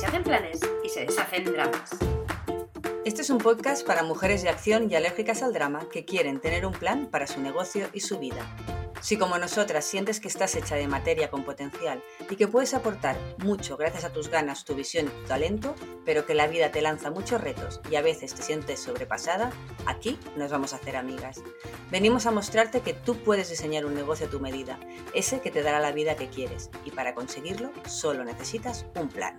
se 0.00 0.06
hacen 0.06 0.22
planes 0.22 0.60
y 0.82 0.88
se 0.88 1.04
deshacen 1.04 1.44
dramas. 1.44 1.90
Este 3.04 3.20
es 3.20 3.28
un 3.28 3.36
podcast 3.36 3.86
para 3.86 4.02
mujeres 4.02 4.42
de 4.42 4.48
acción 4.48 4.90
y 4.90 4.94
alérgicas 4.94 5.42
al 5.42 5.52
drama 5.52 5.90
que 5.92 6.06
quieren 6.06 6.40
tener 6.40 6.64
un 6.64 6.72
plan 6.72 7.08
para 7.10 7.26
su 7.26 7.38
negocio 7.38 7.86
y 7.92 8.00
su 8.00 8.18
vida. 8.18 8.46
Si 9.02 9.18
como 9.18 9.36
nosotras 9.36 9.84
sientes 9.84 10.18
que 10.18 10.28
estás 10.28 10.54
hecha 10.54 10.76
de 10.76 10.88
materia 10.88 11.30
con 11.30 11.44
potencial 11.44 12.02
y 12.30 12.36
que 12.36 12.48
puedes 12.48 12.72
aportar 12.72 13.18
mucho 13.44 13.76
gracias 13.76 14.04
a 14.04 14.12
tus 14.12 14.28
ganas, 14.28 14.64
tu 14.64 14.74
visión 14.74 15.06
y 15.06 15.20
tu 15.20 15.26
talento, 15.26 15.74
pero 16.06 16.24
que 16.24 16.34
la 16.34 16.46
vida 16.46 16.70
te 16.70 16.80
lanza 16.80 17.10
muchos 17.10 17.38
retos 17.38 17.82
y 17.90 17.96
a 17.96 18.02
veces 18.02 18.34
te 18.34 18.40
sientes 18.40 18.80
sobrepasada, 18.80 19.50
aquí 19.84 20.18
nos 20.34 20.50
vamos 20.50 20.72
a 20.72 20.76
hacer 20.76 20.96
amigas. 20.96 21.42
Venimos 21.90 22.24
a 22.24 22.30
mostrarte 22.30 22.80
que 22.80 22.94
tú 22.94 23.16
puedes 23.22 23.50
diseñar 23.50 23.84
un 23.84 23.94
negocio 23.94 24.28
a 24.28 24.30
tu 24.30 24.40
medida, 24.40 24.80
ese 25.12 25.42
que 25.42 25.50
te 25.50 25.62
dará 25.62 25.78
la 25.78 25.92
vida 25.92 26.16
que 26.16 26.30
quieres, 26.30 26.70
y 26.86 26.90
para 26.90 27.14
conseguirlo 27.14 27.70
solo 27.86 28.24
necesitas 28.24 28.86
un 28.94 29.10
plan. 29.10 29.38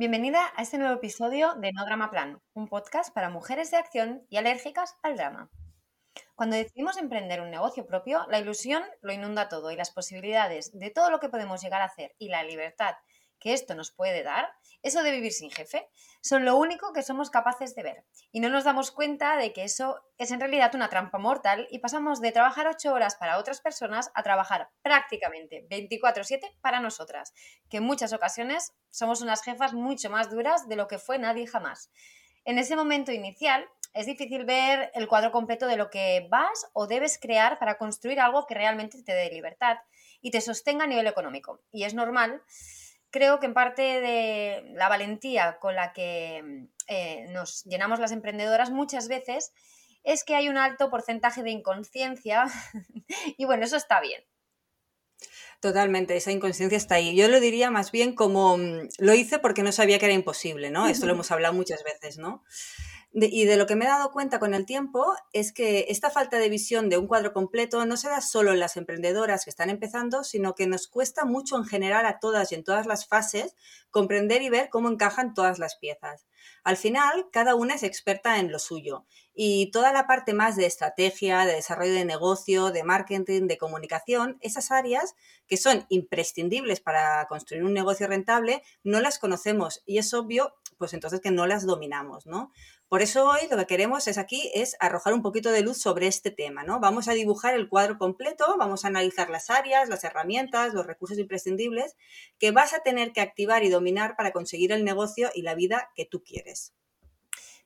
Bienvenida 0.00 0.50
a 0.56 0.62
este 0.62 0.78
nuevo 0.78 0.94
episodio 0.94 1.56
de 1.56 1.72
No 1.74 1.84
Drama 1.84 2.10
Plan, 2.10 2.40
un 2.54 2.68
podcast 2.68 3.12
para 3.12 3.28
mujeres 3.28 3.70
de 3.70 3.76
acción 3.76 4.24
y 4.30 4.38
alérgicas 4.38 4.96
al 5.02 5.18
drama. 5.18 5.50
Cuando 6.34 6.56
decidimos 6.56 6.96
emprender 6.96 7.42
un 7.42 7.50
negocio 7.50 7.86
propio, 7.86 8.24
la 8.30 8.38
ilusión 8.38 8.82
lo 9.02 9.12
inunda 9.12 9.50
todo 9.50 9.70
y 9.70 9.76
las 9.76 9.90
posibilidades 9.90 10.70
de 10.72 10.88
todo 10.88 11.10
lo 11.10 11.20
que 11.20 11.28
podemos 11.28 11.60
llegar 11.60 11.82
a 11.82 11.84
hacer 11.84 12.14
y 12.16 12.30
la 12.30 12.42
libertad 12.44 12.94
que 13.40 13.52
esto 13.52 13.74
nos 13.74 13.90
puede 13.90 14.22
dar, 14.22 14.52
eso 14.82 15.02
de 15.02 15.10
vivir 15.10 15.32
sin 15.32 15.50
jefe, 15.50 15.88
son 16.22 16.44
lo 16.44 16.56
único 16.56 16.92
que 16.92 17.02
somos 17.02 17.30
capaces 17.30 17.74
de 17.74 17.82
ver. 17.82 18.04
Y 18.32 18.40
no 18.40 18.48
nos 18.48 18.64
damos 18.64 18.90
cuenta 18.90 19.36
de 19.36 19.52
que 19.52 19.64
eso 19.64 20.00
es 20.18 20.30
en 20.30 20.40
realidad 20.40 20.74
una 20.74 20.88
trampa 20.88 21.18
mortal 21.18 21.66
y 21.70 21.80
pasamos 21.80 22.20
de 22.20 22.32
trabajar 22.32 22.66
ocho 22.66 22.92
horas 22.92 23.16
para 23.16 23.38
otras 23.38 23.60
personas 23.60 24.10
a 24.14 24.22
trabajar 24.22 24.70
prácticamente 24.82 25.66
24/7 25.68 26.56
para 26.60 26.80
nosotras, 26.80 27.34
que 27.68 27.78
en 27.78 27.84
muchas 27.84 28.12
ocasiones 28.12 28.72
somos 28.90 29.20
unas 29.22 29.42
jefas 29.42 29.72
mucho 29.72 30.10
más 30.10 30.30
duras 30.30 30.68
de 30.68 30.76
lo 30.76 30.86
que 30.86 30.98
fue 30.98 31.18
nadie 31.18 31.46
jamás. 31.46 31.90
En 32.44 32.58
ese 32.58 32.76
momento 32.76 33.12
inicial 33.12 33.68
es 33.92 34.06
difícil 34.06 34.44
ver 34.44 34.90
el 34.94 35.08
cuadro 35.08 35.32
completo 35.32 35.66
de 35.66 35.76
lo 35.76 35.90
que 35.90 36.26
vas 36.30 36.70
o 36.72 36.86
debes 36.86 37.18
crear 37.18 37.58
para 37.58 37.76
construir 37.76 38.20
algo 38.20 38.46
que 38.46 38.54
realmente 38.54 39.02
te 39.02 39.12
dé 39.12 39.30
libertad 39.30 39.78
y 40.20 40.30
te 40.30 40.40
sostenga 40.40 40.84
a 40.84 40.86
nivel 40.86 41.06
económico. 41.06 41.60
Y 41.72 41.84
es 41.84 41.94
normal 41.94 42.42
creo 43.10 43.40
que 43.40 43.46
en 43.46 43.54
parte 43.54 43.82
de 43.82 44.72
la 44.74 44.88
valentía 44.88 45.58
con 45.60 45.74
la 45.74 45.92
que 45.92 46.68
eh, 46.86 47.26
nos 47.30 47.64
llenamos 47.64 47.98
las 47.98 48.12
emprendedoras 48.12 48.70
muchas 48.70 49.08
veces 49.08 49.52
es 50.02 50.24
que 50.24 50.34
hay 50.34 50.48
un 50.48 50.56
alto 50.56 50.90
porcentaje 50.90 51.42
de 51.42 51.50
inconsciencia 51.50 52.44
y 53.36 53.44
bueno, 53.44 53.64
eso 53.64 53.76
está 53.76 54.00
bien. 54.00 54.22
Totalmente, 55.60 56.16
esa 56.16 56.32
inconsciencia 56.32 56.78
está 56.78 56.94
ahí. 56.94 57.14
Yo 57.14 57.28
lo 57.28 57.38
diría 57.38 57.70
más 57.70 57.92
bien 57.92 58.14
como 58.14 58.56
mm, 58.56 58.88
lo 58.98 59.14
hice 59.14 59.38
porque 59.38 59.62
no 59.62 59.72
sabía 59.72 59.98
que 59.98 60.06
era 60.06 60.14
imposible, 60.14 60.70
¿no? 60.70 60.88
Esto 60.88 61.04
lo 61.06 61.12
hemos 61.12 61.30
hablado 61.30 61.52
muchas 61.52 61.84
veces, 61.84 62.16
¿no? 62.16 62.42
Y 63.12 63.44
de 63.44 63.56
lo 63.56 63.66
que 63.66 63.74
me 63.74 63.86
he 63.86 63.88
dado 63.88 64.12
cuenta 64.12 64.38
con 64.38 64.54
el 64.54 64.66
tiempo 64.66 65.04
es 65.32 65.52
que 65.52 65.86
esta 65.88 66.10
falta 66.10 66.38
de 66.38 66.48
visión 66.48 66.88
de 66.88 66.96
un 66.96 67.08
cuadro 67.08 67.32
completo 67.32 67.84
no 67.84 67.96
se 67.96 68.08
da 68.08 68.20
solo 68.20 68.52
en 68.52 68.60
las 68.60 68.76
emprendedoras 68.76 69.44
que 69.44 69.50
están 69.50 69.68
empezando, 69.68 70.22
sino 70.22 70.54
que 70.54 70.68
nos 70.68 70.86
cuesta 70.86 71.24
mucho 71.24 71.56
en 71.56 71.64
general 71.64 72.06
a 72.06 72.20
todas 72.20 72.52
y 72.52 72.54
en 72.54 72.62
todas 72.62 72.86
las 72.86 73.08
fases 73.08 73.56
comprender 73.90 74.42
y 74.42 74.48
ver 74.48 74.68
cómo 74.70 74.88
encajan 74.88 75.34
todas 75.34 75.58
las 75.58 75.76
piezas. 75.76 76.26
Al 76.62 76.76
final, 76.76 77.26
cada 77.32 77.54
una 77.56 77.74
es 77.74 77.82
experta 77.82 78.38
en 78.38 78.52
lo 78.52 78.58
suyo 78.58 79.06
y 79.34 79.70
toda 79.70 79.92
la 79.92 80.06
parte 80.06 80.34
más 80.34 80.56
de 80.56 80.66
estrategia, 80.66 81.46
de 81.46 81.54
desarrollo 81.54 81.94
de 81.94 82.04
negocio, 82.04 82.70
de 82.70 82.84
marketing, 82.84 83.46
de 83.46 83.58
comunicación, 83.58 84.38
esas 84.40 84.70
áreas 84.70 85.14
que 85.46 85.56
son 85.56 85.86
imprescindibles 85.88 86.80
para 86.80 87.26
construir 87.26 87.64
un 87.64 87.72
negocio 87.72 88.06
rentable, 88.06 88.62
no 88.84 89.00
las 89.00 89.18
conocemos 89.18 89.82
y 89.86 89.98
es 89.98 90.12
obvio, 90.14 90.54
pues 90.80 90.94
entonces 90.94 91.20
que 91.20 91.30
no 91.30 91.46
las 91.46 91.66
dominamos, 91.66 92.24
¿no? 92.24 92.52
Por 92.88 93.02
eso 93.02 93.28
hoy 93.28 93.40
lo 93.50 93.58
que 93.58 93.66
queremos 93.66 94.08
es 94.08 94.16
aquí 94.16 94.50
es 94.54 94.78
arrojar 94.80 95.12
un 95.12 95.20
poquito 95.20 95.50
de 95.50 95.60
luz 95.60 95.76
sobre 95.76 96.06
este 96.06 96.30
tema, 96.30 96.64
¿no? 96.64 96.80
Vamos 96.80 97.06
a 97.06 97.12
dibujar 97.12 97.54
el 97.54 97.68
cuadro 97.68 97.98
completo, 97.98 98.56
vamos 98.58 98.86
a 98.86 98.88
analizar 98.88 99.28
las 99.28 99.50
áreas, 99.50 99.90
las 99.90 100.04
herramientas, 100.04 100.72
los 100.72 100.86
recursos 100.86 101.18
imprescindibles 101.18 101.98
que 102.38 102.50
vas 102.50 102.72
a 102.72 102.80
tener 102.80 103.12
que 103.12 103.20
activar 103.20 103.62
y 103.62 103.68
dominar 103.68 104.16
para 104.16 104.32
conseguir 104.32 104.72
el 104.72 104.82
negocio 104.82 105.28
y 105.34 105.42
la 105.42 105.54
vida 105.54 105.90
que 105.94 106.06
tú 106.06 106.24
quieres. 106.24 106.72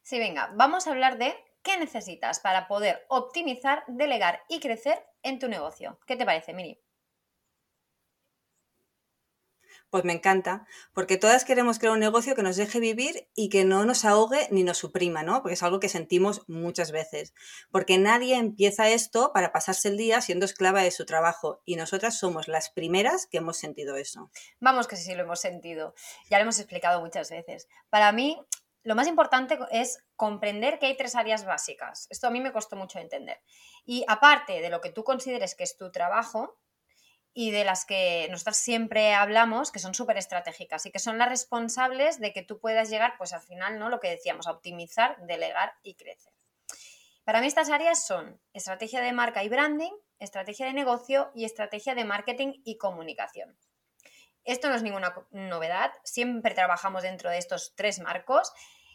Sí, 0.03 0.19
venga, 0.19 0.53
vamos 0.57 0.89
a 0.89 0.91
hablar 0.91 1.17
de 1.17 1.37
qué 1.63 1.79
necesitas 1.79 2.41
para 2.41 2.67
poder 2.67 3.07
optimizar, 3.09 3.85
delegar 3.87 4.43
y 4.49 4.59
crecer 4.59 5.07
en 5.23 5.39
tu 5.39 5.49
negocio. 5.49 6.01
¿Qué 6.05 6.17
te 6.17 6.27
parece, 6.27 6.53
Miri? 6.53 6.81
Pues 9.95 10.03
me 10.03 10.13
encanta, 10.13 10.67
porque 10.93 11.19
todas 11.19 11.45
queremos 11.45 11.79
crear 11.79 11.93
un 11.93 12.01
negocio 12.01 12.35
que 12.35 12.43
nos 12.43 12.57
deje 12.57 12.81
vivir 12.81 13.29
y 13.37 13.49
que 13.49 13.65
no 13.65 13.85
nos 13.85 14.05
ahogue 14.05 14.49
ni 14.51 14.65
nos 14.65 14.79
suprima, 14.79 15.23
¿no? 15.23 15.41
Porque 15.41 15.55
es 15.55 15.63
algo 15.63 15.79
que 15.79 15.89
sentimos 15.89 16.43
muchas 16.49 16.91
veces. 16.91 17.33
Porque 17.71 17.97
nadie 17.97 18.35
empieza 18.35 18.89
esto 18.89 19.31
para 19.33 19.53
pasarse 19.53 19.87
el 19.87 19.97
día 19.97 20.21
siendo 20.21 20.47
esclava 20.47 20.83
de 20.83 20.91
su 20.91 21.07
trabajo 21.07 21.63
y 21.65 21.77
nosotras 21.77 22.19
somos 22.19 22.49
las 22.49 22.71
primeras 22.71 23.29
que 23.29 23.39
hemos 23.39 23.57
sentido 23.57 23.95
eso. 23.95 24.33
Vamos 24.59 24.89
que 24.89 24.97
sí, 24.97 25.15
lo 25.15 25.23
hemos 25.23 25.39
sentido. 25.39 25.95
Ya 26.29 26.39
lo 26.39 26.43
hemos 26.43 26.59
explicado 26.59 27.01
muchas 27.01 27.31
veces. 27.31 27.69
Para 27.89 28.11
mí, 28.11 28.45
lo 28.83 28.97
más 28.97 29.07
importante 29.07 29.57
es 29.71 30.03
comprender 30.17 30.81
que 30.81 30.87
hay 30.87 30.97
tres 30.97 31.15
áreas 31.15 31.45
básicas. 31.45 32.09
Esto 32.11 32.27
a 32.27 32.31
mí 32.31 32.41
me 32.41 32.53
costó 32.53 32.75
mucho 32.75 32.99
entender. 32.99 33.41
Y 33.87 34.05
aparte 34.09 34.61
de 34.61 34.71
lo 34.71 34.81
que 34.81 34.91
tú 34.91 35.05
consideres 35.05 35.55
que 35.55 35.63
es 35.63 35.77
tu 35.77 35.93
trabajo, 35.93 36.59
y 37.37 37.51
de 37.51 37.65
las 37.65 37.85
que 37.85 38.29
nosotros 38.31 38.57
siempre 38.57 39.13
hablamos, 39.13 39.73
que 39.73 39.81
son 39.81 39.93
súper 39.93 40.17
estratégicas 40.17 40.87
y 40.87 40.93
que 40.93 41.01
son 41.01 41.19
las 41.19 41.29
responsables 41.29 42.21
de 42.21 42.33
que 42.33 42.45
tú 42.45 42.61
puedas 42.61 42.89
llegar, 42.89 43.15
pues 43.19 43.33
al 43.33 43.43
final, 43.43 43.81
¿no? 43.81 43.89
Lo 43.89 43.99
que 43.99 44.09
decíamos, 44.09 44.47
a 44.47 44.53
optimizar, 44.53 45.17
delegar 45.27 45.75
y 45.83 45.95
crecer. 45.95 46.33
Para 47.25 47.41
mí 47.41 47.49
estas 47.49 47.71
áreas 47.71 48.07
son 48.07 48.41
estrategia 48.53 49.01
de 49.01 49.13
marca 49.13 49.43
y 49.43 49.49
branding, 49.49 49.93
estrategia 50.21 50.67
de 50.67 50.75
negocio 50.75 51.33
y 51.35 51.45
estrategia 51.45 51.97
de 51.97 52.05
marketing 52.05 52.61
y 52.65 52.79
comunicación. 52.79 53.59
Esto 54.45 54.69
no 54.69 54.77
es 54.77 54.83
ninguna 54.83 55.15
novedad, 55.33 55.91
siempre 56.05 56.55
trabajamos 56.55 57.03
dentro 57.03 57.31
de 57.31 57.39
estos 57.39 57.75
tres 57.75 57.99
marcos 57.99 58.53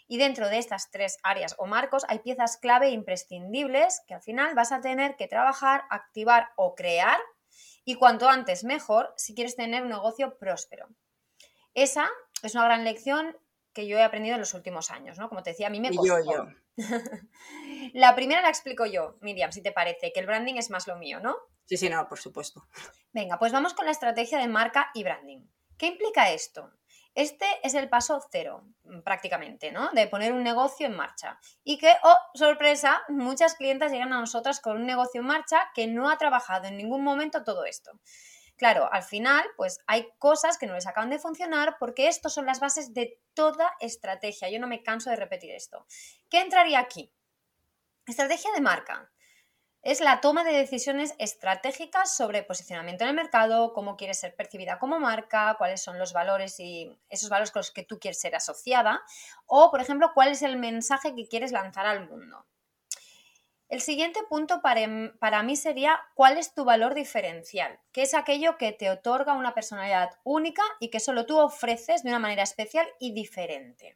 y 0.07 0.17
dentro 0.17 0.47
de 0.47 0.59
estas 0.59 0.91
tres 0.91 1.17
áreas 1.23 1.55
o 1.57 1.65
marcos 1.65 2.05
hay 2.07 2.19
piezas 2.19 2.57
clave 2.57 2.91
imprescindibles 2.91 4.01
que 4.07 4.13
al 4.13 4.21
final 4.21 4.55
vas 4.55 4.71
a 4.71 4.79
tener 4.79 5.15
que 5.15 5.27
trabajar, 5.27 5.83
activar 5.89 6.49
o 6.55 6.75
crear 6.75 7.19
y 7.89 7.95
cuanto 7.95 8.29
antes 8.29 8.63
mejor 8.63 9.15
si 9.17 9.33
quieres 9.33 9.55
tener 9.55 9.81
un 9.81 9.89
negocio 9.89 10.37
próspero. 10.37 10.89
Esa 11.73 12.07
es 12.43 12.53
una 12.53 12.65
gran 12.65 12.83
lección 12.83 13.35
que 13.73 13.87
yo 13.87 13.97
he 13.97 14.03
aprendido 14.03 14.35
en 14.35 14.41
los 14.41 14.53
últimos 14.53 14.91
años, 14.91 15.17
¿no? 15.17 15.27
Como 15.27 15.41
te 15.41 15.49
decía, 15.49 15.65
a 15.65 15.69
mí 15.71 15.79
me 15.79 15.89
costó. 15.89 16.19
yo, 16.19 16.31
yo. 16.31 16.47
la 17.93 18.13
primera 18.13 18.43
la 18.43 18.49
explico 18.49 18.85
yo, 18.85 19.17
Miriam, 19.21 19.51
si 19.51 19.63
te 19.63 19.71
parece, 19.71 20.13
que 20.13 20.19
el 20.19 20.27
branding 20.27 20.53
es 20.53 20.69
más 20.69 20.85
lo 20.85 20.97
mío, 20.97 21.19
¿no? 21.19 21.35
Sí, 21.65 21.77
sí, 21.77 21.89
no, 21.89 22.07
por 22.07 22.19
supuesto. 22.19 22.67
Venga, 23.11 23.39
pues 23.39 23.51
vamos 23.51 23.73
con 23.73 23.85
la 23.85 23.91
estrategia 23.91 24.37
de 24.37 24.47
marca 24.47 24.91
y 24.93 25.03
branding. 25.03 25.47
¿Qué 25.75 25.87
implica 25.87 26.29
esto? 26.29 26.71
Este 27.19 27.45
es 27.63 27.73
el 27.73 27.89
paso 27.89 28.25
cero, 28.31 28.63
prácticamente, 29.03 29.73
¿no? 29.73 29.89
De 29.91 30.07
poner 30.07 30.31
un 30.31 30.41
negocio 30.41 30.87
en 30.87 30.95
marcha. 30.95 31.37
Y 31.65 31.77
que, 31.77 31.93
oh, 32.03 32.17
sorpresa, 32.33 33.01
muchas 33.09 33.55
clientas 33.55 33.91
llegan 33.91 34.13
a 34.13 34.21
nosotras 34.21 34.61
con 34.61 34.77
un 34.77 34.85
negocio 34.85 35.19
en 35.19 35.27
marcha 35.27 35.69
que 35.75 35.85
no 35.85 36.09
ha 36.09 36.17
trabajado 36.17 36.69
en 36.69 36.77
ningún 36.77 37.03
momento 37.03 37.43
todo 37.43 37.65
esto. 37.65 37.91
Claro, 38.55 38.87
al 38.93 39.03
final, 39.03 39.43
pues 39.57 39.79
hay 39.85 40.07
cosas 40.17 40.57
que 40.57 40.65
no 40.65 40.75
les 40.75 40.87
acaban 40.87 41.09
de 41.09 41.19
funcionar 41.19 41.75
porque 41.77 42.07
estos 42.07 42.33
son 42.33 42.45
las 42.45 42.61
bases 42.61 42.93
de 42.93 43.19
toda 43.33 43.69
estrategia. 43.81 44.49
Yo 44.49 44.61
no 44.61 44.67
me 44.67 44.81
canso 44.81 45.09
de 45.09 45.17
repetir 45.17 45.51
esto. 45.51 45.85
¿Qué 46.29 46.39
entraría 46.39 46.79
aquí? 46.79 47.11
Estrategia 48.07 48.53
de 48.53 48.61
marca. 48.61 49.11
Es 49.81 50.01
la 50.01 50.19
toma 50.19 50.43
de 50.43 50.51
decisiones 50.51 51.15
estratégicas 51.19 52.15
sobre 52.15 52.43
posicionamiento 52.43 53.05
en 53.05 53.11
el 53.11 53.15
mercado, 53.15 53.73
cómo 53.73 53.95
quieres 53.95 54.19
ser 54.19 54.35
percibida 54.35 54.77
como 54.77 54.99
marca, 54.99 55.55
cuáles 55.57 55.81
son 55.81 55.97
los 55.97 56.11
valores 56.11 56.59
y 56.59 56.97
esos 57.09 57.29
valores 57.29 57.51
con 57.51 57.61
los 57.61 57.71
que 57.71 57.83
tú 57.83 57.97
quieres 57.97 58.19
ser 58.19 58.35
asociada, 58.35 59.01
o, 59.45 59.71
por 59.71 59.79
ejemplo, 59.79 60.11
cuál 60.13 60.29
es 60.29 60.41
el 60.41 60.57
mensaje 60.57 61.15
que 61.15 61.27
quieres 61.27 61.53
lanzar 61.53 61.85
al 61.85 62.09
mundo. 62.09 62.45
El 63.69 63.81
siguiente 63.81 64.19
punto 64.27 64.61
para, 64.61 65.43
mí 65.43 65.55
sería 65.55 66.01
cuál 66.15 66.37
es 66.37 66.53
tu 66.53 66.65
valor 66.65 66.93
diferencial, 66.93 67.79
que 67.93 68.01
es 68.01 68.15
aquello 68.15 68.57
que 68.57 68.73
te 68.73 68.89
otorga 68.89 69.33
una 69.33 69.53
personalidad 69.53 70.09
única 70.23 70.63
y 70.79 70.89
que 70.89 70.99
solo 70.99 71.25
tú 71.25 71.37
ofreces 71.37 72.03
de 72.03 72.09
una 72.09 72.19
manera 72.19 72.43
especial 72.43 72.87
y 72.99 73.13
diferente. 73.13 73.95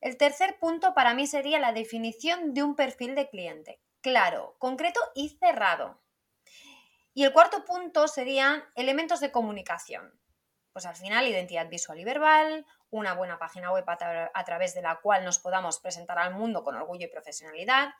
El 0.00 0.16
tercer 0.16 0.58
punto 0.58 0.94
para 0.94 1.12
mí 1.12 1.26
sería 1.26 1.58
la 1.58 1.72
definición 1.72 2.54
de 2.54 2.62
un 2.62 2.74
perfil 2.74 3.14
de 3.14 3.28
cliente 3.28 3.80
claro, 4.08 4.56
concreto 4.58 5.00
y 5.14 5.28
cerrado. 5.28 6.00
Y 7.12 7.24
el 7.24 7.32
cuarto 7.32 7.64
punto 7.64 8.08
serían 8.08 8.64
elementos 8.74 9.20
de 9.20 9.30
comunicación. 9.30 10.18
Pues 10.72 10.86
al 10.86 10.96
final, 10.96 11.26
identidad 11.26 11.68
visual 11.68 11.98
y 12.00 12.04
verbal, 12.04 12.64
una 12.90 13.12
buena 13.12 13.38
página 13.38 13.70
web 13.70 13.84
a, 13.86 14.44
través 14.44 14.74
de 14.74 14.80
la 14.80 14.96
cual 15.02 15.24
nos 15.24 15.38
podamos 15.38 15.78
presentar 15.78 16.18
al 16.18 16.34
mundo 16.34 16.64
con 16.64 16.76
orgullo 16.76 17.06
y 17.06 17.10
profesionalidad. 17.10 17.92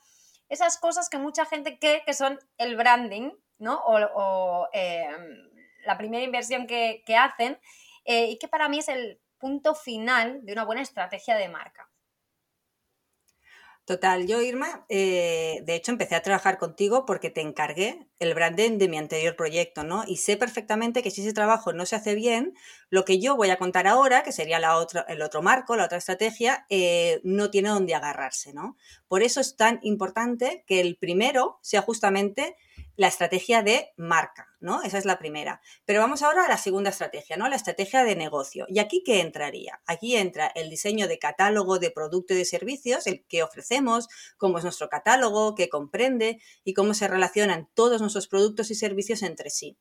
Esas 0.49 0.78
cosas 0.78 1.10
que 1.10 1.19
mucha 1.19 1.44
gente 1.44 1.78
cree 1.78 2.05
que 2.05 2.14
son 2.14 2.38
el 2.56 2.76
branding, 2.76 3.32
¿no? 3.58 3.82
O, 3.84 4.69
em, 4.72 5.50
la 5.84 5.99
primera 5.99 6.25
inversión 6.25 6.66
que, 6.66 7.02
hacen 7.19 7.60
eh, 8.05 8.26
y 8.26 8.38
que 8.38 8.49
para 8.49 8.69
mí 8.69 8.78
es 8.78 8.88
el 8.88 9.20
punto 9.38 9.75
final 9.75 10.44
de 10.46 10.52
una 10.52 10.64
buena 10.64 10.81
estrategia 10.81 11.37
de 11.37 11.49
marca. 11.49 11.90
Total, 13.88 14.26
yo 14.26 14.43
Irma, 14.43 14.85
eh, 14.90 15.62
de 15.64 15.75
hecho 15.75 15.93
empecé 15.93 16.14
a 16.14 16.20
trabajar 16.20 16.58
contigo 16.58 17.06
porque 17.06 17.31
te 17.31 17.40
encargué 17.40 18.06
el 18.19 18.35
branding 18.35 18.76
de 18.76 18.87
mi 18.87 18.99
anterior 18.99 19.35
proyecto, 19.35 19.82
¿no? 19.82 20.05
Y 20.06 20.19
sé 20.19 20.37
perfectamente 20.37 21.02
que 21.02 21.11
si 21.11 21.23
ese 21.23 21.32
trabajo 21.32 21.73
no 21.73 21.87
se 21.87 21.96
hace 21.96 22.14
bien, 22.14 22.52
lo 22.90 23.06
que 23.06 23.19
yo 23.19 23.35
voy 23.35 23.49
a 23.49 23.56
contar 23.56 23.87
ahora, 23.87 24.23
que 24.23 24.31
sería 24.31 24.58
la 24.58 24.87
el 25.08 25.23
otro 25.23 25.40
marco, 25.40 25.75
la 25.75 25.87
otra 25.87 25.96
estrategia, 25.96 26.67
eh, 26.69 27.23
no 27.25 27.50
tiene 27.50 27.70
dónde 27.70 27.94
agarrarse, 27.94 28.52
¿no? 28.52 28.76
Por 29.08 29.23
eso 29.23 29.40
es 29.40 29.56
tan 29.56 29.79
importante 29.81 30.64
que 30.67 30.82
el 30.82 30.99
primero 30.99 31.58
sea 31.62 31.81
justamente 31.81 32.56
la 32.99 33.06
estrategia 33.06 33.62
de 33.62 33.93
marca, 33.97 34.49
¿no? 34.59 34.83
Esa 34.83 34.99
es 34.99 35.05
la 35.05 35.21
primera. 35.21 35.61
Pero 35.85 36.00
vamos 36.00 36.23
ahora 36.23 36.45
a 36.45 36.49
la 36.49 36.59
segunda 36.59 36.91
estrategia, 36.91 37.37
¿no? 37.37 37.49
La 37.49 37.55
estrategia 37.55 38.03
de 38.03 38.17
negocio. 38.17 38.67
¿Y 38.69 38.81
aquí 38.81 39.05
qué 39.06 39.21
entraría? 39.21 39.81
Aquí 39.87 40.17
entra 40.17 40.49
el 40.49 40.69
diseño 40.69 41.06
de 41.06 41.21
catálogo 41.21 41.79
de 41.79 41.93
producto 41.93 42.35
y 42.35 42.39
de 42.39 42.45
servicios, 42.45 43.06
el 43.06 43.25
que 43.29 43.45
ofrecemos, 43.45 44.09
cómo 44.37 44.59
es 44.59 44.65
nuestro 44.65 44.89
catálogo, 44.89 45.55
qué 45.55 45.69
comprende 45.69 46.43
y 46.65 46.75
cómo 46.75 46.93
se 46.93 47.06
relacionan 47.06 47.69
todos 47.73 48.00
nuestros 48.00 48.27
productos 48.27 48.73
y 48.73 48.75
servicios 48.75 49.23
entre 49.23 49.51
sí. 49.51 49.79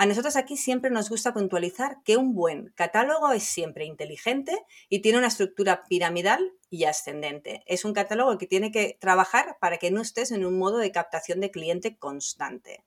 A 0.00 0.06
nosotros 0.06 0.36
aquí 0.36 0.56
siempre 0.56 0.92
nos 0.92 1.10
gusta 1.10 1.34
puntualizar 1.34 1.96
que 2.04 2.16
un 2.16 2.32
buen 2.32 2.72
catálogo 2.76 3.32
es 3.32 3.42
siempre 3.42 3.84
inteligente 3.84 4.56
y 4.88 5.00
tiene 5.00 5.18
una 5.18 5.26
estructura 5.26 5.82
piramidal 5.88 6.52
y 6.70 6.84
ascendente. 6.84 7.64
Es 7.66 7.84
un 7.84 7.94
catálogo 7.94 8.38
que 8.38 8.46
tiene 8.46 8.70
que 8.70 8.96
trabajar 9.00 9.56
para 9.60 9.78
que 9.78 9.90
no 9.90 10.00
estés 10.00 10.30
en 10.30 10.46
un 10.46 10.56
modo 10.56 10.78
de 10.78 10.92
captación 10.92 11.40
de 11.40 11.50
cliente 11.50 11.98
constante. 11.98 12.84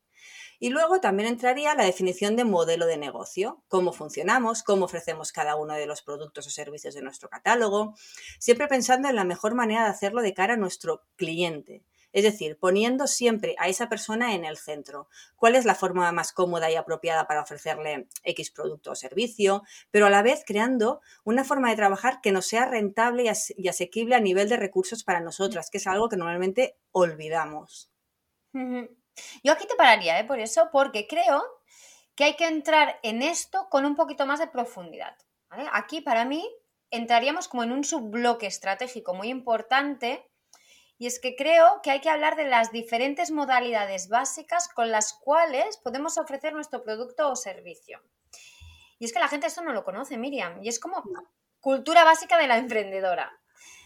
Y 0.57 0.69
luego 0.69 1.01
también 1.01 1.27
entraría 1.27 1.75
la 1.75 1.83
definición 1.83 2.37
de 2.37 2.45
modelo 2.45 2.85
de 2.85 2.95
negocio, 2.95 3.61
cómo 3.67 3.91
funcionamos, 3.91 4.63
cómo 4.63 4.85
ofrecemos 4.85 5.33
cada 5.33 5.57
uno 5.57 5.73
de 5.73 5.87
los 5.87 6.03
productos 6.03 6.47
o 6.47 6.49
servicios 6.49 6.95
de 6.95 7.01
nuestro 7.01 7.27
catálogo, 7.27 7.93
siempre 8.39 8.69
pensando 8.69 9.09
en 9.09 9.17
la 9.17 9.25
mejor 9.25 9.53
manera 9.53 9.83
de 9.83 9.89
hacerlo 9.89 10.21
de 10.21 10.33
cara 10.33 10.53
a 10.53 10.57
nuestro 10.57 11.01
cliente. 11.17 11.83
Es 12.13 12.23
decir, 12.23 12.57
poniendo 12.59 13.07
siempre 13.07 13.55
a 13.57 13.67
esa 13.67 13.89
persona 13.89 14.35
en 14.35 14.45
el 14.45 14.57
centro. 14.57 15.07
¿Cuál 15.35 15.55
es 15.55 15.65
la 15.65 15.75
forma 15.75 16.11
más 16.11 16.33
cómoda 16.33 16.69
y 16.69 16.75
apropiada 16.75 17.27
para 17.27 17.41
ofrecerle 17.41 18.07
X 18.23 18.51
producto 18.51 18.91
o 18.91 18.95
servicio? 18.95 19.63
Pero 19.91 20.07
a 20.07 20.09
la 20.09 20.21
vez 20.21 20.43
creando 20.45 21.01
una 21.23 21.43
forma 21.43 21.69
de 21.69 21.75
trabajar 21.75 22.21
que 22.21 22.31
nos 22.31 22.47
sea 22.47 22.65
rentable 22.65 23.31
y, 23.55 23.67
asequible 23.67 24.15
a 24.15 24.19
nivel 24.19 24.49
de 24.49 24.57
recursos 24.57 25.03
para 25.03 25.19
nosotras, 25.19 25.69
que 25.69 25.77
es 25.77 25.87
algo 25.87 26.09
que 26.09 26.17
normalmente 26.17 26.77
olvidamos. 26.91 27.91
Yo 28.53 29.53
aquí 29.53 29.65
te 29.67 29.75
pararía, 29.75 30.19
¿eh? 30.19 30.25
por 30.25 30.39
eso, 30.39 30.69
porque 30.71 31.07
creo 31.07 31.43
que 32.15 32.25
hay 32.25 32.35
que 32.35 32.47
entrar 32.47 32.99
en 33.03 33.21
esto 33.21 33.67
con 33.69 33.85
un 33.85 33.95
poquito 33.95 34.25
más 34.25 34.39
de 34.39 34.47
profundidad. 34.47 35.15
Aquí, 35.71 36.01
para 36.01 36.25
mí, 36.25 36.47
entraríamos 36.89 37.47
como 37.47 37.63
en 37.63 37.71
un 37.71 37.83
subbloque 37.83 38.47
estratégico 38.47 39.13
muy 39.13 39.29
importante 39.29 40.30
y 41.01 41.07
es 41.07 41.19
que 41.19 41.35
creo 41.35 41.81
que 41.81 41.89
hay 41.89 41.99
que 41.99 42.11
hablar 42.11 42.35
de 42.35 42.45
las 42.45 42.71
diferentes 42.71 43.31
modalidades 43.31 44.07
básicas 44.07 44.67
con 44.67 44.91
las 44.91 45.13
cuales 45.13 45.77
podemos 45.77 46.19
ofrecer 46.19 46.53
nuestro 46.53 46.83
producto 46.83 47.27
o 47.31 47.35
servicio. 47.35 48.03
Y 48.99 49.05
es 49.05 49.11
que 49.11 49.17
la 49.17 49.27
gente 49.27 49.47
esto 49.47 49.63
no 49.63 49.73
lo 49.73 49.83
conoce, 49.83 50.19
Miriam, 50.19 50.61
y 50.61 50.69
es 50.69 50.79
como 50.79 51.03
cultura 51.59 52.03
básica 52.03 52.37
de 52.37 52.45
la 52.45 52.59
emprendedora. 52.59 53.31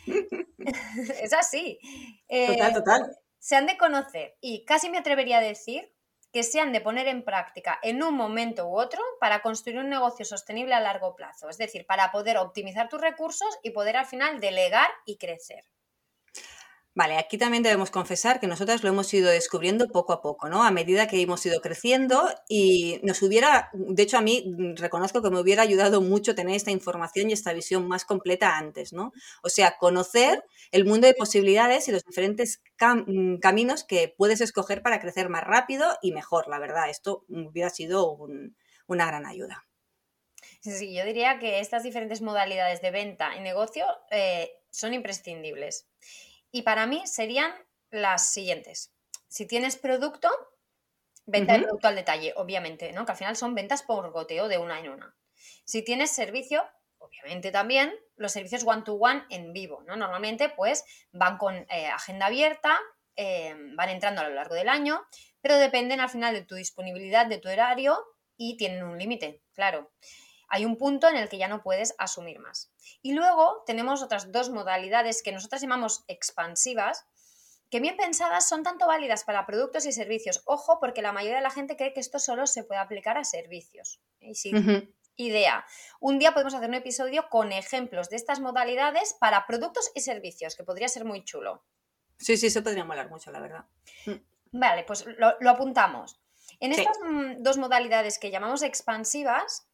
es 1.21 1.31
así. 1.31 1.79
total, 2.27 2.71
eh, 2.71 2.73
total. 2.73 3.17
Se 3.39 3.55
han 3.55 3.65
de 3.65 3.77
conocer 3.77 4.35
y 4.41 4.65
casi 4.65 4.89
me 4.89 4.97
atrevería 4.97 5.37
a 5.37 5.41
decir 5.41 5.95
que 6.33 6.43
se 6.43 6.59
han 6.59 6.73
de 6.73 6.81
poner 6.81 7.07
en 7.07 7.23
práctica 7.23 7.79
en 7.81 8.03
un 8.03 8.13
momento 8.13 8.67
u 8.67 8.77
otro 8.77 9.01
para 9.21 9.41
construir 9.41 9.79
un 9.79 9.87
negocio 9.87 10.25
sostenible 10.25 10.73
a 10.73 10.81
largo 10.81 11.15
plazo. 11.15 11.47
Es 11.47 11.57
decir, 11.57 11.85
para 11.85 12.11
poder 12.11 12.37
optimizar 12.37 12.89
tus 12.89 12.99
recursos 12.99 13.57
y 13.63 13.69
poder 13.69 13.95
al 13.95 14.05
final 14.05 14.41
delegar 14.41 14.89
y 15.05 15.15
crecer. 15.15 15.63
Vale, 16.97 17.17
aquí 17.17 17.37
también 17.37 17.61
debemos 17.61 17.91
confesar 17.91 18.39
que 18.39 18.47
nosotras 18.47 18.81
lo 18.81 18.87
hemos 18.87 19.13
ido 19.13 19.29
descubriendo 19.29 19.89
poco 19.89 20.13
a 20.13 20.21
poco, 20.21 20.47
¿no? 20.47 20.63
A 20.63 20.71
medida 20.71 21.07
que 21.07 21.21
hemos 21.21 21.45
ido 21.45 21.59
creciendo 21.59 22.23
y 22.47 23.01
nos 23.03 23.21
hubiera, 23.21 23.69
de 23.73 24.01
hecho 24.01 24.17
a 24.17 24.21
mí 24.21 24.45
mm, 24.47 24.75
reconozco 24.77 25.21
que 25.21 25.29
me 25.29 25.41
hubiera 25.41 25.61
ayudado 25.61 25.99
mucho 25.99 26.35
tener 26.35 26.55
esta 26.55 26.71
información 26.71 27.29
y 27.29 27.33
esta 27.33 27.51
visión 27.51 27.85
más 27.89 28.05
completa 28.05 28.57
antes, 28.57 28.93
¿no? 28.93 29.11
O 29.43 29.49
sea, 29.49 29.75
conocer 29.77 30.45
el 30.71 30.85
mundo 30.85 31.05
de 31.05 31.13
posibilidades 31.13 31.85
y 31.89 31.91
los 31.91 32.05
diferentes 32.05 32.61
mm, 32.79 33.39
caminos 33.39 33.83
que 33.83 34.15
puedes 34.17 34.39
escoger 34.39 34.81
para 34.81 35.01
crecer 35.01 35.27
más 35.27 35.43
rápido 35.43 35.97
y 36.01 36.13
mejor, 36.13 36.47
la 36.47 36.59
verdad. 36.59 36.89
Esto 36.89 37.25
hubiera 37.27 37.69
sido 37.71 38.17
una 38.87 39.05
gran 39.05 39.25
ayuda. 39.25 39.65
Sí, 40.61 40.95
yo 40.95 41.03
diría 41.03 41.39
que 41.39 41.59
estas 41.59 41.83
diferentes 41.83 42.21
modalidades 42.21 42.81
de 42.81 42.91
venta 42.91 43.35
y 43.35 43.41
negocio 43.41 43.85
eh, 44.11 44.49
son 44.69 44.93
imprescindibles. 44.93 45.89
Y 46.55 46.61
para 46.61 46.85
mí 46.85 47.05
serían 47.05 47.53
las 47.89 48.31
siguientes. 48.31 48.93
Si 49.27 49.45
tienes 49.45 49.75
producto, 49.75 50.29
venta 51.25 51.51
de 51.51 51.63
producto 51.63 51.89
al 51.89 51.97
detalle, 51.97 52.31
obviamente, 52.37 52.93
¿no? 52.93 53.05
Que 53.05 53.11
al 53.11 53.17
final 53.17 53.35
son 53.35 53.55
ventas 53.55 53.83
por 53.83 54.09
goteo 54.13 54.47
de 54.47 54.57
una 54.57 54.79
en 54.79 54.87
una. 54.87 55.17
Si 55.65 55.83
tienes 55.83 56.11
servicio, 56.11 56.65
obviamente 56.97 57.51
también 57.51 57.93
los 58.15 58.31
servicios 58.31 58.63
one-to-one 58.65 59.25
en 59.31 59.51
vivo, 59.51 59.83
¿no? 59.85 59.97
Normalmente, 59.97 60.47
pues, 60.47 60.85
van 61.11 61.37
con 61.37 61.55
eh, 61.69 61.87
agenda 61.87 62.27
abierta, 62.27 62.79
eh, 63.17 63.53
van 63.75 63.89
entrando 63.89 64.21
a 64.21 64.29
lo 64.29 64.33
largo 64.33 64.55
del 64.55 64.69
año, 64.69 65.05
pero 65.41 65.57
dependen 65.57 65.99
al 65.99 66.09
final 66.09 66.33
de 66.33 66.45
tu 66.45 66.55
disponibilidad, 66.55 67.25
de 67.25 67.37
tu 67.37 67.49
horario 67.49 68.01
y 68.37 68.55
tienen 68.55 68.85
un 68.85 68.97
límite, 68.97 69.41
claro 69.53 69.91
hay 70.55 70.63
un 70.63 70.77
punto 70.77 71.09
en 71.09 71.17
el 71.17 71.27
que 71.27 71.37
ya 71.37 71.49
no 71.49 71.61
puedes 71.61 71.95
asumir 71.97 72.39
más. 72.39 72.71
Y 73.01 73.13
luego 73.13 73.63
tenemos 73.65 74.01
otras 74.01 74.31
dos 74.31 74.49
modalidades 74.49 75.21
que 75.21 75.33
nosotros 75.33 75.61
llamamos 75.61 76.05
expansivas, 76.07 77.05
que 77.69 77.81
bien 77.81 77.97
pensadas 77.97 78.47
son 78.47 78.63
tanto 78.63 78.87
válidas 78.87 79.25
para 79.25 79.45
productos 79.45 79.85
y 79.85 79.91
servicios. 79.91 80.41
Ojo, 80.45 80.79
porque 80.79 81.01
la 81.01 81.11
mayoría 81.11 81.37
de 81.37 81.43
la 81.43 81.49
gente 81.49 81.75
cree 81.75 81.91
que 81.91 81.99
esto 81.99 82.19
solo 82.19 82.47
se 82.47 82.63
puede 82.63 82.79
aplicar 82.79 83.17
a 83.17 83.25
servicios. 83.25 83.99
Y 84.21 84.35
sí, 84.35 84.53
idea. 85.17 85.65
Un 85.99 86.19
día 86.19 86.31
podemos 86.33 86.53
hacer 86.53 86.69
un 86.69 86.75
episodio 86.75 87.27
con 87.29 87.51
ejemplos 87.51 88.09
de 88.09 88.15
estas 88.15 88.39
modalidades 88.39 89.13
para 89.19 89.45
productos 89.47 89.91
y 89.93 90.01
servicios, 90.01 90.55
que 90.55 90.63
podría 90.63 90.87
ser 90.87 91.03
muy 91.03 91.25
chulo. 91.25 91.65
Sí, 92.17 92.37
sí, 92.37 92.49
se 92.49 92.61
podría 92.61 92.85
molar 92.85 93.09
mucho, 93.09 93.29
la 93.31 93.41
verdad. 93.41 93.65
Vale, 94.53 94.85
pues 94.85 95.05
lo, 95.17 95.49
apuntamos. 95.49 96.21
En 96.61 96.71
estas 96.71 96.97
mm, 97.03 97.43
dos 97.43 97.57
modalidades 97.57 98.19
que 98.19 98.31
llamamos 98.31 98.61
expansivas, 98.61 99.67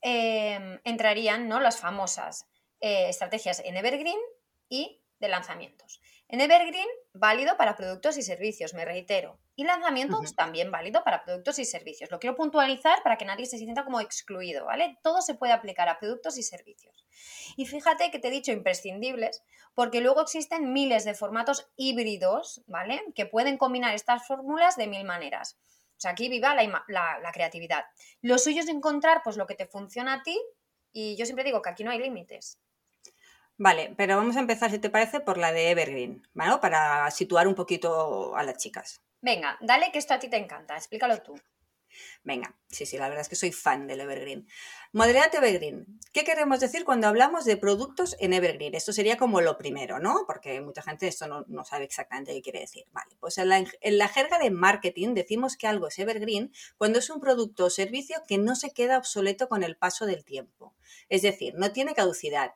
Em, 0.00 0.80
entrarían 0.84 1.48
¿no? 1.48 1.58
las 1.60 1.80
famosas 1.80 2.46
eh, 2.80 3.08
estrategias 3.08 3.60
en 3.64 3.76
Evergreen 3.76 4.20
y 4.68 5.02
de 5.18 5.28
lanzamientos. 5.28 6.00
En 6.28 6.40
Evergreen, 6.40 6.86
válido 7.14 7.56
para 7.56 7.74
productos 7.74 8.16
y 8.18 8.22
servicios, 8.22 8.74
me 8.74 8.84
reitero. 8.84 9.40
Y 9.56 9.64
lanzamientos 9.64 10.36
también 10.36 10.70
válido 10.70 11.02
para 11.02 11.24
productos 11.24 11.58
y 11.58 11.64
servicios. 11.64 12.10
Lo 12.10 12.20
quiero 12.20 12.36
puntualizar 12.36 13.02
para 13.02 13.16
que 13.16 13.24
nadie 13.24 13.46
se 13.46 13.58
sienta 13.58 13.84
como 13.84 14.00
excluido, 14.00 14.66
¿vale? 14.66 14.98
Todo 15.02 15.20
se 15.20 15.34
puede 15.34 15.52
aplicar 15.52 15.88
a 15.88 15.98
productos 15.98 16.38
y 16.38 16.42
servicios. 16.42 17.04
Y 17.56 17.66
fíjate 17.66 18.10
que 18.12 18.20
te 18.20 18.28
he 18.28 18.30
dicho 18.30 18.52
imprescindibles, 18.52 19.42
porque 19.74 20.00
luego 20.00 20.20
existen 20.20 20.72
miles 20.72 21.04
de 21.04 21.14
formatos 21.14 21.68
híbridos, 21.76 22.62
¿vale? 22.66 23.02
Que 23.16 23.26
pueden 23.26 23.56
combinar 23.56 23.94
estas 23.94 24.24
fórmulas 24.26 24.76
de 24.76 24.86
mil 24.86 25.04
maneras. 25.04 25.58
O 25.98 26.00
sea, 26.00 26.12
aquí 26.12 26.28
viva 26.28 26.54
la, 26.54 27.32
creatividad. 27.32 27.84
Lo 28.22 28.38
suyo 28.38 28.60
es 28.60 28.68
encontrar 28.68 29.20
pues, 29.24 29.36
lo 29.36 29.48
que 29.48 29.56
te 29.56 29.66
funciona 29.66 30.14
a 30.14 30.22
ti 30.22 30.40
y 30.92 31.16
yo 31.16 31.26
siempre 31.26 31.44
digo 31.44 31.60
que 31.60 31.70
aquí 31.70 31.82
no 31.82 31.90
hay 31.90 31.98
límites. 31.98 32.60
Vale, 33.56 33.92
pero 33.96 34.16
vamos 34.16 34.36
a 34.36 34.40
empezar, 34.40 34.70
si 34.70 34.78
te 34.78 34.90
parece, 34.90 35.18
por 35.18 35.36
la 35.36 35.50
de 35.50 35.72
Evergreen, 35.72 36.22
¿vale? 36.34 36.58
Para 36.58 37.10
situar 37.10 37.48
un 37.48 37.56
poquito 37.56 38.36
a 38.36 38.44
las 38.44 38.58
chicas. 38.58 39.02
Venga, 39.20 39.58
dale 39.60 39.90
que 39.90 39.98
esto 39.98 40.14
a 40.14 40.20
ti 40.20 40.30
te 40.30 40.36
encanta, 40.36 40.76
explícalo 40.76 41.20
tú. 41.20 41.34
Venga, 42.24 42.56
sí, 42.68 42.86
sí, 42.86 42.98
la 42.98 43.08
verdad 43.08 43.22
es 43.22 43.28
que 43.28 43.36
soy 43.36 43.52
fan 43.52 43.86
del 43.86 44.00
Evergreen. 44.00 44.46
Modalidad 44.92 45.34
Evergreen. 45.34 45.86
¿Qué 46.12 46.24
queremos 46.24 46.60
decir 46.60 46.84
cuando 46.84 47.08
hablamos 47.08 47.44
de 47.44 47.56
productos 47.56 48.16
en 48.20 48.32
Evergreen? 48.32 48.74
Esto 48.74 48.92
sería 48.92 49.16
como 49.16 49.40
lo 49.40 49.58
primero, 49.58 49.98
¿no? 49.98 50.24
Porque 50.26 50.60
mucha 50.60 50.82
gente 50.82 51.08
esto 51.08 51.26
no, 51.46 51.64
sabe 51.64 51.84
exactamente 51.84 52.32
qué 52.32 52.42
quiere 52.42 52.60
decir. 52.60 52.84
Vale, 52.92 53.16
pues 53.20 53.38
en 53.38 53.48
la, 53.48 53.58
en 53.58 53.98
la 53.98 54.08
jerga 54.08 54.38
de 54.38 54.50
marketing 54.50 55.14
decimos 55.14 55.56
que 55.56 55.66
algo 55.66 55.88
es 55.88 55.98
Evergreen 55.98 56.52
cuando 56.76 56.98
es 56.98 57.10
un 57.10 57.20
producto 57.20 57.66
o 57.66 57.70
servicio 57.70 58.22
que 58.26 58.38
no 58.38 58.56
se 58.56 58.72
queda 58.72 58.98
obsoleto 58.98 59.48
con 59.48 59.62
el 59.62 59.76
paso 59.76 60.06
del 60.06 60.24
tiempo. 60.24 60.74
Es 61.08 61.22
decir, 61.22 61.54
no 61.56 61.72
tiene 61.72 61.94
caducidad, 61.94 62.52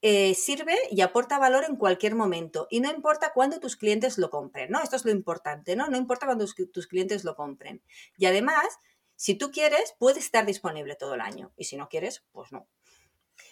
eh, 0.00 0.34
sirve 0.34 0.76
y 0.90 1.00
aporta 1.00 1.38
valor 1.38 1.64
en 1.64 1.76
cualquier 1.76 2.14
momento 2.14 2.68
y 2.70 2.80
no 2.80 2.90
importa 2.90 3.32
cuándo 3.32 3.58
tus 3.58 3.76
clientes 3.76 4.16
lo 4.16 4.30
compren, 4.30 4.70
¿no? 4.70 4.82
Esto 4.82 4.96
es 4.96 5.04
lo 5.04 5.10
importante, 5.10 5.74
¿no? 5.74 5.88
No 5.88 5.96
importa 5.96 6.26
cuándo 6.26 6.46
tus 6.72 6.86
clientes 6.86 7.24
lo 7.24 7.34
compren. 7.34 7.82
Y 8.16 8.26
además, 8.26 8.78
si 9.16 9.34
tú 9.34 9.50
quieres, 9.50 9.96
puede 9.98 10.20
estar 10.20 10.46
disponible 10.46 10.94
todo 10.94 11.14
el 11.14 11.20
año 11.20 11.52
y 11.56 11.64
si 11.64 11.76
no 11.76 11.88
quieres, 11.88 12.24
pues 12.30 12.52
no. 12.52 12.68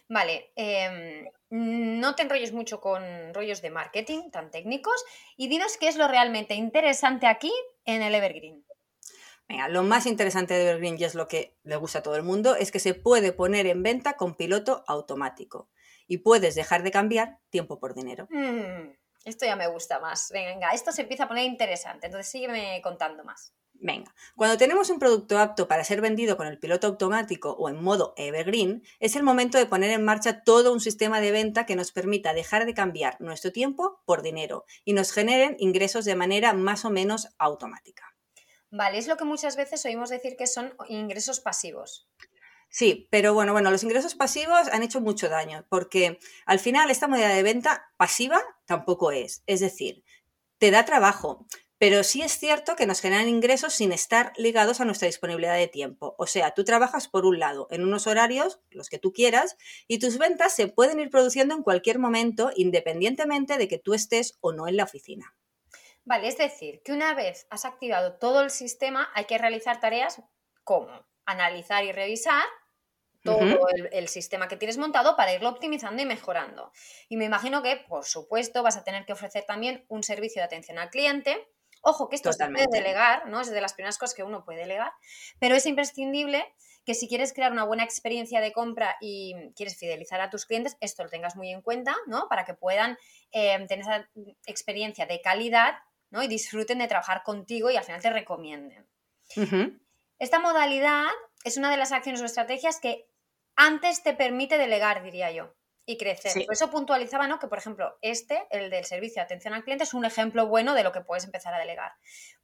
Vale, 0.08 0.52
em, 0.54 1.28
no 1.50 2.14
te 2.14 2.22
enrolles 2.22 2.52
mucho 2.52 2.80
con 2.80 3.02
rollos 3.34 3.60
de 3.62 3.70
marketing 3.70 4.30
tan 4.30 4.52
técnicos 4.52 5.04
y 5.36 5.48
dinos 5.48 5.76
qué 5.78 5.88
es 5.88 5.96
lo 5.96 6.06
realmente 6.06 6.54
interesante 6.54 7.26
aquí 7.26 7.52
en 7.84 8.02
el 8.02 8.14
Evergreen. 8.14 8.64
Venga, 9.48 9.68
lo 9.68 9.82
más 9.82 10.06
interesante 10.06 10.54
de 10.54 10.70
Evergreen 10.70 10.96
y 10.98 11.04
es 11.04 11.14
lo 11.16 11.26
que 11.26 11.56
le 11.64 11.76
gusta 11.76 12.00
a 12.00 12.02
todo 12.02 12.16
el 12.16 12.22
mundo 12.22 12.54
es 12.54 12.70
que 12.70 12.78
se 12.78 12.94
puede 12.94 13.32
poner 13.32 13.66
en 13.66 13.82
venta 13.82 14.16
con 14.16 14.36
piloto 14.36 14.84
automático 14.86 15.68
y 16.06 16.18
puedes 16.18 16.54
dejar 16.54 16.82
de 16.82 16.90
cambiar 16.90 17.38
tiempo 17.50 17.78
por 17.78 17.94
dinero. 17.94 18.28
Mm, 18.30 18.92
esto 19.24 19.44
ya 19.44 19.56
me 19.56 19.66
gusta 19.66 19.98
más. 19.98 20.30
Venga, 20.32 20.70
esto 20.70 20.92
se 20.92 21.02
empieza 21.02 21.24
a 21.24 21.28
poner 21.28 21.44
interesante, 21.44 22.06
entonces 22.06 22.30
sígueme 22.30 22.80
contando 22.82 23.24
más. 23.24 23.54
Venga, 23.78 24.14
cuando 24.36 24.56
tenemos 24.56 24.88
un 24.88 24.98
producto 24.98 25.38
apto 25.38 25.68
para 25.68 25.84
ser 25.84 26.00
vendido 26.00 26.36
con 26.36 26.46
el 26.46 26.58
piloto 26.58 26.86
automático 26.86 27.50
o 27.52 27.68
en 27.68 27.82
modo 27.82 28.14
evergreen, 28.16 28.82
es 29.00 29.16
el 29.16 29.22
momento 29.22 29.58
de 29.58 29.66
poner 29.66 29.90
en 29.90 30.04
marcha 30.04 30.42
todo 30.44 30.72
un 30.72 30.80
sistema 30.80 31.20
de 31.20 31.30
venta 31.30 31.66
que 31.66 31.76
nos 31.76 31.92
permita 31.92 32.32
dejar 32.32 32.64
de 32.64 32.74
cambiar 32.74 33.20
nuestro 33.20 33.52
tiempo 33.52 34.00
por 34.06 34.22
dinero 34.22 34.64
y 34.84 34.94
nos 34.94 35.12
generen 35.12 35.56
ingresos 35.58 36.04
de 36.04 36.16
manera 36.16 36.52
más 36.54 36.84
o 36.84 36.90
menos 36.90 37.28
automática. 37.38 38.16
Vale, 38.70 38.98
es 38.98 39.08
lo 39.08 39.16
que 39.16 39.24
muchas 39.24 39.56
veces 39.56 39.84
oímos 39.84 40.10
decir 40.10 40.36
que 40.36 40.46
son 40.46 40.74
ingresos 40.88 41.40
pasivos. 41.40 42.08
Sí, 42.68 43.08
pero 43.10 43.32
bueno, 43.32 43.52
bueno, 43.52 43.70
los 43.70 43.82
ingresos 43.82 44.14
pasivos 44.14 44.68
han 44.72 44.82
hecho 44.82 45.00
mucho 45.00 45.28
daño 45.28 45.64
porque 45.68 46.18
al 46.44 46.58
final 46.58 46.90
esta 46.90 47.08
modalidad 47.08 47.34
de 47.34 47.42
venta 47.42 47.92
pasiva 47.96 48.42
tampoco 48.66 49.12
es. 49.12 49.42
Es 49.46 49.60
decir, 49.60 50.04
te 50.58 50.70
da 50.70 50.84
trabajo, 50.84 51.46
pero 51.78 52.02
sí 52.04 52.22
es 52.22 52.32
cierto 52.38 52.74
que 52.74 52.86
nos 52.86 53.00
generan 53.00 53.28
ingresos 53.28 53.74
sin 53.74 53.92
estar 53.92 54.32
ligados 54.36 54.80
a 54.80 54.84
nuestra 54.84 55.06
disponibilidad 55.06 55.56
de 55.56 55.68
tiempo. 55.68 56.14
O 56.18 56.26
sea, 56.26 56.52
tú 56.52 56.64
trabajas 56.64 57.08
por 57.08 57.26
un 57.26 57.38
lado 57.38 57.68
en 57.70 57.82
unos 57.82 58.06
horarios, 58.06 58.60
los 58.70 58.88
que 58.88 58.98
tú 58.98 59.12
quieras, 59.12 59.56
y 59.86 59.98
tus 59.98 60.16
ventas 60.18 60.54
se 60.54 60.68
pueden 60.68 61.00
ir 61.00 61.10
produciendo 61.10 61.54
en 61.54 61.62
cualquier 61.62 61.98
momento, 61.98 62.50
independientemente 62.56 63.58
de 63.58 63.68
que 63.68 63.78
tú 63.78 63.92
estés 63.92 64.38
o 64.40 64.52
no 64.52 64.68
en 64.68 64.76
la 64.76 64.84
oficina. 64.84 65.34
Vale, 66.04 66.28
es 66.28 66.38
decir, 66.38 66.80
que 66.84 66.92
una 66.92 67.14
vez 67.14 67.46
has 67.50 67.64
activado 67.64 68.14
todo 68.14 68.40
el 68.40 68.50
sistema, 68.50 69.10
hay 69.14 69.24
que 69.24 69.38
realizar 69.38 69.80
tareas 69.80 70.22
como 70.64 71.04
analizar 71.26 71.84
y 71.84 71.92
revisar, 71.92 72.44
todo 73.26 73.68
el, 73.92 74.08
sistema 74.08 74.48
que 74.48 74.56
tienes 74.56 74.78
montado 74.78 75.16
para 75.16 75.34
irlo 75.34 75.48
optimizando 75.48 76.00
y 76.02 76.06
mejorando. 76.06 76.72
Y 77.08 77.16
me 77.16 77.24
imagino 77.24 77.62
que, 77.62 77.76
por 77.76 78.04
supuesto, 78.04 78.62
vas 78.62 78.76
a 78.76 78.84
tener 78.84 79.04
que 79.04 79.12
ofrecer 79.12 79.44
también 79.44 79.84
un 79.88 80.02
servicio 80.02 80.40
de 80.40 80.46
atención 80.46 80.78
al 80.78 80.90
cliente. 80.90 81.48
Ojo, 81.82 82.08
que 82.08 82.16
esto 82.16 82.32
se 82.32 82.46
puede 82.48 82.66
delegar, 82.70 83.26
¿no? 83.28 83.40
Es 83.40 83.50
de 83.50 83.60
las 83.60 83.74
primeras 83.74 83.98
cosas 83.98 84.14
que 84.14 84.22
uno 84.22 84.44
puede 84.44 84.60
delegar, 84.60 84.92
pero 85.38 85.54
es 85.54 85.66
imprescindible 85.66 86.44
que 86.84 86.94
si 86.94 87.08
quieres 87.08 87.32
crear 87.32 87.52
una 87.52 87.64
buena 87.64 87.82
experiencia 87.82 88.40
de 88.40 88.52
compra 88.52 88.96
y 89.00 89.34
quieres 89.56 89.76
fidelizar 89.76 90.20
a 90.20 90.30
tus 90.30 90.46
clientes, 90.46 90.76
esto 90.80 91.02
lo 91.02 91.10
tengas 91.10 91.34
muy 91.36 91.50
en 91.50 91.60
cuenta, 91.60 91.94
¿no? 92.06 92.28
Para 92.28 92.44
que 92.44 92.54
puedan 92.54 92.96
eh, 93.32 93.58
tener 93.66 93.80
esa 93.80 94.08
experiencia 94.46 95.04
de 95.04 95.20
calidad, 95.20 95.74
¿no? 96.10 96.22
Y 96.22 96.28
disfruten 96.28 96.78
de 96.78 96.86
trabajar 96.86 97.22
contigo 97.24 97.70
y 97.70 97.76
al 97.76 97.84
final 97.84 98.00
te 98.00 98.10
recomienden. 98.10 98.86
Esta 100.18 100.38
modalidad 100.38 101.06
es 101.44 101.56
una 101.56 101.70
de 101.70 101.76
las 101.76 101.92
acciones 101.92 102.22
o 102.22 102.24
estrategias 102.24 102.80
que 102.80 103.08
antes 103.54 104.02
te 104.02 104.14
permite 104.14 104.58
delegar, 104.58 105.02
diría 105.02 105.30
yo, 105.30 105.54
y 105.86 105.96
crecer. 105.98 106.44
Por 106.44 106.54
eso 106.54 106.70
puntualizaba, 106.70 107.28
¿no? 107.28 107.38
Que, 107.38 107.46
por 107.46 107.58
ejemplo, 107.58 107.96
este, 108.02 108.46
el 108.50 108.70
del 108.70 108.84
servicio 108.84 109.20
de 109.20 109.24
atención 109.24 109.54
al 109.54 109.62
cliente, 109.62 109.84
es 109.84 109.94
un 109.94 110.04
ejemplo 110.04 110.46
bueno 110.46 110.74
de 110.74 110.82
lo 110.82 110.92
que 110.92 111.00
puedes 111.00 111.24
empezar 111.24 111.54
a 111.54 111.58
delegar. 111.58 111.92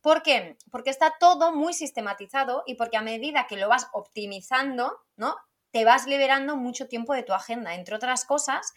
¿Por 0.01 0.23
qué? 0.23 0.57
Porque 0.71 0.91
está 0.91 1.17
todo 1.19 1.53
muy 1.53 1.75
sistematizado 1.75 2.63
y 2.67 2.77
porque 2.77 2.97
a 2.97 3.03
medida 3.03 3.47
que 3.49 3.57
lo 3.57 3.69
vas 3.69 3.89
optimizando, 3.93 5.01
¿no? 5.17 5.37
Te 5.73 5.85
vas 5.85 6.07
liberando 6.07 6.57
mucho 6.57 6.87
tiempo 6.87 7.15
de 7.15 7.23
tu 7.25 7.33
agenda. 7.33 7.75
Entre 7.75 7.97
otras 7.97 8.25
cosas, 8.25 8.73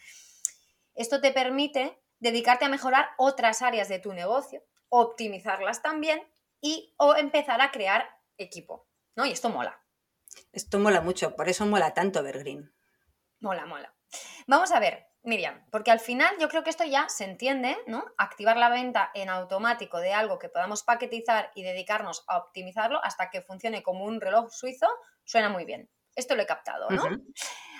esto 0.94 1.20
te 1.20 1.30
permite 1.30 2.00
dedicarte 2.18 2.64
a 2.64 2.70
mejorar 2.70 3.10
otras 3.18 3.62
áreas 3.62 3.88
de 3.88 3.98
tu 3.98 4.14
negocio, 4.14 4.64
optimizarlas 4.88 5.82
también 5.82 6.20
y 6.60 6.94
o 6.96 7.14
empezar 7.14 7.60
a 7.60 7.70
crear 7.70 8.15
equipo, 8.38 8.88
¿no? 9.14 9.26
Y 9.26 9.32
esto 9.32 9.48
mola. 9.48 9.82
Esto 10.52 10.78
mola 10.78 11.00
mucho, 11.00 11.34
por 11.36 11.48
eso 11.48 11.66
mola 11.66 11.94
tanto 11.94 12.20
Evergreen. 12.20 12.74
Mola, 13.40 13.66
mola. 13.66 13.94
Vamos 14.46 14.70
a 14.72 14.80
ver, 14.80 15.06
Miriam, 15.22 15.66
porque 15.70 15.90
al 15.90 16.00
final 16.00 16.36
yo 16.38 16.48
creo 16.48 16.62
que 16.62 16.70
esto 16.70 16.84
ya 16.84 17.08
se 17.08 17.24
entiende, 17.24 17.76
¿no? 17.86 18.04
Activar 18.16 18.56
la 18.56 18.68
venta 18.68 19.10
en 19.14 19.28
automático 19.28 19.98
de 19.98 20.14
algo 20.14 20.38
que 20.38 20.48
podamos 20.48 20.82
paquetizar 20.82 21.50
y 21.54 21.62
dedicarnos 21.62 22.24
a 22.28 22.38
optimizarlo 22.38 23.02
hasta 23.02 23.30
que 23.30 23.42
funcione 23.42 23.82
como 23.82 24.04
un 24.04 24.20
reloj 24.20 24.50
suizo, 24.50 24.86
suena 25.24 25.48
muy 25.48 25.64
bien. 25.64 25.90
Esto 26.14 26.34
lo 26.34 26.42
he 26.42 26.46
captado, 26.46 26.88
¿no? 26.90 27.04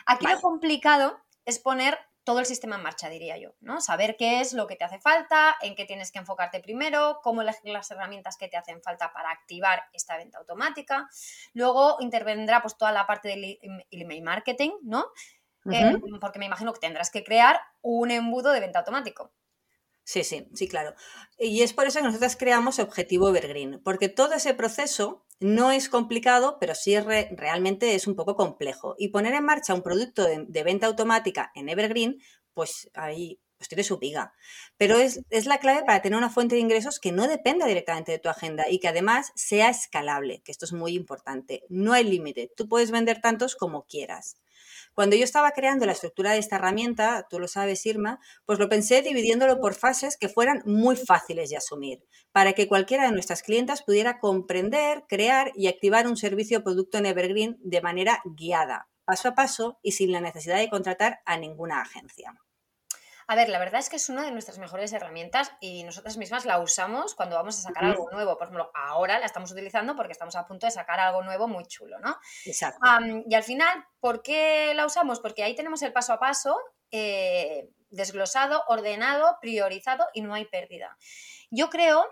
Aquí 0.07 0.27
lo 0.27 0.41
complicado 0.41 1.21
es 1.45 1.59
poner 1.59 1.99
todo 2.27 2.41
el 2.41 2.47
sistema 2.47 2.75
en 2.75 2.83
marcha, 2.83 3.09
diría 3.09 3.39
yo, 3.39 3.55
¿no? 3.61 3.81
Saber 3.81 4.17
qué 4.17 4.41
es 4.41 4.53
lo 4.53 4.67
que 4.67 4.75
te 4.75 4.85
hace 4.85 4.99
falta, 4.99 5.57
en 5.63 5.77
qué 5.77 5.85
tienes 5.85 6.11
que 6.11 6.19
enfocarte 6.19 6.59
primero, 6.59 7.21
cómo 7.23 7.41
elegir 7.41 7.73
las 7.73 7.89
herramientas 7.93 8.37
que 8.37 8.49
te 8.49 8.57
hacen 8.57 8.83
falta 8.83 9.13
para 9.13 9.31
activar 9.31 9.85
esta 9.93 10.17
venta 10.17 10.39
automática. 10.39 11.09
Luego 11.55 11.99
intervendrá 12.01 12.63
pues 12.63 12.77
toda 12.77 12.91
la 12.91 13.07
parte 13.07 13.29
del 13.29 13.59
email 13.93 14.23
marketing, 14.25 14.73
¿no? 14.83 15.07
Eh, 15.71 15.97
porque 16.21 16.41
me 16.41 16.47
imagino 16.47 16.73
que 16.73 16.81
tendrás 16.81 17.11
que 17.11 17.23
crear 17.23 17.61
un 17.81 18.11
embudo 18.11 18.51
de 18.51 18.59
venta 18.59 18.81
automático. 18.81 19.33
Sí, 20.07 20.23
sí, 20.23 20.47
sí, 20.55 20.69
claro. 20.69 20.95
Y 21.37 21.63
es 21.63 21.73
por 21.73 21.85
eso 21.89 21.99
que 21.99 22.05
nosotros 22.05 22.37
creamos 22.37 22.79
Objetivo 22.79 23.29
Evergreen, 23.29 23.81
porque 23.83 24.09
todo 24.09 24.35
ese 24.35 24.55
proceso 24.55 25.27
no 25.41 25.73
es 25.73 25.89
complicado, 25.89 26.59
pero 26.61 26.77
sí 26.77 26.97
realmente 27.01 27.93
es 27.97 28.07
un 28.07 28.15
poco 28.15 28.37
complejo. 28.37 28.95
Y 28.99 29.09
poner 29.09 29.35
en 29.35 29.45
marcha 29.45 29.75
un 29.75 29.83
producto 29.83 30.23
de, 30.25 30.63
venta 30.63 30.87
automática 30.87 31.51
en 31.57 31.69
Evergreen, 31.69 32.19
pues 32.55 32.89
ahí 32.95 33.41
pues 33.59 33.69
tiene 33.69 33.83
su 33.83 33.99
piga. 33.99 34.33
Pero 34.77 34.97
es, 34.97 35.25
es, 35.31 35.47
la 35.47 35.59
clave 35.59 35.83
para 35.85 36.03
tener 36.03 36.17
una 36.17 36.31
fuente 36.31 36.55
de 36.55 36.61
ingresos 36.61 37.01
que 37.01 37.11
no 37.11 37.27
dependa 37.27 37.67
directamente 37.67 38.13
de 38.13 38.21
tu 38.21 38.29
agenda 38.29 38.71
y 38.71 38.79
que 38.79 38.89
además 38.89 39.33
sea 39.35 39.71
escalable, 39.71 40.41
que 40.45 40.53
esto 40.53 40.67
es 40.67 40.73
muy 40.73 40.95
importante. 40.95 41.65
No 41.69 41.95
hay 41.95 42.05
límite, 42.05 42.53
tú 42.57 42.69
puedes 42.69 42.93
vender 42.93 43.21
tantos 43.21 43.57
como 43.57 43.87
quieras. 43.87 44.37
Cuando 44.97 45.15
yo 45.15 45.25
estaba 45.25 45.51
creando 45.51 45.85
la 45.85 45.93
estructura 45.93 46.33
de 46.33 46.39
esta 46.39 46.57
herramienta, 46.57 47.27
tú 47.29 47.39
lo 47.39 47.49
sabes, 47.49 47.85
Irma, 47.85 48.19
pues 48.47 48.59
lo 48.59 48.71
pensé 48.71 49.03
dividiéndolo 49.03 49.61
por 49.61 49.75
fases 49.75 50.17
que 50.17 50.31
fueran 50.31 50.63
muy 50.65 50.97
fáciles 50.97 51.51
de 51.51 51.59
asumir, 51.59 52.03
para 52.33 52.55
que 52.55 52.67
cualquiera 52.67 53.05
de 53.05 53.13
nuestras 53.13 53.43
clientas 53.43 53.83
pudiera 53.83 54.21
comprender, 54.21 55.05
crear 55.07 55.53
y 55.55 55.67
activar 55.67 56.07
un 56.07 56.17
servicio 56.17 56.61
o 56.61 56.63
producto 56.63 56.97
en 56.97 57.05
Evergreen 57.05 57.59
de 57.61 57.83
manera 57.83 58.23
guiada, 58.25 58.89
paso 59.05 59.29
a 59.29 59.35
paso 59.35 59.79
y 59.83 59.93
sin 59.93 60.13
la 60.13 60.23
necesidad 60.23 60.57
de 60.57 60.71
contratar 60.71 61.21
a 61.27 61.37
ninguna 61.37 61.83
agencia. 61.83 62.33
A 63.29 63.35
ver, 63.35 63.49
la 63.49 63.59
verdad 63.59 63.81
es 63.81 63.89
que 63.89 63.97
es 63.97 64.09
una 64.09 64.23
de 64.23 64.31
nuestras 64.31 64.59
mejores 64.59 64.93
herramientas 64.93 65.51
y 65.61 65.83
nosotras 65.83 66.17
mismas 66.17 66.45
la 66.45 66.61
usamos 66.61 67.15
cuando 67.17 67.35
vamos 67.35 67.59
a 67.59 67.63
sacar 67.63 67.85
algo 67.85 68.09
nuevo. 68.13 68.39
Por 68.39 68.47
ejemplo, 68.47 68.71
ahora 68.73 69.19
la 69.19 69.27
estamos 69.27 69.51
utilizando 69.51 69.97
porque 69.97 70.13
estamos 70.13 70.37
a 70.37 70.47
punto 70.47 70.67
de 70.67 70.71
sacar 70.71 71.01
algo 71.01 71.23
nuevo 71.23 71.49
muy 71.49 71.65
chulo, 71.67 71.99
¿no? 71.99 72.17
Exacto. 72.45 72.79
y 73.27 73.35
al 73.35 73.43
final, 73.43 73.85
¿por 73.99 74.23
qué 74.23 74.73
la 74.75 74.87
usamos? 74.87 75.19
Porque 75.19 75.43
ahí 75.43 75.57
tenemos 75.57 75.83
el 75.83 75.93
paso 75.93 76.13
a 76.13 76.21
paso 76.21 76.57
eh, 76.93 77.69
desglosado, 77.91 78.63
ordenado, 78.69 79.39
priorizado 79.41 80.07
y 80.15 80.23
no 80.23 80.33
hay 80.35 80.45
pérdida. 80.45 80.97
Yo 81.51 81.69
creo 81.69 82.07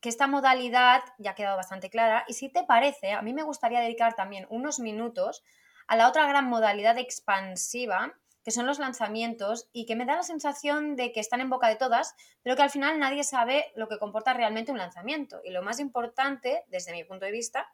que 0.00 0.08
esta 0.08 0.26
modalidad 0.26 1.02
ya 1.18 1.30
ha 1.30 1.34
quedado 1.36 1.56
bastante 1.56 1.90
clara 1.90 2.24
y 2.26 2.34
si 2.34 2.48
te 2.48 2.64
parece, 2.64 3.12
a 3.12 3.22
mí 3.22 3.32
me 3.32 3.44
gustaría 3.44 3.80
dedicar 3.80 4.14
también 4.14 4.46
unos 4.50 4.80
minutos 4.80 5.44
a 5.86 5.96
la 5.96 6.08
otra 6.08 6.26
gran 6.26 6.46
modalidad 6.46 6.98
expansiva 6.98 8.14
que 8.46 8.52
son 8.52 8.64
los 8.64 8.78
lanzamientos 8.78 9.68
y 9.72 9.86
que 9.86 9.96
me 9.96 10.04
da 10.04 10.14
la 10.14 10.22
sensación 10.22 10.94
de 10.94 11.10
que 11.10 11.18
están 11.18 11.40
en 11.40 11.50
boca 11.50 11.66
de 11.66 11.74
todas, 11.74 12.14
pero 12.44 12.54
que 12.54 12.62
al 12.62 12.70
final 12.70 13.00
nadie 13.00 13.24
sabe 13.24 13.72
lo 13.74 13.88
que 13.88 13.98
comporta 13.98 14.34
realmente 14.34 14.70
un 14.70 14.78
lanzamiento. 14.78 15.40
Y 15.42 15.50
lo 15.50 15.64
más 15.64 15.80
importante, 15.80 16.62
desde 16.68 16.92
mi 16.92 17.02
punto 17.02 17.24
de 17.24 17.32
vista, 17.32 17.66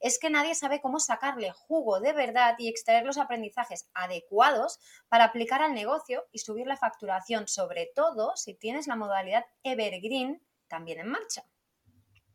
es 0.00 0.18
que 0.18 0.28
nadie 0.28 0.56
sabe 0.56 0.80
cómo 0.80 0.98
sacarle 0.98 1.52
jugo 1.52 2.00
de 2.00 2.12
verdad 2.12 2.56
y 2.58 2.68
extraer 2.68 3.06
los 3.06 3.18
aprendizajes 3.18 3.88
adecuados 3.94 4.80
para 5.08 5.26
aplicar 5.26 5.62
al 5.62 5.74
negocio 5.74 6.24
y 6.32 6.40
subir 6.40 6.66
la 6.66 6.76
facturación, 6.76 7.46
sobre 7.46 7.88
todo 7.94 8.34
si 8.34 8.54
tienes 8.54 8.88
la 8.88 8.96
modalidad 8.96 9.44
Evergreen 9.62 10.42
también 10.66 10.98
en 10.98 11.08
marcha. 11.08 11.44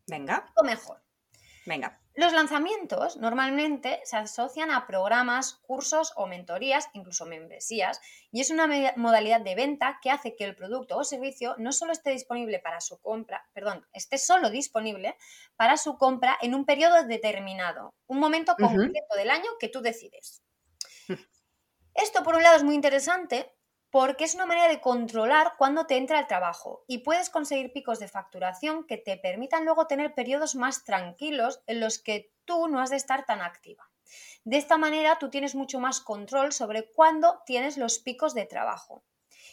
Venga. 0.07 0.50
O 0.55 0.63
mejor. 0.63 1.03
Venga. 1.65 2.00
Los 2.13 2.34
lanzamientos 2.34 3.15
normalmente 3.15 4.01
se 4.03 4.18
asocian 4.18 4.70
a 4.70 4.86
programas, 4.86 5.53
cursos 5.65 6.12
o 6.18 6.27
mentorías, 6.27 6.89
incluso 6.94 7.25
membresías, 7.25 8.01
y 8.32 8.41
es 8.41 8.50
una 8.50 8.68
modalidad 8.98 9.39
de 9.39 9.56
venta 9.56 10.00
que 10.01 10.12
hace 10.12 10.36
que 10.36 10.44
el 10.44 10.56
producto 10.56 10.98
o 10.98 11.03
servicio 11.06 11.56
no 11.58 11.72
solo 11.72 11.94
esté 11.94 12.12
disponible 12.12 12.60
para 12.60 12.82
su 12.82 13.00
compra, 13.00 13.48
perdón, 13.53 13.88
esté 13.94 14.18
solo 14.18 14.50
disponible 14.50 15.15
para 15.56 15.77
su 15.77 15.98
compra 15.98 16.38
en 16.41 16.53
un 16.53 16.65
periodo 16.65 17.03
determinado, 17.03 17.94
un 18.08 18.20
momento 18.20 18.56
concreto 18.60 19.15
del 19.15 19.30
año 19.30 19.50
que 19.58 19.70
tú 19.70 19.82
decides. 19.82 20.41
Esto, 21.94 22.24
por 22.24 22.36
un 22.36 22.44
lado, 22.44 22.58
es 22.58 22.63
muy 22.63 22.75
interesante 22.75 23.53
porque 23.91 24.24
es 24.24 24.36
una 24.36 24.45
manera 24.45 24.69
de 24.69 24.79
controlar 24.79 25.55
cuándo 25.57 25.86
te 25.86 25.98
entra 25.98 26.19
el 26.19 26.27
trabajo 26.27 26.83
y 26.88 27.00
puedes 27.00 27.29
conseguir 27.29 27.74
picos 27.74 28.00
de 28.00 28.07
facturación 28.07 28.86
que 28.86 28.98
te 28.98 29.17
permitan 29.17 29.65
luego 29.65 29.86
tener 29.86 30.13
periodos 30.13 30.55
más 30.55 30.86
tranquilos 30.86 31.62
en 31.67 31.81
los 31.81 32.00
que 32.00 32.31
tú 32.45 32.69
no 32.69 32.79
has 32.79 32.89
de 32.89 32.95
estar 32.95 33.25
tan 33.25 33.41
activa. 33.41 33.89
De 34.43 34.57
esta 34.57 34.77
manera 34.77 35.19
tú 35.19 35.29
tienes 35.29 35.55
mucho 35.55 35.79
más 35.79 36.00
control 36.00 36.53
sobre 36.53 36.89
cuándo 36.89 37.41
tienes 37.45 37.77
los 37.77 38.00
picos 38.00 38.33
de 38.33 38.45
trabajo. 38.45 39.03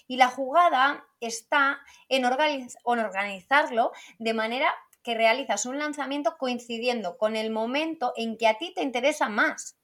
Y 0.07 0.17
la 0.17 0.29
jugada 0.29 1.07
está 1.21 1.81
en, 2.09 2.25
organizarlo 2.25 3.93
de 4.19 4.35
manera 4.35 4.73
que 5.03 5.15
realizas 5.15 5.67
un 5.67 5.79
lanzamiento 5.79 6.37
coincidiendo 6.39 7.19
con 7.19 7.37
el 7.37 7.51
momento 7.51 8.13
en 8.17 8.39
que 8.39 8.47
a 8.47 8.57
ti 8.57 8.73
te 8.73 8.83
interesa 8.83 9.29
más. 9.29 9.77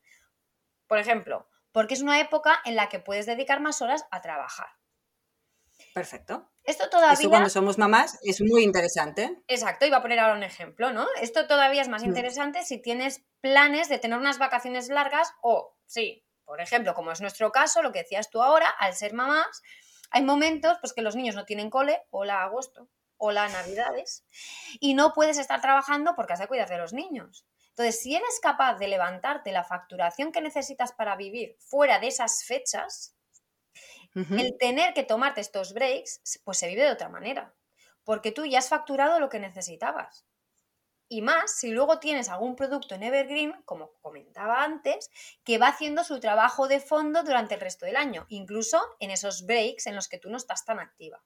Por 0.87 0.99
ejemplo, 0.99 1.47
porque 1.75 1.95
es 1.95 2.03
una 2.03 2.21
época 2.21 2.61
en 2.65 2.77
la 2.77 2.89
que 2.89 3.01
puedes 3.01 3.27
dedicar 3.27 3.61
más 3.61 3.83
horas 3.83 4.07
a 4.13 4.21
trabajar. 4.21 4.69
Perfecto. 5.93 6.49
Esto 6.63 6.89
todavía. 6.89 7.29
Cuando 7.29 7.51
somos 7.51 7.79
mamás 7.79 8.17
es 8.23 8.41
muy 8.43 8.63
interesante. 8.63 9.43
Exacto, 9.49 9.85
iba 9.85 9.97
a 9.97 10.03
poner 10.03 10.21
ahora 10.21 10.35
un 10.35 10.45
ejemplo, 10.45 10.93
¿no? 10.93 11.05
Esto 11.21 11.49
todavía 11.49 11.83
es 11.83 11.89
más 11.89 12.05
mm. 12.05 12.07
interesante 12.07 12.63
si 12.63 12.81
tienes 12.81 13.25
planes 13.41 13.89
de 13.89 13.99
tener 13.99 14.17
unas 14.17 14.39
vacaciones 14.39 14.89
largas 14.89 15.35
o, 15.43 15.77
sí, 15.87 16.25
por 16.45 16.61
ejemplo, 16.61 16.95
como 16.95 17.11
es 17.11 17.21
nuestro 17.21 17.51
caso, 17.51 17.83
lo 17.83 17.91
que 17.91 18.01
decías 18.01 18.31
tú 18.31 18.41
ahora, 18.41 18.69
al 18.69 18.95
ser 18.95 19.13
mamás, 19.13 19.61
hay 20.11 20.23
momentos 20.23 20.79
pues, 20.81 20.93
que 20.93 21.03
los 21.03 21.17
niños 21.17 21.35
no 21.35 21.45
tienen 21.45 21.71
cole, 21.71 22.03
o 22.11 22.25
la 22.25 22.45
agosto, 22.45 22.89
o 23.17 23.33
la 23.33 23.49
navidades, 23.49 24.25
y 24.79 24.95
no 24.95 25.13
puedes 25.13 25.39
estar 25.39 25.61
trabajando 25.61 26.15
porque 26.15 26.35
has 26.35 26.39
de 26.39 26.47
cuidar 26.47 26.69
de 26.69 26.79
los 26.79 26.93
niños. 26.93 27.45
Entonces, 27.77 28.01
si 28.01 28.15
eres 28.15 28.39
capaz 28.41 28.79
de 28.79 28.87
levantarte 28.87 29.51
la 29.51 29.65
facturación 29.65 30.31
que 30.31 30.41
necesitas 30.41 30.93
para 30.93 31.17
vivir 31.17 31.57
fuera 31.59 31.99
de 31.99 32.07
esas 32.07 32.45
fechas, 32.45 33.17
el 34.15 34.57
tener 34.61 34.95
que 34.95 35.03
tomarte 35.03 35.41
estos 35.41 35.75
breaks, 35.75 36.21
pues 36.45 36.59
se 36.59 36.69
vive 36.69 36.85
de 36.85 36.93
otra 36.93 37.09
manera, 37.09 37.53
porque 38.05 38.31
tú 38.31 38.45
ya 38.45 38.61
has 38.61 38.69
facturado 38.69 39.19
lo 39.19 39.29
que 39.29 39.41
necesitabas. 39.41 40.25
Y 41.09 41.21
más 41.21 41.57
si 41.57 41.73
luego 41.73 41.99
tienes 41.99 42.29
algún 42.29 42.55
producto 42.55 42.95
en 42.95 43.03
Evergreen, 43.03 43.61
como 43.65 43.95
comentaba 44.01 44.63
antes, 44.63 45.11
que 45.43 45.59
va 45.59 45.67
haciendo 45.67 46.05
su 46.05 46.21
trabajo 46.21 46.69
de 46.69 46.79
fondo 46.79 47.25
durante 47.25 47.55
el 47.55 47.61
resto 47.61 47.87
del 47.87 47.97
año, 47.97 48.25
incluso 48.29 48.81
en 49.01 49.11
esos 49.11 49.47
breaks 49.47 49.89
en 49.89 49.97
los 49.97 50.07
que 50.09 50.19
tú 50.19 50.31
no 50.31 50.37
estás 50.37 50.65
tan 50.65 50.79
activa. 50.79 51.25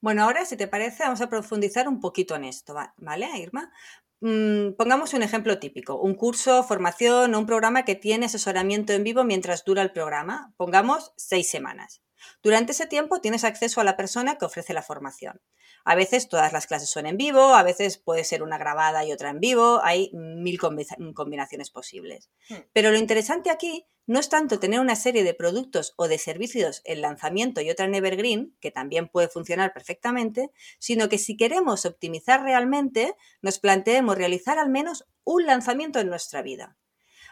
Bueno, 0.00 0.22
ahora, 0.22 0.44
si 0.44 0.56
te 0.56 0.68
parece, 0.68 1.02
vamos 1.02 1.20
a 1.20 1.28
profundizar 1.28 1.88
un 1.88 2.00
poquito 2.00 2.34
en 2.36 2.44
esto, 2.44 2.74
¿vale, 2.96 3.28
Irma? 3.38 3.72
Mm, 4.20 4.72
pongamos 4.72 5.14
un 5.14 5.22
ejemplo 5.22 5.58
típico, 5.58 6.00
un 6.00 6.14
curso, 6.14 6.64
formación 6.64 7.34
o 7.34 7.38
un 7.38 7.46
programa 7.46 7.84
que 7.84 7.94
tiene 7.94 8.26
asesoramiento 8.26 8.92
en 8.92 9.04
vivo 9.04 9.24
mientras 9.24 9.64
dura 9.64 9.82
el 9.82 9.92
programa. 9.92 10.52
Pongamos 10.56 11.12
seis 11.16 11.48
semanas. 11.48 12.02
Durante 12.42 12.72
ese 12.72 12.86
tiempo 12.86 13.20
tienes 13.20 13.44
acceso 13.44 13.80
a 13.80 13.84
la 13.84 13.96
persona 13.96 14.36
que 14.36 14.44
ofrece 14.44 14.74
la 14.74 14.82
formación. 14.82 15.40
A 15.84 15.94
veces 15.94 16.28
todas 16.28 16.52
las 16.52 16.66
clases 16.66 16.90
son 16.90 17.06
en 17.06 17.16
vivo, 17.16 17.54
a 17.54 17.62
veces 17.62 17.98
puede 17.98 18.24
ser 18.24 18.42
una 18.42 18.58
grabada 18.58 19.04
y 19.04 19.12
otra 19.12 19.30
en 19.30 19.40
vivo, 19.40 19.80
hay 19.84 20.10
mil 20.12 20.58
combinaciones 20.58 21.70
posibles. 21.70 22.28
Hmm. 22.48 22.56
Pero 22.72 22.90
lo 22.90 22.98
interesante 22.98 23.50
aquí 23.50 23.86
no 24.08 24.18
es 24.18 24.30
tanto 24.30 24.58
tener 24.58 24.80
una 24.80 24.96
serie 24.96 25.22
de 25.22 25.34
productos 25.34 25.92
o 25.96 26.08
de 26.08 26.16
servicios 26.18 26.80
en 26.84 27.02
lanzamiento 27.02 27.60
y 27.60 27.70
otra 27.70 27.84
en 27.84 27.94
Evergreen, 27.94 28.56
que 28.58 28.70
también 28.70 29.06
puede 29.06 29.28
funcionar 29.28 29.74
perfectamente, 29.74 30.50
sino 30.78 31.10
que 31.10 31.18
si 31.18 31.36
queremos 31.36 31.84
optimizar 31.84 32.42
realmente, 32.42 33.14
nos 33.42 33.58
planteemos 33.58 34.16
realizar 34.16 34.58
al 34.58 34.70
menos 34.70 35.06
un 35.24 35.44
lanzamiento 35.44 36.00
en 36.00 36.08
nuestra 36.08 36.40
vida. 36.40 36.78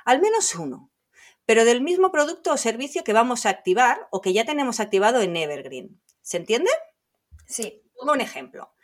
Al 0.04 0.20
menos 0.20 0.54
uno, 0.54 0.92
pero 1.46 1.64
del 1.64 1.80
mismo 1.80 2.12
producto 2.12 2.52
o 2.52 2.56
servicio 2.58 3.04
que 3.04 3.14
vamos 3.14 3.46
a 3.46 3.50
activar 3.50 4.06
o 4.10 4.20
que 4.20 4.34
ya 4.34 4.44
tenemos 4.44 4.78
activado 4.78 5.22
en 5.22 5.34
Evergreen. 5.34 6.00
¿Se 6.20 6.36
entiende? 6.36 6.70
Sí. 7.46 7.82
Pongo 7.98 8.12
un 8.12 8.20
ejemplo. 8.20 8.74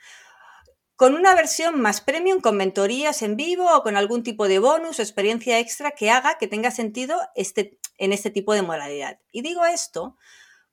Con 0.96 1.14
una 1.14 1.34
versión 1.34 1.80
más 1.80 2.00
premium, 2.00 2.40
con 2.40 2.56
mentorías 2.56 3.22
en 3.22 3.36
vivo 3.36 3.74
o 3.74 3.82
con 3.82 3.96
algún 3.96 4.22
tipo 4.22 4.46
de 4.46 4.58
bonus 4.58 4.98
o 4.98 5.02
experiencia 5.02 5.58
extra 5.58 5.92
que 5.92 6.10
haga 6.10 6.38
que 6.38 6.46
tenga 6.46 6.70
sentido 6.70 7.18
este, 7.34 7.78
en 7.98 8.12
este 8.12 8.30
tipo 8.30 8.54
de 8.54 8.62
modalidad. 8.62 9.18
Y 9.30 9.42
digo 9.42 9.64
esto 9.64 10.16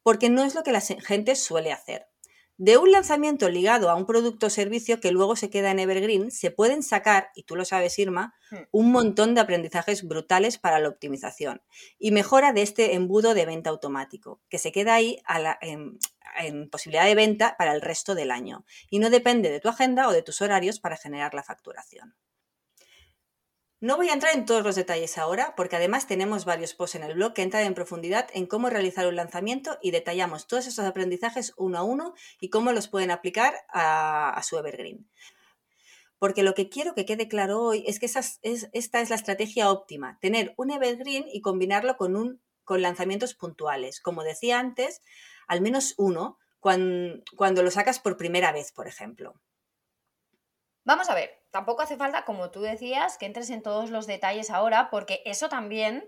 porque 0.03 0.29
no 0.29 0.43
es 0.43 0.55
lo 0.55 0.63
que 0.63 0.71
la 0.71 0.81
gente 0.81 1.35
suele 1.35 1.71
hacer. 1.71 2.07
De 2.57 2.75
un 2.75 2.91
lanzamiento 2.91 3.47
ligado 3.47 3.89
a 3.89 3.95
un 3.95 4.05
producto 4.05 4.47
o 4.47 4.49
servicio 4.49 4.99
que 4.99 5.13
luego 5.13 5.37
se 5.37 5.49
queda 5.49 5.71
en 5.71 5.79
Evergreen, 5.79 6.29
se 6.29 6.51
pueden 6.51 6.83
sacar, 6.83 7.29
y 7.33 7.43
tú 7.43 7.55
lo 7.55 7.63
sabes, 7.63 7.97
Irma, 7.99 8.35
hmm. 8.51 8.57
un 8.71 8.91
montón 8.91 9.33
de 9.33 9.39
aprendizajes 9.39 10.05
brutales 10.05 10.57
para 10.57 10.79
la 10.79 10.89
optimización 10.89 11.61
y 11.97 12.11
mejora 12.11 12.51
de 12.51 12.63
este 12.63 12.95
embudo 12.95 13.33
de 13.33 13.45
venta 13.45 13.69
automático, 13.69 14.41
que 14.49 14.57
se 14.57 14.73
queda 14.73 14.95
ahí 14.95 15.21
en 16.37 16.69
posibilidad 16.69 17.05
de 17.05 17.15
venta 17.15 17.55
para 17.57 17.73
el 17.73 17.81
resto 17.81 18.15
del 18.15 18.31
año 18.31 18.65
y 18.89 18.99
no 18.99 19.09
depende 19.09 19.49
de 19.49 19.59
tu 19.59 19.69
agenda 19.69 20.07
o 20.07 20.11
de 20.11 20.23
tus 20.23 20.41
horarios 20.41 20.79
para 20.79 20.97
generar 20.97 21.33
la 21.33 21.43
facturación. 21.43 22.15
No 23.81 23.95
voy 23.95 24.09
a 24.09 24.13
entrar 24.13 24.35
en 24.35 24.45
todos 24.45 24.61
los 24.61 24.75
detalles 24.75 25.17
ahora, 25.17 25.53
porque 25.55 25.77
además 25.77 26.05
tenemos 26.05 26.43
varios 26.43 26.73
posts 26.73 26.95
en 26.95 27.03
el 27.03 27.13
blog 27.13 27.33
que 27.33 27.43
entran 27.43 27.63
en 27.63 27.73
profundidad 27.73 28.27
en 28.33 28.45
cómo 28.45 28.69
realizar 28.69 29.07
un 29.07 29.15
lanzamiento 29.15 29.77
y 29.81 29.91
detallamos 29.91 30.47
todos 30.47 30.67
esos 30.67 30.85
aprendizajes 30.85 31.53
uno 31.55 31.77
a 31.77 31.83
uno 31.83 32.13
y 32.41 32.49
cómo 32.49 32.73
los 32.73 32.89
pueden 32.89 33.09
aplicar 33.09 33.55
a, 33.69 34.37
su 34.43 34.57
Evergreen. 34.57 35.09
Porque 36.17 36.43
lo 36.43 36.55
que 36.55 36.67
quiero 36.67 36.93
que 36.93 37.05
quede 37.05 37.29
claro 37.29 37.61
hoy 37.61 37.85
es 37.87 38.01
que 38.01 38.07
esta 38.07 38.99
es 39.01 39.09
la 39.09 39.15
estrategia 39.15 39.71
óptima, 39.71 40.17
tener 40.19 40.53
un 40.57 40.71
Evergreen 40.71 41.23
y 41.31 41.39
combinarlo 41.39 41.95
con, 41.95 42.17
un, 42.17 42.41
con 42.65 42.81
lanzamientos 42.81 43.33
puntuales. 43.33 44.01
Como 44.01 44.23
decía 44.23 44.59
antes, 44.59 45.01
al 45.49 45.61
menos 45.61 45.95
uno 45.97 46.37
cuando 46.59 47.63
lo 47.63 47.71
sacas 47.71 47.99
por 47.99 48.17
primera 48.17 48.51
vez, 48.51 48.71
por 48.71 48.87
ejemplo. 48.87 49.33
Vamos 50.85 51.09
a 51.09 51.15
ver, 51.15 51.43
tampoco 51.51 51.81
hace 51.81 51.97
falta, 51.97 52.23
como 52.23 52.51
tú 52.51 52.61
decías, 52.61 53.17
que 53.17 53.25
entres 53.25 53.49
en 53.49 53.61
todos 53.61 53.89
los 53.89 54.07
detalles 54.07 54.49
ahora, 54.49 54.89
porque 54.89 55.21
eso 55.25 55.49
también 55.49 56.07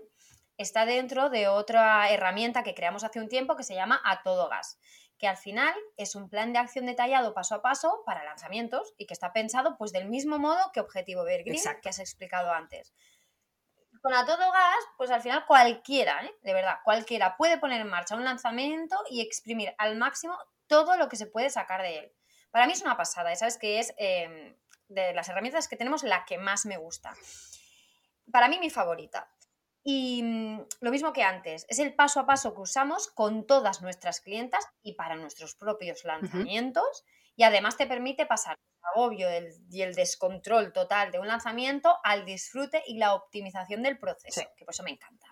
está 0.56 0.86
dentro 0.86 1.30
de 1.30 1.48
otra 1.48 2.10
herramienta 2.10 2.62
que 2.62 2.74
creamos 2.74 3.04
hace 3.04 3.20
un 3.20 3.28
tiempo 3.28 3.56
que 3.56 3.64
se 3.64 3.74
llama 3.74 4.00
A 4.04 4.22
Todo 4.22 4.48
Gas, 4.48 4.78
que 5.18 5.26
al 5.26 5.36
final 5.36 5.74
es 5.96 6.14
un 6.14 6.28
plan 6.28 6.52
de 6.52 6.58
acción 6.58 6.86
detallado 6.86 7.34
paso 7.34 7.56
a 7.56 7.62
paso 7.62 8.02
para 8.06 8.24
lanzamientos 8.24 8.94
y 8.98 9.06
que 9.06 9.14
está 9.14 9.32
pensado 9.32 9.76
pues 9.76 9.92
del 9.92 10.08
mismo 10.08 10.38
modo 10.38 10.70
que 10.72 10.80
Objetivo 10.80 11.22
Evergreen 11.22 11.62
que 11.80 11.88
has 11.88 11.98
explicado 11.98 12.52
antes. 12.52 12.92
Con 14.02 14.12
A 14.14 14.26
Todo 14.26 14.50
Gas, 14.50 14.84
pues 14.96 15.10
al 15.12 15.22
final 15.22 15.46
cualquiera, 15.46 16.24
¿eh? 16.24 16.34
de 16.42 16.52
verdad, 16.52 16.78
cualquiera 16.84 17.36
puede 17.36 17.56
poner 17.58 17.80
en 17.80 17.88
marcha 17.88 18.16
un 18.16 18.24
lanzamiento 18.24 18.96
y 19.08 19.20
exprimir 19.20 19.74
al 19.78 19.96
máximo 19.96 20.36
todo 20.66 20.96
lo 20.96 21.08
que 21.08 21.16
se 21.16 21.26
puede 21.26 21.50
sacar 21.50 21.82
de 21.82 21.98
él. 21.98 22.12
Para 22.50 22.66
mí 22.66 22.72
es 22.72 22.82
una 22.82 22.96
pasada, 22.96 23.34
¿sabes? 23.36 23.58
Que 23.58 23.78
es 23.78 23.94
em, 23.96 24.56
de 24.88 25.14
las 25.14 25.28
herramientas 25.28 25.68
que 25.68 25.76
tenemos, 25.76 26.02
la 26.02 26.24
que 26.24 26.36
más 26.36 26.66
me 26.66 26.76
gusta. 26.76 27.14
Para 28.30 28.48
mí, 28.48 28.58
mi 28.58 28.70
favorita. 28.70 29.30
Y 29.84 30.22
mm, 30.22 30.66
lo 30.80 30.90
mismo 30.90 31.12
que 31.12 31.22
antes, 31.22 31.64
es 31.68 31.78
el 31.78 31.94
paso 31.94 32.20
a 32.20 32.26
paso 32.26 32.54
que 32.54 32.60
usamos 32.60 33.08
con 33.08 33.46
todas 33.46 33.82
nuestras 33.82 34.20
clientas 34.20 34.66
y 34.82 34.94
para 34.94 35.14
nuestros 35.14 35.54
propios 35.54 36.04
lanzamientos. 36.04 37.04
Y 37.36 37.44
además 37.44 37.76
te 37.76 37.86
permite 37.86 38.26
pasar 38.26 38.56
el 38.56 38.88
agobio 38.94 39.28
y 39.70 39.82
el 39.82 39.94
descontrol 39.94 40.72
total 40.72 41.10
de 41.10 41.18
un 41.18 41.28
lanzamiento 41.28 41.96
al 42.04 42.24
disfrute 42.24 42.82
y 42.86 42.98
la 42.98 43.14
optimización 43.14 43.82
del 43.82 43.98
proceso, 43.98 44.42
que 44.56 44.64
por 44.64 44.74
eso 44.74 44.82
me 44.82 44.90
encanta. 44.90 45.26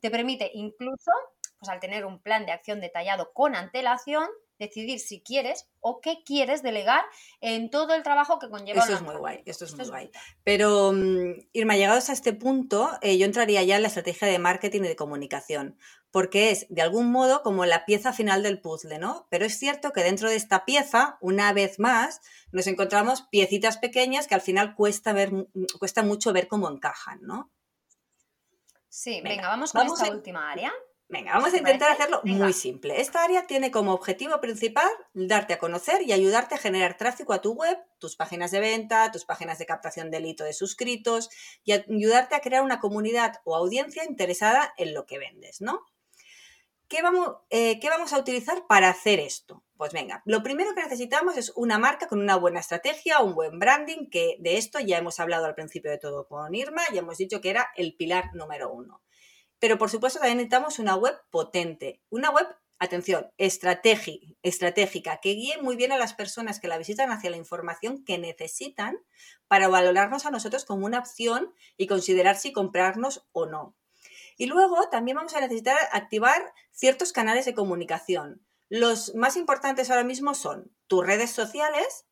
Te 0.00 0.10
permite 0.10 0.50
incluso, 0.54 1.12
pues 1.58 1.68
al 1.70 1.80
tener 1.80 2.04
un 2.04 2.20
plan 2.20 2.44
de 2.46 2.52
acción 2.52 2.80
detallado 2.80 3.32
con 3.32 3.56
antelación, 3.56 4.28
decidir 4.58 5.00
si 5.00 5.20
quieres 5.20 5.68
o 5.80 6.00
qué 6.00 6.22
quieres 6.24 6.62
delegar 6.62 7.04
en 7.40 7.70
todo 7.70 7.94
el 7.94 8.02
trabajo 8.02 8.38
que 8.38 8.48
conlleva. 8.48 8.80
Esto 8.80 8.94
es 8.94 9.02
muy 9.02 9.16
guay, 9.16 9.42
esto 9.46 9.64
es 9.64 9.76
muy 9.76 9.86
guay. 9.86 10.10
Pero, 10.44 10.92
mm, 10.92 11.48
Irma, 11.52 11.76
llegados 11.76 12.10
a 12.10 12.12
este 12.12 12.32
punto, 12.32 12.90
eh, 13.02 13.18
yo 13.18 13.26
entraría 13.26 13.62
ya 13.62 13.76
en 13.76 13.82
la 13.82 13.88
estrategia 13.88 14.28
de 14.28 14.38
marketing 14.38 14.82
y 14.82 14.88
de 14.88 14.96
comunicación, 14.96 15.78
porque 16.10 16.50
es, 16.50 16.66
de 16.70 16.82
algún 16.82 17.10
modo, 17.10 17.42
como 17.42 17.66
la 17.66 17.84
pieza 17.84 18.12
final 18.12 18.42
del 18.42 18.60
puzzle, 18.60 18.98
¿no? 18.98 19.26
Pero 19.30 19.44
es 19.44 19.58
cierto 19.58 19.92
que 19.92 20.02
dentro 20.02 20.28
de 20.30 20.36
esta 20.36 20.64
pieza, 20.64 21.18
una 21.20 21.52
vez 21.52 21.78
más, 21.78 22.20
nos 22.52 22.66
encontramos 22.66 23.22
piecitas 23.30 23.78
pequeñas 23.78 24.26
que 24.26 24.34
al 24.34 24.40
final 24.40 24.74
cuesta, 24.74 25.12
ver, 25.12 25.32
mm, 25.32 25.46
cuesta 25.78 26.02
mucho 26.02 26.32
ver 26.32 26.48
cómo 26.48 26.70
encajan, 26.70 27.20
¿no? 27.22 27.50
Sí, 28.88 29.20
venga, 29.20 29.48
vamos 29.48 29.72
con 29.72 29.86
esta 29.86 30.10
última 30.10 30.50
área. 30.50 30.72
Venga, 31.08 31.34
vamos 31.34 31.54
a 31.54 31.58
intentar 31.58 31.92
hacerlo 31.92 32.20
muy 32.24 32.52
simple. 32.52 33.00
Esta 33.00 33.22
área 33.22 33.46
tiene 33.46 33.70
como 33.70 33.92
objetivo 33.92 34.40
principal 34.40 34.88
darte 35.14 35.52
a 35.52 35.58
conocer 35.58 36.02
y 36.02 36.12
ayudarte 36.12 36.56
a 36.56 36.58
generar 36.58 36.96
tráfico 36.96 37.32
a 37.32 37.40
tu 37.40 37.52
web, 37.52 37.78
tus 37.98 38.16
páginas 38.16 38.50
de 38.50 38.58
venta, 38.58 39.12
tus 39.12 39.24
páginas 39.24 39.58
de 39.58 39.66
captación 39.66 40.10
de 40.10 40.18
hito 40.18 40.42
de 40.42 40.52
suscritos 40.52 41.30
y 41.62 41.72
ayudarte 41.72 42.34
a 42.34 42.40
crear 42.40 42.64
una 42.64 42.80
comunidad 42.80 43.36
o 43.44 43.54
audiencia 43.54 44.04
interesada 44.04 44.74
en 44.78 44.94
lo 44.94 45.06
que 45.06 45.18
vendes, 45.18 45.60
¿no? 45.60 45.84
¿Qué 46.88 47.02
vamos, 47.02 47.36
eh, 47.50 47.78
¿Qué 47.78 47.88
vamos 47.88 48.12
a 48.12 48.18
utilizar 48.18 48.66
para 48.66 48.88
hacer 48.88 49.20
esto? 49.20 49.62
Pues 49.76 49.92
venga, 49.92 50.22
lo 50.24 50.42
primero 50.42 50.74
que 50.74 50.82
necesitamos 50.82 51.36
es 51.36 51.52
una 51.54 51.78
marca 51.78 52.08
con 52.08 52.20
una 52.20 52.36
buena 52.36 52.60
estrategia, 52.60 53.20
un 53.20 53.34
buen 53.34 53.60
branding, 53.60 54.08
que 54.10 54.36
de 54.40 54.56
esto 54.56 54.80
ya 54.80 54.98
hemos 54.98 55.20
hablado 55.20 55.46
al 55.46 55.54
principio 55.54 55.90
de 55.90 55.98
todo 55.98 56.26
con 56.26 56.52
Irma, 56.54 56.82
ya 56.92 57.00
hemos 57.00 57.18
dicho 57.18 57.40
que 57.40 57.50
era 57.50 57.68
el 57.76 57.94
pilar 57.94 58.34
número 58.34 58.72
uno. 58.72 59.02
Pero 59.58 59.78
por 59.78 59.90
supuesto 59.90 60.18
también 60.18 60.38
necesitamos 60.38 60.78
una 60.78 60.96
web 60.96 61.18
potente, 61.30 62.02
una 62.10 62.30
web, 62.30 62.46
atención, 62.78 63.30
estratégica, 63.38 65.18
que 65.22 65.30
guíe 65.30 65.62
muy 65.62 65.76
bien 65.76 65.92
a 65.92 65.98
las 65.98 66.12
personas 66.12 66.60
que 66.60 66.68
la 66.68 66.76
visitan 66.78 67.10
hacia 67.10 67.30
la 67.30 67.38
información 67.38 68.04
que 68.04 68.18
necesitan 68.18 68.98
para 69.48 69.68
valorarnos 69.68 70.26
a 70.26 70.30
nosotros 70.30 70.64
como 70.64 70.84
una 70.84 70.98
opción 70.98 71.54
y 71.76 71.86
considerar 71.86 72.36
si 72.36 72.52
comprarnos 72.52 73.26
o 73.32 73.46
no. 73.46 73.74
Y 74.36 74.46
luego 74.46 74.90
también 74.90 75.16
vamos 75.16 75.34
a 75.34 75.40
necesitar 75.40 75.78
activar 75.92 76.52
ciertos 76.70 77.12
canales 77.12 77.46
de 77.46 77.54
comunicación. 77.54 78.46
Los 78.68 79.14
más 79.14 79.36
importantes 79.36 79.90
ahora 79.90 80.04
mismo 80.04 80.34
son 80.34 80.70
tus 80.86 81.06
redes 81.06 81.30
sociales, 81.30 82.04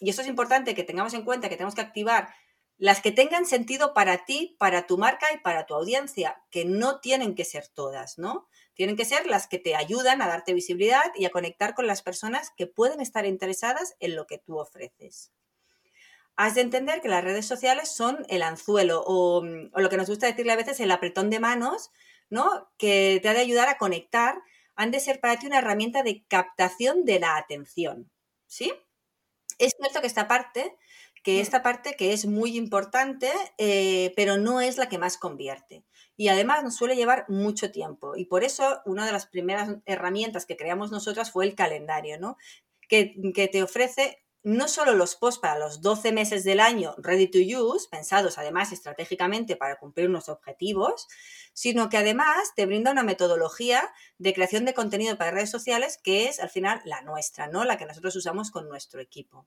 y 0.00 0.10
esto 0.10 0.22
es 0.22 0.28
importante 0.28 0.74
que 0.74 0.82
tengamos 0.82 1.14
en 1.14 1.24
cuenta 1.24 1.48
que 1.48 1.56
tenemos 1.56 1.74
que 1.74 1.82
activar 1.82 2.34
las 2.80 3.02
que 3.02 3.12
tengan 3.12 3.44
sentido 3.44 3.92
para 3.92 4.24
ti, 4.24 4.56
para 4.58 4.86
tu 4.86 4.96
marca 4.96 5.26
y 5.34 5.38
para 5.38 5.66
tu 5.66 5.74
audiencia, 5.74 6.42
que 6.50 6.64
no 6.64 6.98
tienen 7.00 7.34
que 7.34 7.44
ser 7.44 7.68
todas, 7.68 8.16
¿no? 8.16 8.48
Tienen 8.72 8.96
que 8.96 9.04
ser 9.04 9.26
las 9.26 9.46
que 9.46 9.58
te 9.58 9.76
ayudan 9.76 10.22
a 10.22 10.28
darte 10.28 10.54
visibilidad 10.54 11.12
y 11.14 11.26
a 11.26 11.30
conectar 11.30 11.74
con 11.74 11.86
las 11.86 12.00
personas 12.00 12.50
que 12.56 12.66
pueden 12.66 13.02
estar 13.02 13.26
interesadas 13.26 13.96
en 14.00 14.16
lo 14.16 14.26
que 14.26 14.38
tú 14.38 14.58
ofreces. 14.58 15.30
Has 16.36 16.54
de 16.54 16.62
entender 16.62 17.02
que 17.02 17.08
las 17.08 17.22
redes 17.22 17.44
sociales 17.44 17.94
son 17.94 18.24
el 18.30 18.42
anzuelo 18.42 19.04
o, 19.06 19.40
o 19.40 19.80
lo 19.80 19.90
que 19.90 19.98
nos 19.98 20.08
gusta 20.08 20.26
decirle 20.26 20.52
a 20.52 20.56
veces 20.56 20.80
el 20.80 20.90
apretón 20.90 21.28
de 21.28 21.38
manos, 21.38 21.90
¿no? 22.30 22.70
Que 22.78 23.20
te 23.20 23.28
ha 23.28 23.34
de 23.34 23.40
ayudar 23.40 23.68
a 23.68 23.76
conectar, 23.76 24.40
han 24.74 24.90
de 24.90 25.00
ser 25.00 25.20
para 25.20 25.38
ti 25.38 25.46
una 25.46 25.58
herramienta 25.58 26.02
de 26.02 26.24
captación 26.28 27.04
de 27.04 27.20
la 27.20 27.36
atención, 27.36 28.10
¿sí? 28.46 28.72
Es 29.58 29.74
cierto 29.78 30.00
que 30.00 30.06
esta 30.06 30.26
parte 30.26 30.78
que 31.22 31.40
esta 31.40 31.62
parte 31.62 31.94
que 31.96 32.12
es 32.12 32.26
muy 32.26 32.56
importante, 32.56 33.30
eh, 33.58 34.12
pero 34.16 34.38
no 34.38 34.60
es 34.60 34.78
la 34.78 34.88
que 34.88 34.98
más 34.98 35.18
convierte. 35.18 35.84
Y 36.16 36.28
además 36.28 36.62
nos 36.62 36.76
suele 36.76 36.96
llevar 36.96 37.24
mucho 37.28 37.70
tiempo. 37.70 38.16
Y 38.16 38.26
por 38.26 38.44
eso 38.44 38.80
una 38.84 39.06
de 39.06 39.12
las 39.12 39.26
primeras 39.26 39.76
herramientas 39.86 40.46
que 40.46 40.56
creamos 40.56 40.90
nosotras 40.90 41.30
fue 41.30 41.44
el 41.44 41.54
calendario, 41.54 42.18
¿no? 42.18 42.36
Que, 42.88 43.14
que 43.34 43.48
te 43.48 43.62
ofrece 43.62 44.22
no 44.42 44.68
solo 44.68 44.94
los 44.94 45.16
posts 45.16 45.40
para 45.40 45.58
los 45.58 45.82
12 45.82 46.12
meses 46.12 46.44
del 46.44 46.60
año 46.60 46.94
ready 46.98 47.26
to 47.26 47.38
use, 47.38 47.88
pensados 47.90 48.38
además 48.38 48.72
estratégicamente 48.72 49.54
para 49.56 49.76
cumplir 49.76 50.08
unos 50.08 50.30
objetivos, 50.30 51.08
sino 51.52 51.90
que 51.90 51.98
además 51.98 52.52
te 52.56 52.64
brinda 52.64 52.90
una 52.90 53.02
metodología 53.02 53.92
de 54.18 54.32
creación 54.32 54.64
de 54.64 54.72
contenido 54.72 55.18
para 55.18 55.32
redes 55.32 55.50
sociales 55.50 55.98
que 56.02 56.28
es 56.28 56.40
al 56.40 56.48
final 56.48 56.80
la 56.84 57.02
nuestra, 57.02 57.48
¿no? 57.48 57.64
La 57.64 57.76
que 57.76 57.86
nosotros 57.86 58.16
usamos 58.16 58.50
con 58.50 58.68
nuestro 58.68 59.00
equipo. 59.00 59.46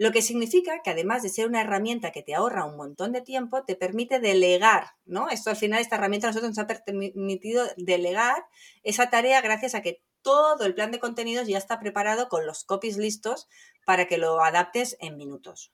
Lo 0.00 0.12
que 0.12 0.22
significa 0.22 0.80
que 0.82 0.88
además 0.88 1.22
de 1.22 1.28
ser 1.28 1.46
una 1.46 1.60
herramienta 1.60 2.10
que 2.10 2.22
te 2.22 2.34
ahorra 2.34 2.64
un 2.64 2.78
montón 2.78 3.12
de 3.12 3.20
tiempo, 3.20 3.64
te 3.64 3.76
permite 3.76 4.18
delegar, 4.18 4.92
¿no? 5.04 5.28
Esto 5.28 5.50
al 5.50 5.56
final, 5.56 5.78
esta 5.78 5.96
herramienta 5.96 6.26
a 6.26 6.30
nosotros 6.30 6.56
nos 6.56 6.58
ha 6.58 6.66
permitido 6.66 7.66
delegar 7.76 8.46
esa 8.82 9.10
tarea 9.10 9.42
gracias 9.42 9.74
a 9.74 9.82
que 9.82 10.02
todo 10.22 10.64
el 10.64 10.74
plan 10.74 10.90
de 10.90 11.00
contenidos 11.00 11.48
ya 11.48 11.58
está 11.58 11.78
preparado 11.78 12.30
con 12.30 12.46
los 12.46 12.64
copies 12.64 12.96
listos 12.96 13.46
para 13.84 14.06
que 14.06 14.16
lo 14.16 14.42
adaptes 14.42 14.96
en 15.00 15.18
minutos. 15.18 15.70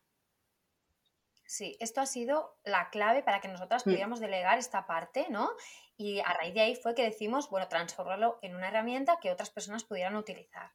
Sí, 1.44 1.76
esto 1.78 2.00
ha 2.00 2.06
sido 2.06 2.58
la 2.64 2.90
clave 2.90 3.22
para 3.22 3.40
que 3.40 3.46
nosotras 3.46 3.86
mm. 3.86 3.90
pudiéramos 3.90 4.18
delegar 4.18 4.58
esta 4.58 4.88
parte, 4.88 5.26
¿no? 5.30 5.50
Y 5.96 6.18
a 6.18 6.34
raíz 6.34 6.52
de 6.52 6.62
ahí 6.62 6.74
fue 6.74 6.96
que 6.96 7.04
decimos, 7.04 7.48
bueno, 7.48 7.68
transformarlo 7.68 8.40
en 8.42 8.56
una 8.56 8.70
herramienta 8.70 9.18
que 9.22 9.30
otras 9.30 9.50
personas 9.50 9.84
pudieran 9.84 10.16
utilizar. 10.16 10.72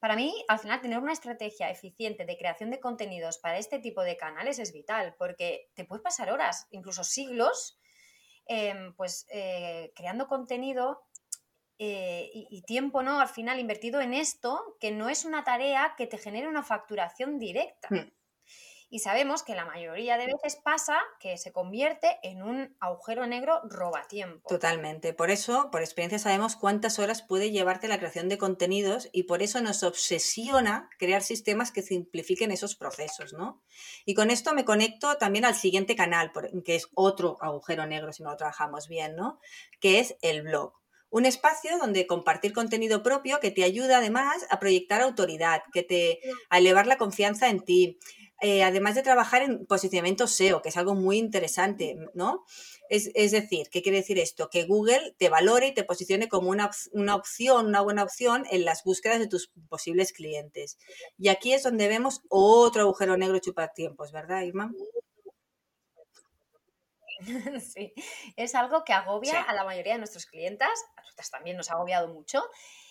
Para 0.00 0.16
mí, 0.16 0.44
al 0.48 0.58
final, 0.58 0.80
tener 0.80 0.98
una 0.98 1.12
estrategia 1.12 1.70
eficiente 1.70 2.24
de 2.24 2.38
creación 2.38 2.70
de 2.70 2.80
contenidos 2.80 3.36
para 3.36 3.58
este 3.58 3.78
tipo 3.78 4.02
de 4.02 4.16
canales 4.16 4.58
es 4.58 4.72
vital, 4.72 5.14
porque 5.18 5.70
te 5.74 5.84
puedes 5.84 6.02
pasar 6.02 6.32
horas, 6.32 6.66
incluso 6.70 7.04
siglos, 7.04 7.78
em, 8.46 8.94
pues 8.94 9.26
eh, 9.30 9.92
creando 9.94 10.26
contenido 10.26 11.02
eh, 11.78 12.30
y, 12.32 12.62
tiempo, 12.62 13.02
¿no? 13.02 13.20
Al 13.20 13.28
final 13.28 13.58
invertido 13.58 14.00
en 14.00 14.12
esto, 14.12 14.76
que 14.80 14.90
no 14.90 15.08
es 15.08 15.24
una 15.24 15.44
tarea 15.44 15.94
que 15.96 16.06
te 16.06 16.18
genere 16.18 16.48
una 16.48 16.62
facturación 16.62 17.38
directa. 17.38 17.88
Hmm. 17.90 18.10
Y 18.92 18.98
sabemos 18.98 19.44
que 19.44 19.54
la 19.54 19.64
mayoría 19.64 20.18
de 20.18 20.26
veces 20.26 20.56
pasa 20.56 20.98
que 21.20 21.38
se 21.38 21.52
convierte 21.52 22.18
en 22.24 22.42
un 22.42 22.76
agujero 22.80 23.24
negro 23.28 23.60
robatiempo. 23.62 24.48
Totalmente. 24.48 25.14
Por 25.14 25.30
eso, 25.30 25.70
por 25.70 25.80
experiencia, 25.80 26.18
sabemos 26.18 26.56
cuántas 26.56 26.98
horas 26.98 27.22
puede 27.22 27.52
llevarte 27.52 27.86
la 27.86 27.98
creación 27.98 28.28
de 28.28 28.36
contenidos 28.36 29.08
y 29.12 29.22
por 29.22 29.42
eso 29.42 29.60
nos 29.60 29.84
obsesiona 29.84 30.90
crear 30.98 31.22
sistemas 31.22 31.70
que 31.70 31.82
simplifiquen 31.82 32.50
esos 32.50 32.74
procesos, 32.74 33.32
¿no? 33.32 33.62
Y 34.04 34.14
con 34.14 34.28
esto 34.28 34.54
me 34.54 34.64
conecto 34.64 35.16
también 35.18 35.44
al 35.44 35.54
siguiente 35.54 35.94
canal, 35.94 36.32
que 36.64 36.74
es 36.74 36.88
otro 36.94 37.36
agujero 37.40 37.86
negro 37.86 38.12
si 38.12 38.24
no 38.24 38.30
lo 38.30 38.36
trabajamos 38.36 38.88
bien, 38.88 39.14
¿no? 39.14 39.38
Que 39.78 40.00
es 40.00 40.16
el 40.20 40.42
blog. 40.42 40.72
Un 41.12 41.26
espacio 41.26 41.76
donde 41.78 42.06
compartir 42.06 42.52
contenido 42.52 43.02
propio 43.02 43.40
que 43.40 43.50
te 43.50 43.64
ayuda 43.64 43.98
además 43.98 44.46
a 44.48 44.60
proyectar 44.60 45.00
autoridad, 45.00 45.62
que 45.72 45.82
te 45.82 46.20
a 46.50 46.58
elevar 46.58 46.86
la 46.86 46.98
confianza 46.98 47.48
en 47.48 47.64
ti, 47.64 47.98
eh, 48.40 48.62
además 48.62 48.94
de 48.94 49.02
trabajar 49.02 49.42
en 49.42 49.66
posicionamiento 49.66 50.26
SEO, 50.26 50.62
que 50.62 50.70
es 50.70 50.76
algo 50.76 50.94
muy 50.94 51.18
interesante, 51.18 51.96
¿no? 52.14 52.44
Es, 52.88 53.12
decir, 53.30 53.68
¿qué 53.70 53.82
quiere 53.82 53.98
decir 53.98 54.18
esto? 54.18 54.50
Que 54.50 54.64
Google 54.64 55.14
te 55.18 55.28
valore 55.28 55.68
y 55.68 55.74
te 55.74 55.84
posicione 55.84 56.28
como 56.28 56.50
una, 56.50 56.70
una, 56.92 57.14
opción, 57.14 57.66
una 57.66 57.82
buena 57.82 58.02
opción 58.02 58.46
en 58.50 58.64
las 58.64 58.82
búsquedas 58.82 59.20
de 59.20 59.28
tus 59.28 59.52
posibles 59.68 60.12
clientes. 60.12 60.76
Y 61.16 61.28
aquí 61.28 61.52
es 61.52 61.62
donde 61.62 61.86
vemos 61.86 62.22
otro 62.28 62.82
agujero 62.82 63.16
negro 63.16 63.38
chupatiempos, 63.38 64.10
¿verdad, 64.10 64.42
Irma? 64.42 64.72
Sí, 67.60 67.92
es 68.36 68.54
algo 68.54 68.82
que 68.84 68.92
agobia 68.92 69.42
a 69.42 69.52
la 69.52 69.64
mayoría 69.64 69.92
de 69.92 69.98
nuestros 69.98 70.26
clientes, 70.26 70.68
a 70.96 71.02
nosotras 71.02 71.30
también 71.30 71.56
nos 71.56 71.70
ha 71.70 71.74
agobiado 71.74 72.08
mucho, 72.08 72.42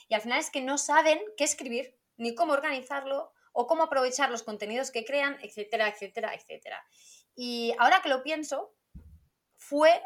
y 0.07 0.13
al 0.13 0.21
final 0.21 0.39
es 0.39 0.49
que 0.49 0.61
no 0.61 0.77
saben 0.77 1.19
qué 1.35 1.43
escribir, 1.43 1.97
ni 2.17 2.35
cómo 2.35 2.53
organizarlo, 2.53 3.33
o 3.59 3.67
cómo 3.67 3.83
aprovechar 3.83 4.31
los 4.31 4.43
contenidos 4.43 4.89
que 4.89 5.03
crean, 5.03 5.37
etcétera, 5.41 5.89
etcétera, 5.89 6.33
etcétera. 6.33 6.81
Y 7.35 7.75
ahora 7.77 8.01
que 8.01 8.07
lo 8.07 8.23
pienso, 8.23 8.73
fue 9.57 10.01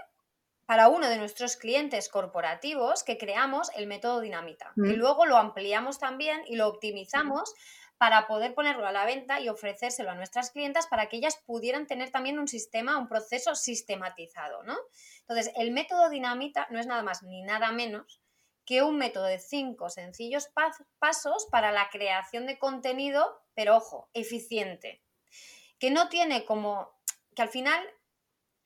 para 0.65 0.87
uno 0.87 1.07
de 1.07 1.19
nuestros 1.19 1.55
clientes 1.55 2.09
corporativos 2.09 3.03
que 3.03 3.19
creamos 3.19 3.69
el 3.75 3.85
método 3.85 4.21
Dinamita. 4.21 4.73
Y 4.75 4.81
mm. 4.81 4.93
luego 4.93 5.27
lo 5.27 5.37
ampliamos 5.37 5.99
también 5.99 6.41
y 6.47 6.55
lo 6.55 6.67
optimizamos 6.67 7.53
para 7.99 8.25
poder 8.25 8.55
ponerlo 8.55 8.87
a 8.87 8.91
la 8.91 9.05
venta 9.05 9.39
y 9.39 9.49
ofrecérselo 9.49 10.09
a 10.09 10.15
nuestras 10.15 10.49
clientas 10.49 10.87
para 10.87 11.07
que 11.07 11.17
ellas 11.17 11.39
pudieran 11.45 11.85
tener 11.85 12.09
también 12.09 12.39
un 12.39 12.47
sistema, 12.47 12.97
un 12.97 13.07
proceso 13.07 13.53
sistematizado, 13.53 14.63
¿no? 14.63 14.75
Entonces, 15.19 15.53
el 15.57 15.69
método 15.69 16.09
Dinamita 16.09 16.65
no 16.71 16.79
es 16.79 16.87
nada 16.87 17.03
más 17.03 17.21
ni 17.21 17.43
nada 17.43 17.71
menos 17.71 18.22
que 18.65 18.81
un 18.81 18.97
método 18.97 19.25
de 19.25 19.39
cinco 19.39 19.89
sencillos 19.89 20.49
pasos 20.99 21.47
para 21.51 21.71
la 21.71 21.89
creación 21.89 22.45
de 22.45 22.59
contenido, 22.59 23.41
pero 23.53 23.77
ojo, 23.77 24.09
eficiente, 24.13 25.01
que 25.79 25.91
no 25.91 26.09
tiene 26.09 26.45
como, 26.45 26.93
que 27.35 27.41
al 27.41 27.49
final 27.49 27.83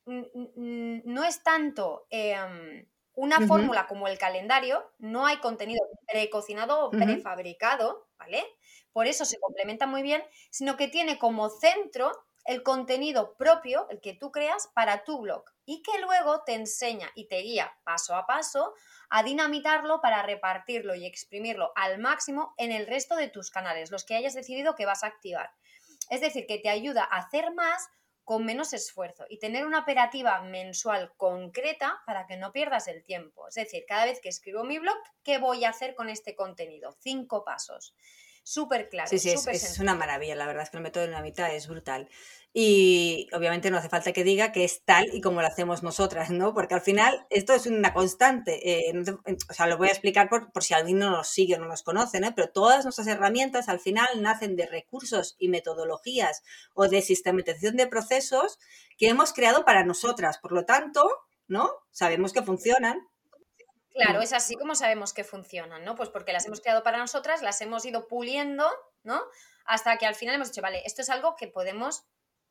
no 0.06 1.24
es 1.24 1.42
tanto 1.42 2.06
em, 2.10 2.86
una 3.14 3.40
fórmula 3.46 3.86
como 3.86 4.06
el 4.06 4.16
calendario, 4.18 4.92
no 4.98 5.26
hay 5.26 5.38
contenido 5.38 5.80
precocinado 6.06 6.86
o 6.86 6.90
prefabricado, 6.90 8.08
¿vale? 8.18 8.44
Por 8.92 9.06
eso 9.06 9.24
se 9.24 9.38
complementa 9.40 9.86
muy 9.86 10.02
bien, 10.02 10.22
sino 10.50 10.76
que 10.76 10.88
tiene 10.88 11.18
como 11.18 11.50
centro 11.50 12.12
el 12.48 12.62
contenido 12.62 13.36
propio, 13.36 13.86
el 13.90 14.00
que 14.00 14.14
tú 14.14 14.32
creas 14.32 14.68
para 14.68 15.04
tu 15.04 15.20
blog 15.20 15.44
y 15.66 15.82
que 15.82 15.98
luego 15.98 16.44
te 16.44 16.54
enseña 16.54 17.10
y 17.14 17.28
te 17.28 17.40
guía 17.40 17.76
paso 17.84 18.16
a 18.16 18.26
paso 18.26 18.72
a 19.10 19.22
dinamitarlo 19.22 20.00
para 20.00 20.22
repartirlo 20.22 20.94
y 20.94 21.04
exprimirlo 21.04 21.72
al 21.76 21.98
máximo 21.98 22.54
en 22.56 22.72
el 22.72 22.86
resto 22.86 23.16
de 23.16 23.28
tus 23.28 23.50
canales, 23.50 23.90
los 23.90 24.06
que 24.06 24.16
hayas 24.16 24.32
decidido 24.32 24.76
que 24.76 24.86
vas 24.86 25.04
a 25.04 25.08
activar. 25.08 25.50
Es 26.08 26.22
decir, 26.22 26.46
que 26.46 26.58
te 26.58 26.70
ayuda 26.70 27.04
a 27.04 27.18
hacer 27.18 27.52
más 27.52 27.86
con 28.24 28.46
menos 28.46 28.72
esfuerzo 28.72 29.26
y 29.28 29.38
tener 29.38 29.66
una 29.66 29.80
operativa 29.80 30.40
mensual 30.40 31.12
concreta 31.18 32.00
para 32.06 32.26
que 32.26 32.38
no 32.38 32.50
pierdas 32.52 32.88
el 32.88 33.04
tiempo. 33.04 33.46
Es 33.48 33.56
decir, 33.56 33.84
cada 33.86 34.06
vez 34.06 34.20
que 34.22 34.30
escribo 34.30 34.64
mi 34.64 34.78
blog, 34.78 34.96
¿qué 35.22 35.36
voy 35.36 35.66
a 35.66 35.70
hacer 35.70 35.94
con 35.94 36.08
este 36.08 36.34
contenido? 36.34 36.96
Cinco 37.00 37.44
pasos. 37.44 37.94
Súper 38.48 38.88
claro. 38.88 39.08
Sí, 39.08 39.18
sí, 39.18 39.30
es, 39.30 39.46
es, 39.46 39.78
una 39.78 39.94
maravilla, 39.94 40.34
la 40.34 40.46
verdad 40.46 40.62
es 40.62 40.70
que 40.70 40.78
el 40.78 40.82
método 40.82 41.02
de 41.02 41.08
dinamita 41.08 41.52
es 41.52 41.68
brutal. 41.68 42.08
Y 42.54 43.28
obviamente 43.34 43.70
no 43.70 43.76
hace 43.76 43.90
falta 43.90 44.12
que 44.12 44.24
diga 44.24 44.52
que 44.52 44.64
es 44.64 44.82
tal 44.84 45.06
y 45.12 45.20
como 45.20 45.42
lo 45.42 45.46
hacemos 45.46 45.82
nosotras, 45.82 46.30
¿no? 46.30 46.54
Porque 46.54 46.74
al 46.74 46.80
final 46.80 47.26
esto 47.28 47.52
es 47.52 47.66
una 47.66 47.92
constante. 47.92 48.88
Eh, 48.88 48.94
o 49.48 49.52
sea, 49.52 49.66
lo 49.66 49.76
voy 49.76 49.88
a 49.88 49.92
explicar 49.92 50.30
por, 50.30 50.50
por, 50.50 50.64
si 50.64 50.72
alguien 50.72 50.98
no 50.98 51.10
nos 51.10 51.28
sigue 51.28 51.56
o 51.56 51.58
no 51.58 51.66
nos 51.66 51.82
conoce, 51.82 52.20
¿no? 52.20 52.34
Pero 52.34 52.48
todas 52.48 52.84
nuestras 52.84 53.06
herramientas 53.06 53.68
al 53.68 53.80
final 53.80 54.08
nacen 54.22 54.56
de 54.56 54.66
recursos 54.66 55.36
y 55.38 55.48
metodologías 55.48 56.42
o 56.72 56.88
de 56.88 57.02
sistematización 57.02 57.76
de 57.76 57.86
procesos 57.86 58.58
que 58.96 59.08
hemos 59.08 59.34
creado 59.34 59.66
para 59.66 59.84
nosotras. 59.84 60.38
Por 60.38 60.52
lo 60.52 60.64
tanto, 60.64 61.06
¿no? 61.48 61.70
Sabemos 61.90 62.32
que 62.32 62.42
funcionan. 62.42 63.06
Claro, 63.98 64.20
es 64.20 64.32
así 64.32 64.54
como 64.54 64.74
sabemos 64.74 65.12
que 65.12 65.24
funcionan, 65.24 65.84
¿no? 65.84 65.94
Pues 65.96 66.08
porque 66.08 66.32
las 66.32 66.46
hemos 66.46 66.60
creado 66.60 66.82
para 66.82 66.98
nosotras, 66.98 67.42
las 67.42 67.60
hemos 67.60 67.84
ido 67.84 68.06
puliendo, 68.06 68.70
¿no? 69.02 69.20
Hasta 69.64 69.98
que 69.98 70.06
al 70.06 70.14
final 70.14 70.36
hemos 70.36 70.48
dicho, 70.48 70.62
vale, 70.62 70.82
esto 70.84 71.02
es 71.02 71.10
algo 71.10 71.34
que 71.36 71.48
podemos 71.48 72.06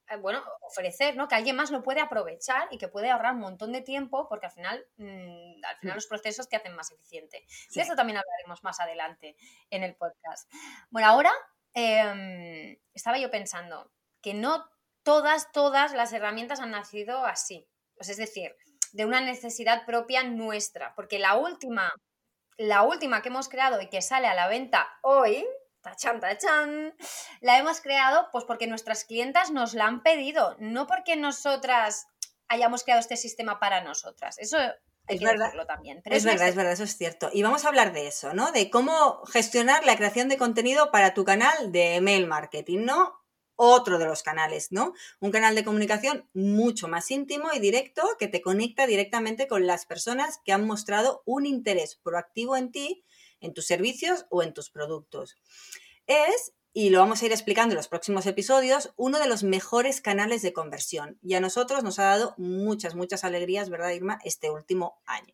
eh, 0.09 0.17
bueno, 0.17 0.43
ofrecer, 0.61 1.15
¿no? 1.17 1.27
Que 1.27 1.35
alguien 1.35 1.55
más 1.55 1.71
lo 1.71 1.83
puede 1.83 2.01
aprovechar 2.01 2.67
y 2.71 2.77
que 2.77 2.87
puede 2.87 3.09
ahorrar 3.09 3.33
un 3.33 3.39
montón 3.39 3.71
de 3.71 3.81
tiempo 3.81 4.27
porque 4.29 4.45
al 4.45 4.51
final, 4.51 4.85
mm, 4.97 5.63
al 5.63 5.77
final 5.77 5.93
mm. 5.93 5.97
los 5.97 6.07
procesos 6.07 6.47
te 6.47 6.55
hacen 6.55 6.75
más 6.75 6.91
eficiente. 6.91 7.45
De 7.73 7.81
eso 7.81 7.95
también 7.95 8.17
hablaremos 8.17 8.63
más 8.63 8.79
adelante 8.79 9.35
en 9.69 9.83
el 9.83 9.95
podcast. 9.95 10.51
Bueno, 10.89 11.09
ahora 11.09 11.31
em, 11.73 12.77
estaba 12.93 13.17
yo 13.17 13.29
pensando 13.29 13.91
que 14.21 14.33
no 14.33 14.69
todas, 15.03 15.51
todas 15.51 15.93
las 15.93 16.13
herramientas 16.13 16.59
han 16.59 16.71
nacido 16.71 17.25
así. 17.25 17.67
Pues 17.95 18.09
es 18.09 18.17
decir, 18.17 18.55
de 18.93 19.05
una 19.05 19.21
necesidad 19.21 19.85
propia 19.85 20.23
nuestra, 20.23 20.93
porque 20.95 21.19
la 21.19 21.35
última, 21.35 21.93
la 22.57 22.83
última 22.83 23.21
que 23.21 23.29
hemos 23.29 23.49
creado 23.49 23.81
y 23.81 23.89
que 23.89 24.01
sale 24.01 24.27
a 24.27 24.33
la 24.33 24.47
venta 24.47 24.87
hoy, 25.01 25.45
tachan, 25.81 26.19
tachan, 26.19 26.95
la 27.41 27.57
hemos 27.57 27.81
creado 27.81 28.27
pues 28.31 28.43
porque 28.45 28.67
nuestras 28.67 29.05
clientas 29.05 29.51
nos 29.51 29.73
la 29.73 29.85
han 29.85 30.03
pedido, 30.03 30.55
no 30.59 30.87
porque 30.87 31.15
nosotras 31.15 32.07
hayamos 32.47 32.83
creado 32.83 32.99
este 33.01 33.17
sistema 33.17 33.59
para 33.59 33.81
nosotras. 33.81 34.37
Eso 34.39 34.57
es 35.07 35.21
verdad. 35.21 35.51
También. 35.67 36.01
es, 36.05 36.25
verdad, 36.25 36.47
es 36.47 36.55
verdad, 36.55 36.73
eso 36.73 36.83
es 36.83 36.97
cierto. 36.97 37.29
Y 37.31 37.43
vamos 37.43 37.65
a 37.65 37.69
hablar 37.69 37.93
de 37.93 38.07
eso, 38.07 38.33
¿no? 38.33 38.51
De 38.51 38.69
cómo 38.69 39.23
gestionar 39.25 39.85
la 39.85 39.95
creación 39.95 40.27
de 40.29 40.37
contenido 40.37 40.91
para 40.91 41.13
tu 41.13 41.23
canal 41.23 41.71
de 41.71 41.95
email 41.95 42.27
marketing, 42.27 42.85
¿no? 42.85 43.26
Otro 43.57 43.99
de 43.99 44.05
los 44.05 44.23
canales, 44.23 44.71
¿no? 44.71 44.93
Un 45.19 45.31
canal 45.31 45.55
de 45.55 45.65
comunicación 45.65 46.29
mucho 46.33 46.87
más 46.87 47.11
íntimo 47.11 47.49
y 47.53 47.59
directo 47.59 48.03
que 48.17 48.29
te 48.29 48.41
conecta 48.41 48.87
directamente 48.87 49.47
con 49.47 49.67
las 49.67 49.85
personas 49.85 50.39
que 50.45 50.53
han 50.53 50.65
mostrado 50.65 51.23
un 51.25 51.45
interés 51.45 51.95
proactivo 51.95 52.55
en 52.55 52.71
ti 52.71 53.03
en 53.41 53.53
tus 53.53 53.65
servicios 53.65 54.25
o 54.29 54.43
en 54.43 54.53
tus 54.53 54.69
productos. 54.69 55.37
Es, 56.07 56.53
y 56.73 56.89
lo 56.89 56.99
vamos 56.99 57.21
a 57.21 57.25
ir 57.25 57.31
explicando 57.31 57.73
en 57.73 57.77
los 57.77 57.87
próximos 57.87 58.25
episodios, 58.25 58.93
uno 58.95 59.19
de 59.19 59.27
los 59.27 59.43
mejores 59.43 60.01
canales 60.01 60.41
de 60.41 60.53
conversión 60.53 61.17
y 61.21 61.33
a 61.33 61.39
nosotros 61.39 61.83
nos 61.83 61.99
ha 61.99 62.03
dado 62.03 62.35
muchas, 62.37 62.95
muchas 62.95 63.23
alegrías, 63.23 63.69
¿verdad, 63.69 63.91
Irma?, 63.91 64.19
este 64.23 64.49
último 64.49 65.01
año. 65.05 65.33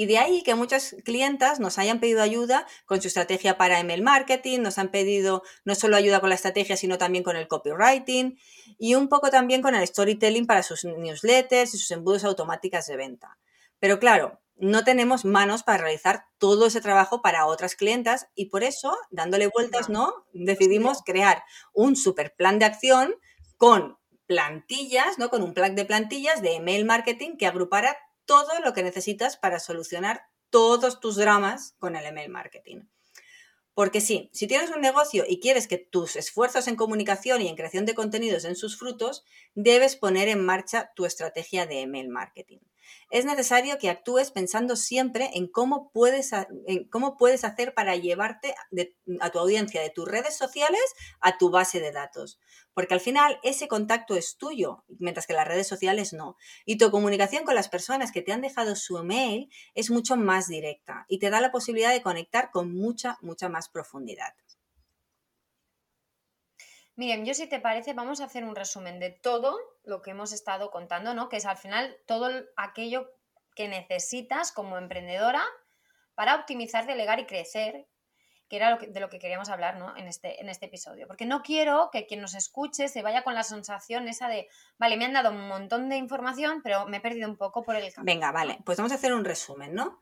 Y 0.00 0.06
de 0.06 0.16
ahí 0.16 0.42
que 0.42 0.54
muchas 0.54 0.96
clientas 1.04 1.60
nos 1.60 1.76
hayan 1.76 2.00
pedido 2.00 2.22
ayuda 2.22 2.66
con 2.86 3.02
su 3.02 3.08
estrategia 3.08 3.58
para 3.58 3.80
email 3.80 4.00
marketing, 4.00 4.60
nos 4.60 4.78
han 4.78 4.90
pedido 4.90 5.42
no 5.66 5.74
solo 5.74 5.94
ayuda 5.94 6.20
con 6.20 6.30
la 6.30 6.36
estrategia, 6.36 6.78
sino 6.78 6.96
también 6.96 7.22
con 7.22 7.36
el 7.36 7.48
copywriting 7.48 8.38
y 8.78 8.94
un 8.94 9.10
poco 9.10 9.28
también 9.28 9.60
con 9.60 9.74
el 9.74 9.86
storytelling 9.86 10.46
para 10.46 10.62
sus 10.62 10.86
newsletters 10.86 11.74
y 11.74 11.78
sus 11.78 11.90
embudos 11.90 12.24
automáticas 12.24 12.86
de 12.86 12.96
venta. 12.96 13.36
Pero 13.78 13.98
claro, 13.98 14.40
no 14.56 14.84
tenemos 14.84 15.26
manos 15.26 15.64
para 15.64 15.82
realizar 15.82 16.24
todo 16.38 16.68
ese 16.68 16.80
trabajo 16.80 17.20
para 17.20 17.44
otras 17.44 17.76
clientas 17.76 18.28
y 18.34 18.46
por 18.46 18.64
eso, 18.64 18.96
dándole 19.10 19.48
vueltas, 19.48 19.90
¿no? 19.90 20.14
Decidimos 20.32 21.02
crear 21.04 21.42
un 21.74 21.94
super 21.94 22.34
plan 22.34 22.58
de 22.58 22.64
acción 22.64 23.16
con 23.58 23.98
plantillas, 24.24 25.18
¿no? 25.18 25.28
Con 25.28 25.42
un 25.42 25.52
plan 25.52 25.74
de 25.74 25.84
plantillas 25.84 26.40
de 26.40 26.54
email 26.54 26.86
marketing 26.86 27.36
que 27.36 27.46
agrupara 27.46 27.98
todo 28.30 28.60
lo 28.64 28.72
que 28.72 28.84
necesitas 28.84 29.36
para 29.36 29.58
solucionar 29.58 30.22
todos 30.50 31.00
tus 31.00 31.16
dramas 31.16 31.74
con 31.80 31.96
el 31.96 32.06
email 32.06 32.30
marketing. 32.30 32.82
Porque 33.74 34.00
sí, 34.00 34.30
si 34.32 34.46
tienes 34.46 34.70
un 34.70 34.80
negocio 34.80 35.24
y 35.26 35.40
quieres 35.40 35.66
que 35.66 35.78
tus 35.78 36.14
esfuerzos 36.14 36.68
en 36.68 36.76
comunicación 36.76 37.42
y 37.42 37.48
en 37.48 37.56
creación 37.56 37.86
de 37.86 37.96
contenidos 37.96 38.44
den 38.44 38.54
sus 38.54 38.78
frutos, 38.78 39.24
debes 39.56 39.96
poner 39.96 40.28
en 40.28 40.44
marcha 40.44 40.92
tu 40.94 41.06
estrategia 41.06 41.66
de 41.66 41.80
email 41.80 42.08
marketing 42.08 42.60
es 43.10 43.24
necesario 43.24 43.78
que 43.78 43.90
actúes 43.90 44.30
pensando 44.30 44.76
siempre 44.76 45.30
en 45.34 45.48
cómo 45.48 45.90
puedes, 45.92 46.30
en 46.32 46.88
cómo 46.88 47.16
puedes 47.16 47.44
hacer 47.44 47.74
para 47.74 47.96
llevarte 47.96 48.54
a 49.20 49.30
tu 49.30 49.38
audiencia 49.38 49.82
de 49.82 49.90
tus 49.90 50.06
redes 50.06 50.36
sociales 50.36 50.80
a 51.20 51.36
tu 51.36 51.50
base 51.50 51.80
de 51.80 51.90
datos. 51.90 52.38
Porque 52.80 52.94
al 52.94 53.00
final 53.00 53.38
ese 53.42 53.68
contacto 53.68 54.16
es 54.16 54.38
tuyo, 54.38 54.84
mientras 54.98 55.26
que 55.26 55.34
las 55.34 55.46
redes 55.46 55.68
sociales 55.68 56.14
no. 56.14 56.38
Y 56.64 56.78
tu 56.78 56.90
comunicación 56.90 57.44
con 57.44 57.54
las 57.54 57.68
personas 57.68 58.10
que 58.10 58.22
te 58.22 58.32
han 58.32 58.40
dejado 58.40 58.74
su 58.74 58.96
email 58.96 59.50
es 59.74 59.90
mucho 59.90 60.16
más 60.16 60.48
directa 60.48 61.04
y 61.06 61.18
te 61.18 61.28
da 61.28 61.42
la 61.42 61.52
posibilidad 61.52 61.92
de 61.92 62.00
conectar 62.00 62.50
con 62.50 62.74
mucha, 62.74 63.18
mucha 63.20 63.50
más 63.50 63.68
profundidad. 63.68 64.32
Miren, 66.96 67.26
yo 67.26 67.34
si 67.34 67.46
te 67.48 67.60
parece, 67.60 67.92
vamos 67.92 68.22
a 68.22 68.24
hacer 68.24 68.44
un 68.44 68.56
resumen 68.56 68.98
de 68.98 69.10
todo 69.10 69.58
lo 69.84 70.00
que 70.00 70.12
hemos 70.12 70.32
estado 70.32 70.70
contando, 70.70 71.12
¿no? 71.12 71.28
Que 71.28 71.36
es 71.36 71.44
al 71.44 71.58
final 71.58 71.94
todo 72.06 72.30
aquello 72.56 73.12
que 73.54 73.68
necesitas 73.68 74.52
como 74.52 74.78
emprendedora 74.78 75.42
para 76.14 76.34
optimizar, 76.34 76.86
delegar 76.86 77.20
y 77.20 77.26
crecer, 77.26 77.86
que 78.50 78.56
era 78.56 78.76
de 78.76 79.00
lo 79.00 79.08
que 79.08 79.20
queríamos 79.20 79.48
hablar 79.48 79.78
¿no? 79.78 79.96
en, 79.96 80.08
este, 80.08 80.40
en 80.40 80.48
este 80.48 80.66
episodio. 80.66 81.06
Porque 81.06 81.24
no 81.24 81.40
quiero 81.40 81.88
que 81.92 82.06
quien 82.06 82.20
nos 82.20 82.34
escuche 82.34 82.88
se 82.88 83.00
vaya 83.00 83.22
con 83.22 83.34
la 83.34 83.44
sensación 83.44 84.08
esa 84.08 84.26
de, 84.26 84.48
vale, 84.76 84.96
me 84.96 85.04
han 85.04 85.12
dado 85.12 85.30
un 85.30 85.46
montón 85.46 85.88
de 85.88 85.96
información, 85.96 86.60
pero 86.60 86.84
me 86.86 86.96
he 86.96 87.00
perdido 87.00 87.30
un 87.30 87.36
poco 87.36 87.62
por 87.62 87.76
el 87.76 87.92
camino. 87.92 88.12
Venga, 88.12 88.32
vale, 88.32 88.58
pues 88.64 88.76
vamos 88.76 88.90
a 88.90 88.96
hacer 88.96 89.14
un 89.14 89.24
resumen, 89.24 89.72
¿no? 89.72 90.00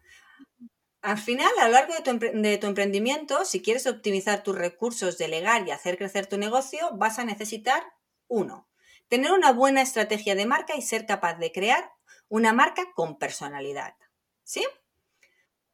Al 1.02 1.18
final, 1.18 1.50
a 1.60 1.66
lo 1.66 1.74
largo 1.74 1.92
de 1.92 2.58
tu, 2.58 2.66
emprendimiento, 2.66 3.44
si 3.44 3.60
quieres 3.60 3.86
optimizar 3.86 4.42
tus 4.42 4.56
recursos, 4.56 5.18
delegar 5.18 5.68
y 5.68 5.70
hacer 5.70 5.98
crecer 5.98 6.26
tu 6.26 6.38
negocio, 6.38 6.88
vas 6.94 7.18
a 7.18 7.24
necesitar, 7.24 7.84
uno, 8.28 8.66
tener 9.08 9.32
una 9.32 9.52
buena 9.52 9.82
estrategia 9.82 10.34
de 10.34 10.46
marca 10.46 10.74
y 10.74 10.80
ser 10.80 11.04
capaz 11.04 11.34
de 11.34 11.52
crear 11.52 11.92
una 12.28 12.54
marca 12.54 12.92
con 12.94 13.18
personalidad. 13.18 13.94
¿Sí? 14.42 14.66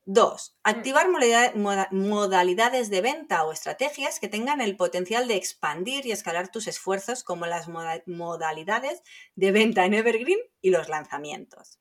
Dos, 0.06 0.54
mm. 0.56 0.68
activar 0.68 1.08
modalidades 1.90 2.90
de 2.90 3.00
venta 3.00 3.44
o 3.44 3.52
estrategias 3.52 4.20
que 4.20 4.28
tengan 4.28 4.60
el 4.60 4.76
potencial 4.76 5.28
de 5.28 5.36
expandir 5.36 6.06
y 6.06 6.12
escalar 6.12 6.50
tus 6.50 6.66
esfuerzos 6.66 7.24
como 7.24 7.46
las 7.46 7.68
modalidades 8.06 9.02
de 9.34 9.52
venta 9.52 9.84
en 9.84 9.94
Evergreen 9.94 10.40
y 10.60 10.70
los 10.70 10.88
lanzamientos. 10.88 11.80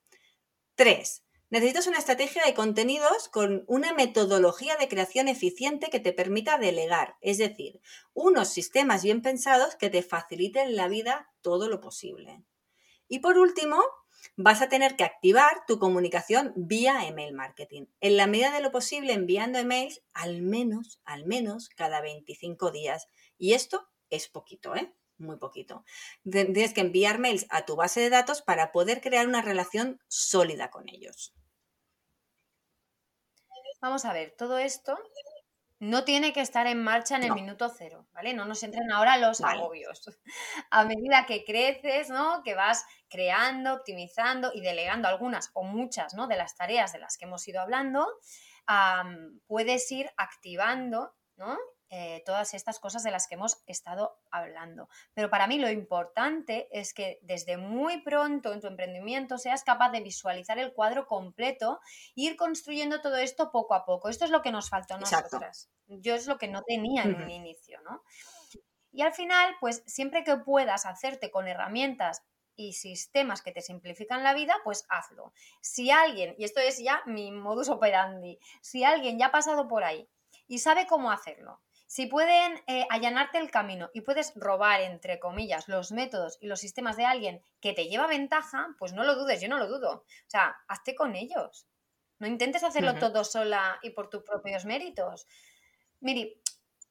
Tres, 0.75 1.23
Necesitas 1.53 1.86
una 1.86 1.99
estrategia 1.99 2.43
de 2.43 2.55
contenidos 2.55 3.29
con 3.29 3.63
una 3.67 3.93
metodología 3.93 4.75
de 4.77 4.88
creación 4.88 5.27
eficiente 5.27 5.91
que 5.91 5.99
te 5.99 6.12
permita 6.12 6.57
delegar, 6.57 7.15
es 7.21 7.38
decir, 7.38 7.79
unos 8.15 8.49
sistemas 8.49 9.03
bien 9.03 9.21
pensados 9.21 9.75
que 9.75 9.91
te 9.91 10.01
faciliten 10.01 10.75
la 10.75 10.88
vida 10.88 11.31
todo 11.41 11.69
lo 11.69 11.79
posible. 11.79 12.43
Y 13.07 13.19
por 13.19 13.38
último, 13.38 13.83
vas 14.36 14.62
a 14.62 14.69
tener 14.69 14.95
que 14.95 15.03
activar 15.03 15.65
tu 15.67 15.79
comunicación 15.79 16.53
vía 16.55 17.07
email 17.07 17.33
marketing, 17.33 17.86
en 18.01 18.17
la 18.17 18.27
medida 18.27 18.51
de 18.51 18.62
lo 18.62 18.71
posible 18.71 19.13
enviando 19.13 19.59
emails 19.59 20.01
al 20.13 20.41
menos, 20.41 21.01
al 21.05 21.25
menos 21.25 21.69
cada 21.69 22.01
25 22.01 22.71
días. 22.71 23.07
Y 23.38 23.53
esto 23.53 23.89
es 24.09 24.27
poquito, 24.27 24.75
¿eh? 24.75 24.93
Muy 25.17 25.38
poquito. 25.38 25.86
Tienes 26.23 26.73
que 26.73 26.81
enviar 26.81 27.19
mails 27.19 27.45
a 27.49 27.65
tu 27.65 27.75
base 27.75 28.01
de 28.01 28.09
datos 28.09 28.41
para 28.41 28.71
poder 28.71 29.01
crear 29.01 29.27
una 29.27 29.41
relación 29.41 29.99
sólida 30.07 30.69
con 30.69 30.89
ellos. 30.89 31.33
Vamos 33.81 34.05
a 34.05 34.13
ver, 34.13 34.33
todo 34.38 34.57
esto 34.57 34.97
no 35.84 36.06
tiene 36.06 36.32
que 36.32 36.39
estar 36.39 36.65
en 36.65 36.82
marcha 36.82 37.17
en 37.17 37.24
el 37.24 37.34
minuto 37.34 37.69
cero, 37.69 38.08
¿vale? 38.13 38.34
No 38.34 38.46
nos 38.46 38.63
entren 38.63 38.89
ahora 38.89 39.17
los 39.17 39.41
agobios. 39.41 40.02
A 40.72 40.86
medida 40.86 41.26
que 41.26 41.43
creces, 41.43 42.10
¿no? 42.10 42.41
Que 42.41 42.56
vas 42.56 42.86
creando, 43.10 43.74
optimizando 43.74 44.52
y 44.54 44.62
delegando 44.62 45.10
algunas 45.10 45.52
o 45.54 45.63
muchas, 45.63 46.13
¿no? 46.13 46.28
De 46.28 46.38
las 46.38 46.56
tareas 46.56 46.93
de 46.93 47.00
las 47.00 47.17
que 47.17 47.26
hemos 47.26 47.46
ido 47.50 47.60
hablando, 47.60 48.08
puedes 49.46 49.91
ir 49.91 50.10
activando, 50.15 51.13
¿no? 51.36 51.58
Eh, 51.95 52.23
todas 52.25 52.56
estas 52.56 52.79
cosas 52.79 53.03
de 53.03 53.12
las 53.12 53.27
que 53.27 53.36
hemos 53.36 53.62
estado 53.67 54.17
hablando. 54.32 54.89
Pero 55.13 55.29
para 55.29 55.45
mí 55.45 55.60
lo 55.60 55.69
importante 55.69 56.67
es 56.71 56.91
que 56.91 57.19
desde 57.21 57.58
muy 57.58 58.01
pronto 58.01 58.51
en 58.51 58.62
tu 58.62 58.65
emprendimiento 58.65 59.38
seas 59.38 59.63
capaz 59.63 59.91
de 59.91 60.01
visualizar 60.01 60.58
el 60.58 60.73
cuadro 60.73 61.06
completo 61.06 61.79
e 62.15 62.23
ir 62.23 62.36
construyendo 62.36 62.99
todo 62.99 63.17
esto 63.17 63.51
poco 63.51 63.75
a 63.75 63.86
poco. 63.86 64.10
Esto 64.10 64.25
es 64.25 64.32
lo 64.32 64.41
que 64.41 64.51
nos 64.51 64.71
faltó 64.71 64.95
a 64.95 64.97
nosotras. 64.97 65.69
Yo 65.86 66.15
es 66.15 66.25
lo 66.25 66.39
que 66.39 66.47
no 66.47 66.63
tenía 66.63 67.03
en 67.03 67.13
un 67.13 67.29
inicio, 67.29 67.79
¿no? 67.82 68.01
Y 68.91 69.03
al 69.03 69.13
final, 69.13 69.56
pues 69.60 69.84
siempre 69.86 70.23
que 70.23 70.38
puedas 70.38 70.88
hacerte 70.88 71.29
con 71.29 71.47
herramientas 71.47 72.23
y 72.56 72.73
sistemas 72.73 73.43
que 73.43 73.51
te 73.51 73.62
simplifican 73.62 74.23
la 74.23 74.34
vida, 74.34 74.56
pues 74.63 74.88
hazlo. 74.89 75.32
Si 75.62 75.91
alguien, 75.91 76.34
y 76.39 76.45
esto 76.45 76.60
es 76.60 76.79
ya 76.79 77.03
mi 77.06 77.32
modus 77.32 77.69
operandi, 77.69 78.39
si 78.62 78.84
alguien 78.84 79.19
ya 79.19 79.27
ha 79.27 79.32
pasado 79.32 79.67
por 79.67 79.84
ahí 79.84 80.10
y 80.47 80.58
sabe 80.58 80.88
cómo 80.88 81.12
hacerlo. 81.12 81.62
Si 81.93 82.08
pueden 82.08 82.60
eh, 82.65 82.88
allanarte 82.89 83.38
el 83.38 83.51
camino 83.51 83.91
y 83.93 84.01
puedes 84.01 84.34
robar, 84.34 84.82
entre 84.82 85.19
comillas, 85.19 85.67
los 85.67 85.91
métodos 85.91 86.39
y 86.41 86.47
los 86.47 86.60
sistemas 86.60 86.97
de 86.97 87.06
alguien 87.06 87.43
que 87.62 87.73
te 87.73 87.86
lleva 87.86 88.08
ventaja, 88.08 88.75
pues 88.79 88.93
no 88.93 89.03
lo 89.03 89.13
dudes, 89.13 89.39
yo 89.41 89.47
no 89.47 89.60
lo 89.60 89.67
dudo. 89.67 89.97
O 89.97 90.25
sea, 90.25 90.56
hazte 90.67 90.95
con 90.95 91.15
ellos. 91.15 91.67
No 92.17 92.25
intentes 92.25 92.63
hacerlo 92.63 92.95
todo 92.95 93.23
sola 93.23 93.77
y 93.84 93.91
por 93.91 94.10
tus 94.10 94.23
propios 94.23 94.65
méritos. 94.65 95.27
Miri, 95.99 96.41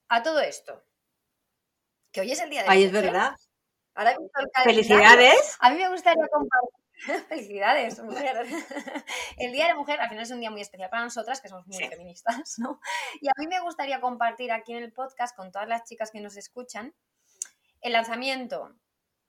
a 0.06 0.22
todo 0.22 0.38
esto, 0.38 0.84
que 2.12 2.20
hoy 2.20 2.30
es 2.30 2.40
el 2.40 2.50
día 2.50 2.62
de 2.62 2.68
Ay, 2.68 2.84
es 2.84 2.92
verdad. 2.92 3.34
Ahora 3.96 4.16
Felicidades. 4.62 5.56
A 5.58 5.70
mí 5.70 5.78
me 5.78 5.88
gustaría 5.88 6.28
compartir 6.28 6.81
Felicidades, 7.28 8.02
mujer. 8.02 8.46
El 9.38 9.52
Día 9.52 9.64
de 9.64 9.70
la 9.70 9.76
Mujer 9.76 10.00
al 10.00 10.08
final 10.08 10.24
es 10.24 10.30
un 10.30 10.40
día 10.40 10.50
muy 10.50 10.60
especial 10.60 10.90
para 10.90 11.04
nosotras, 11.04 11.40
que 11.40 11.48
somos 11.48 11.66
muy 11.66 11.78
feministas, 11.88 12.58
¿no? 12.58 12.80
Y 13.20 13.28
a 13.28 13.32
mí 13.38 13.46
me 13.46 13.60
gustaría 13.60 14.00
compartir 14.00 14.52
aquí 14.52 14.72
en 14.72 14.82
el 14.82 14.92
podcast 14.92 15.36
con 15.36 15.50
todas 15.50 15.68
las 15.68 15.84
chicas 15.84 16.10
que 16.10 16.20
nos 16.20 16.36
escuchan 16.36 16.94
el 17.80 17.92
lanzamiento 17.92 18.74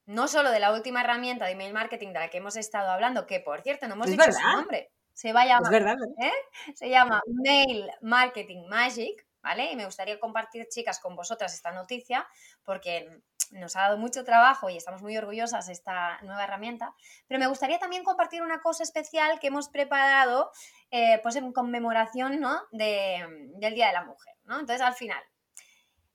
no 0.06 0.28
solo 0.28 0.52
de 0.52 0.60
la 0.60 0.74
última 0.74 1.02
herramienta 1.02 1.46
de 1.46 1.52
email 1.52 1.74
marketing 1.74 2.10
de 2.10 2.20
la 2.20 2.30
que 2.30 2.38
hemos 2.38 2.56
estado 2.56 2.92
hablando, 2.92 3.26
que 3.26 3.40
por 3.40 3.62
cierto 3.62 3.88
no 3.88 3.94
hemos 3.96 4.08
dicho 4.08 4.32
su 4.32 4.42
nombre, 4.42 4.92
se 5.14 5.32
va 5.32 5.42
a 5.42 5.46
llamar, 5.46 5.74
¿eh? 6.20 6.32
se 6.74 6.90
llama 6.90 7.22
Mail 7.28 7.90
Marketing 8.02 8.66
Magic, 8.68 9.26
¿vale? 9.42 9.72
Y 9.72 9.76
me 9.76 9.86
gustaría 9.86 10.20
compartir, 10.20 10.68
chicas, 10.70 11.00
con 11.00 11.16
vosotras 11.16 11.54
esta 11.54 11.72
noticia, 11.72 12.28
porque 12.64 13.22
nos 13.52 13.76
ha 13.76 13.82
dado 13.82 13.98
mucho 13.98 14.24
trabajo 14.24 14.70
y 14.70 14.78
estamos 14.78 15.02
muy 15.02 15.18
orgullosas 15.18 15.68
de 15.68 15.74
esta 15.74 16.20
nueva 16.22 16.44
herramienta, 16.44 16.96
pero 17.28 17.40
me 17.40 17.48
gustaría 17.48 17.80
también 17.80 18.04
compartir 18.04 18.42
una 18.42 18.62
cosa 18.62 18.84
especial 18.84 19.40
que 19.40 19.48
hemos 19.48 19.70
preparado 19.70 20.52
eh, 20.92 21.20
pues 21.24 21.36
en 21.36 21.52
conmemoración 21.52 22.40
¿no? 22.40 22.62
del 22.72 23.74
Día 23.74 23.88
de 23.88 23.94
la 23.94 24.04
Mujer. 24.04 24.36
¿no? 24.46 24.60
Entonces, 24.60 24.82
al 24.82 24.94
final, 24.96 25.24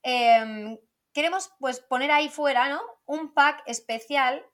em, 0.02 0.78
queremos 1.12 1.52
pues 1.58 1.80
poner 1.80 2.10
ahí 2.10 2.28
fuera 2.28 2.68
¿no? 2.68 2.80
un 3.06 3.34
pack 3.34 3.62
especial 3.66 4.44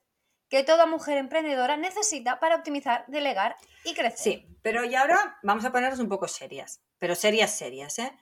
que 0.48 0.62
toda 0.62 0.86
mujer 0.86 1.18
emprendedora 1.18 1.76
necesita 1.76 2.38
para 2.38 2.56
optimizar, 2.56 3.04
delegar 3.08 3.56
y 3.84 3.94
crecer. 3.94 4.18
Sí, 4.18 4.56
pero 4.62 4.84
y 4.84 4.94
ahora 4.94 5.38
vamos 5.42 5.64
a 5.64 5.72
ponernos 5.72 5.98
un 5.98 6.08
poco 6.08 6.28
serias, 6.28 6.80
pero 6.98 7.14
serias, 7.14 7.56
serias, 7.56 7.98
¿eh? 7.98 8.12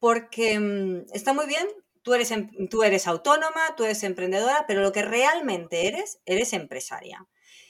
Porque 0.00 0.58
mm, 0.58 1.06
está 1.12 1.32
muy 1.32 1.46
bien 1.46 1.68
tú 2.02 2.14
eres, 2.14 2.30
em, 2.30 2.68
tú 2.68 2.82
eres 2.82 3.06
autónoma, 3.06 3.74
tú 3.76 3.84
eres 3.84 4.02
emprendedora, 4.02 4.64
pero 4.66 4.82
lo 4.82 4.92
que 4.92 5.02
realmente 5.02 5.86
eres, 5.86 6.20
eres 6.26 6.52
empresaria. 6.52 7.26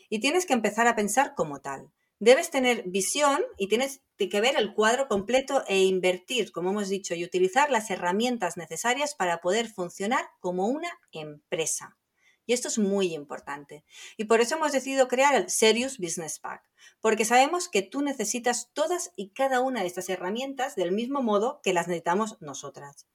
Y 0.09 0.21
tienes 0.21 0.47
que 0.47 0.55
empezar 0.55 0.87
a 0.87 0.97
pensar 0.97 1.35
como 1.35 1.61
tal. 1.61 1.91
Debes 2.21 2.51
tener 2.51 2.83
visión 2.87 3.45
y 3.59 3.69
tienes 3.69 4.01
que 4.17 4.41
ver 4.41 4.57
el 4.57 4.75
cuadro 4.75 5.07
completo 5.07 5.63
e 5.69 5.85
invertir, 5.85 6.51
como 6.51 6.71
hemos 6.71 6.89
dicho, 6.89 7.15
y 7.15 7.25
utilizar 7.25 7.71
las 7.71 7.91
herramientas 7.91 8.57
necesarias 8.57 9.15
para 9.15 9.39
poder 9.39 9.69
funcionar 9.69 10.29
como 10.41 10.67
una 10.67 10.91
empresa. 11.13 11.97
Y 12.45 12.55
esto 12.55 12.67
es 12.69 12.79
muy 12.79 13.15
importante. 13.15 13.85
Y 14.17 14.25
por 14.25 14.41
eso 14.41 14.57
hemos 14.57 14.73
decidido 14.73 15.07
crear 15.07 15.35
el 15.35 15.51
Serious 15.51 15.99
Business 15.99 16.41
Pack, 16.41 16.63
porque 17.01 17.27
sabemos 17.27 17.69
que 17.69 17.83
tú 17.83 18.01
necesitas 18.01 18.71
todas 18.73 19.13
y 19.17 19.31
cada 19.31 19.61
una 19.61 19.83
de 19.83 19.87
estas 19.87 20.09
herramientas 20.09 20.75
del 20.75 20.91
mismo 20.91 21.23
modo 21.23 21.61
que 21.63 21.75
las 21.75 21.87
necesitamos 21.87 22.39
nosotras. 22.41 23.07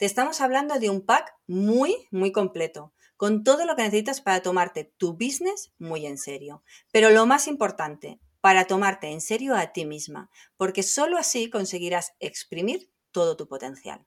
Te 0.00 0.06
estamos 0.06 0.40
hablando 0.40 0.78
de 0.78 0.88
un 0.88 1.04
pack 1.04 1.36
muy, 1.46 2.08
muy 2.10 2.32
completo, 2.32 2.94
con 3.18 3.44
todo 3.44 3.66
lo 3.66 3.76
que 3.76 3.82
necesitas 3.82 4.22
para 4.22 4.40
tomarte 4.40 4.84
tu 4.96 5.12
business 5.12 5.74
muy 5.76 6.06
en 6.06 6.16
serio. 6.16 6.64
Pero 6.90 7.10
lo 7.10 7.26
más 7.26 7.46
importante, 7.46 8.18
para 8.40 8.64
tomarte 8.64 9.08
en 9.08 9.20
serio 9.20 9.54
a 9.54 9.74
ti 9.74 9.84
misma, 9.84 10.30
porque 10.56 10.82
solo 10.82 11.18
así 11.18 11.50
conseguirás 11.50 12.14
exprimir 12.18 12.90
todo 13.10 13.36
tu 13.36 13.46
potencial. 13.46 14.06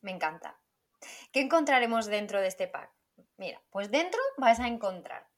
Me 0.00 0.12
encanta. 0.12 0.58
¿Qué 1.32 1.42
encontraremos 1.42 2.06
dentro 2.06 2.40
de 2.40 2.46
este 2.46 2.66
pack? 2.66 2.94
Mira, 3.36 3.62
pues 3.68 3.90
dentro 3.90 4.20
vas 4.38 4.58
a 4.58 4.68
encontrar 4.68 5.28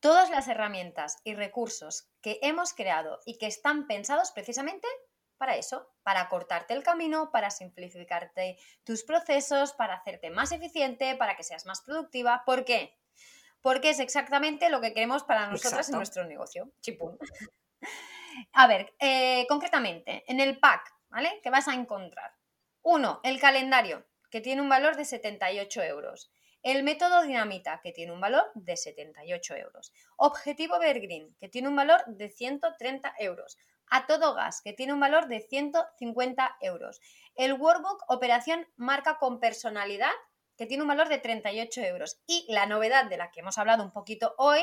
todas 0.00 0.30
las 0.30 0.48
herramientas 0.48 1.18
y 1.22 1.34
recursos 1.36 2.08
que 2.22 2.40
hemos 2.42 2.72
creado 2.72 3.20
y 3.24 3.38
que 3.38 3.46
están 3.46 3.86
pensados 3.86 4.32
precisamente 4.32 4.88
para 5.40 5.56
eso, 5.56 5.90
para 6.02 6.28
cortarte 6.28 6.74
el 6.74 6.82
camino, 6.82 7.30
para 7.32 7.50
simplificarte 7.50 8.58
tus 8.84 9.04
procesos, 9.04 9.72
para 9.72 9.94
hacerte 9.94 10.28
más 10.28 10.52
eficiente, 10.52 11.16
para 11.16 11.34
que 11.34 11.44
seas 11.44 11.64
más 11.64 11.80
productiva. 11.80 12.42
¿Por 12.44 12.66
qué? 12.66 12.98
Porque 13.62 13.88
es 13.88 14.00
exactamente 14.00 14.68
lo 14.68 14.82
que 14.82 14.92
queremos 14.92 15.24
para 15.24 15.46
nosotras 15.46 15.88
en 15.88 15.96
nuestro 15.96 16.24
negocio. 16.26 16.70
Chipún. 16.82 17.18
A 18.52 18.66
ver, 18.66 18.92
eh, 18.98 19.46
concretamente, 19.48 20.24
en 20.28 20.40
el 20.40 20.60
pack, 20.60 20.94
¿vale? 21.08 21.40
¿Qué 21.42 21.48
vas 21.48 21.68
a 21.68 21.74
encontrar? 21.74 22.34
Uno, 22.82 23.20
el 23.24 23.40
calendario, 23.40 24.06
que 24.30 24.42
tiene 24.42 24.60
un 24.60 24.68
valor 24.68 24.96
de 24.96 25.06
78 25.06 25.82
euros. 25.84 26.30
El 26.62 26.82
método 26.82 27.22
dinamita, 27.22 27.80
que 27.82 27.92
tiene 27.92 28.12
un 28.12 28.20
valor 28.20 28.50
de 28.54 28.76
78 28.76 29.56
euros. 29.56 29.94
Objetivo 30.16 30.76
Evergreen, 30.76 31.34
que 31.40 31.48
tiene 31.48 31.68
un 31.68 31.76
valor 31.76 32.04
de 32.06 32.28
130 32.28 33.14
euros 33.20 33.56
a 33.90 34.06
todo 34.06 34.34
gas, 34.34 34.62
que 34.62 34.72
tiene 34.72 34.92
un 34.92 35.00
valor 35.00 35.26
de 35.26 35.40
150 35.40 36.56
euros. 36.60 37.00
El 37.34 37.54
Workbook 37.54 38.04
Operación 38.08 38.66
Marca 38.76 39.18
con 39.18 39.40
Personalidad, 39.40 40.12
que 40.56 40.66
tiene 40.66 40.82
un 40.82 40.88
valor 40.88 41.08
de 41.08 41.18
38 41.18 41.80
euros. 41.82 42.20
Y 42.26 42.46
la 42.48 42.66
novedad 42.66 43.06
de 43.06 43.16
la 43.16 43.30
que 43.30 43.40
hemos 43.40 43.58
hablado 43.58 43.82
un 43.82 43.92
poquito 43.92 44.34
hoy, 44.38 44.62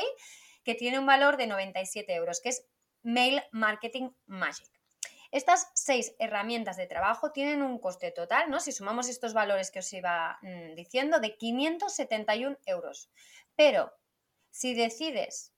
que 0.64 0.74
tiene 0.74 0.98
un 0.98 1.06
valor 1.06 1.36
de 1.36 1.46
97 1.46 2.14
euros, 2.14 2.40
que 2.40 2.50
es 2.50 2.66
Mail 3.02 3.42
Marketing 3.52 4.10
Magic. 4.26 4.68
Estas 5.30 5.70
seis 5.74 6.14
herramientas 6.18 6.76
de 6.76 6.86
trabajo 6.86 7.32
tienen 7.32 7.62
un 7.62 7.78
coste 7.78 8.10
total, 8.12 8.50
¿no? 8.50 8.60
Si 8.60 8.72
sumamos 8.72 9.08
estos 9.08 9.34
valores 9.34 9.70
que 9.70 9.80
os 9.80 9.92
iba 9.92 10.38
mm, 10.40 10.74
diciendo, 10.74 11.20
de 11.20 11.36
571 11.36 12.56
euros. 12.64 13.10
Pero 13.54 13.92
si 14.50 14.74
decides 14.74 15.52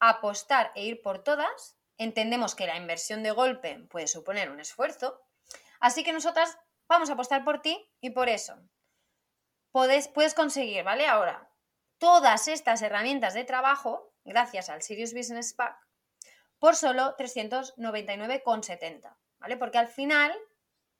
apostar 0.00 0.72
e 0.74 0.84
ir 0.84 1.02
por 1.02 1.22
todas, 1.22 1.77
entendemos 1.98 2.54
que 2.54 2.66
la 2.66 2.76
inversión 2.76 3.22
de 3.22 3.32
golpe 3.32 3.86
puede 3.90 4.06
suponer 4.06 4.50
un 4.50 4.60
esfuerzo, 4.60 5.20
así 5.80 6.04
que 6.04 6.12
nosotras 6.12 6.56
vamos 6.88 7.10
a 7.10 7.14
apostar 7.14 7.44
por 7.44 7.60
ti 7.60 7.90
y 8.00 8.10
por 8.10 8.28
eso. 8.28 8.56
Puedes, 9.72 10.08
puedes 10.08 10.34
conseguir, 10.34 10.84
¿vale? 10.84 11.06
Ahora, 11.06 11.50
todas 11.98 12.48
estas 12.48 12.80
herramientas 12.82 13.34
de 13.34 13.44
trabajo, 13.44 14.14
gracias 14.24 14.70
al 14.70 14.82
Sirius 14.82 15.12
Business 15.12 15.52
Pack, 15.52 15.76
por 16.58 16.74
solo 16.74 17.14
399,70, 17.16 19.16
¿vale? 19.38 19.56
Porque 19.56 19.78
al 19.78 19.88
final, 19.88 20.32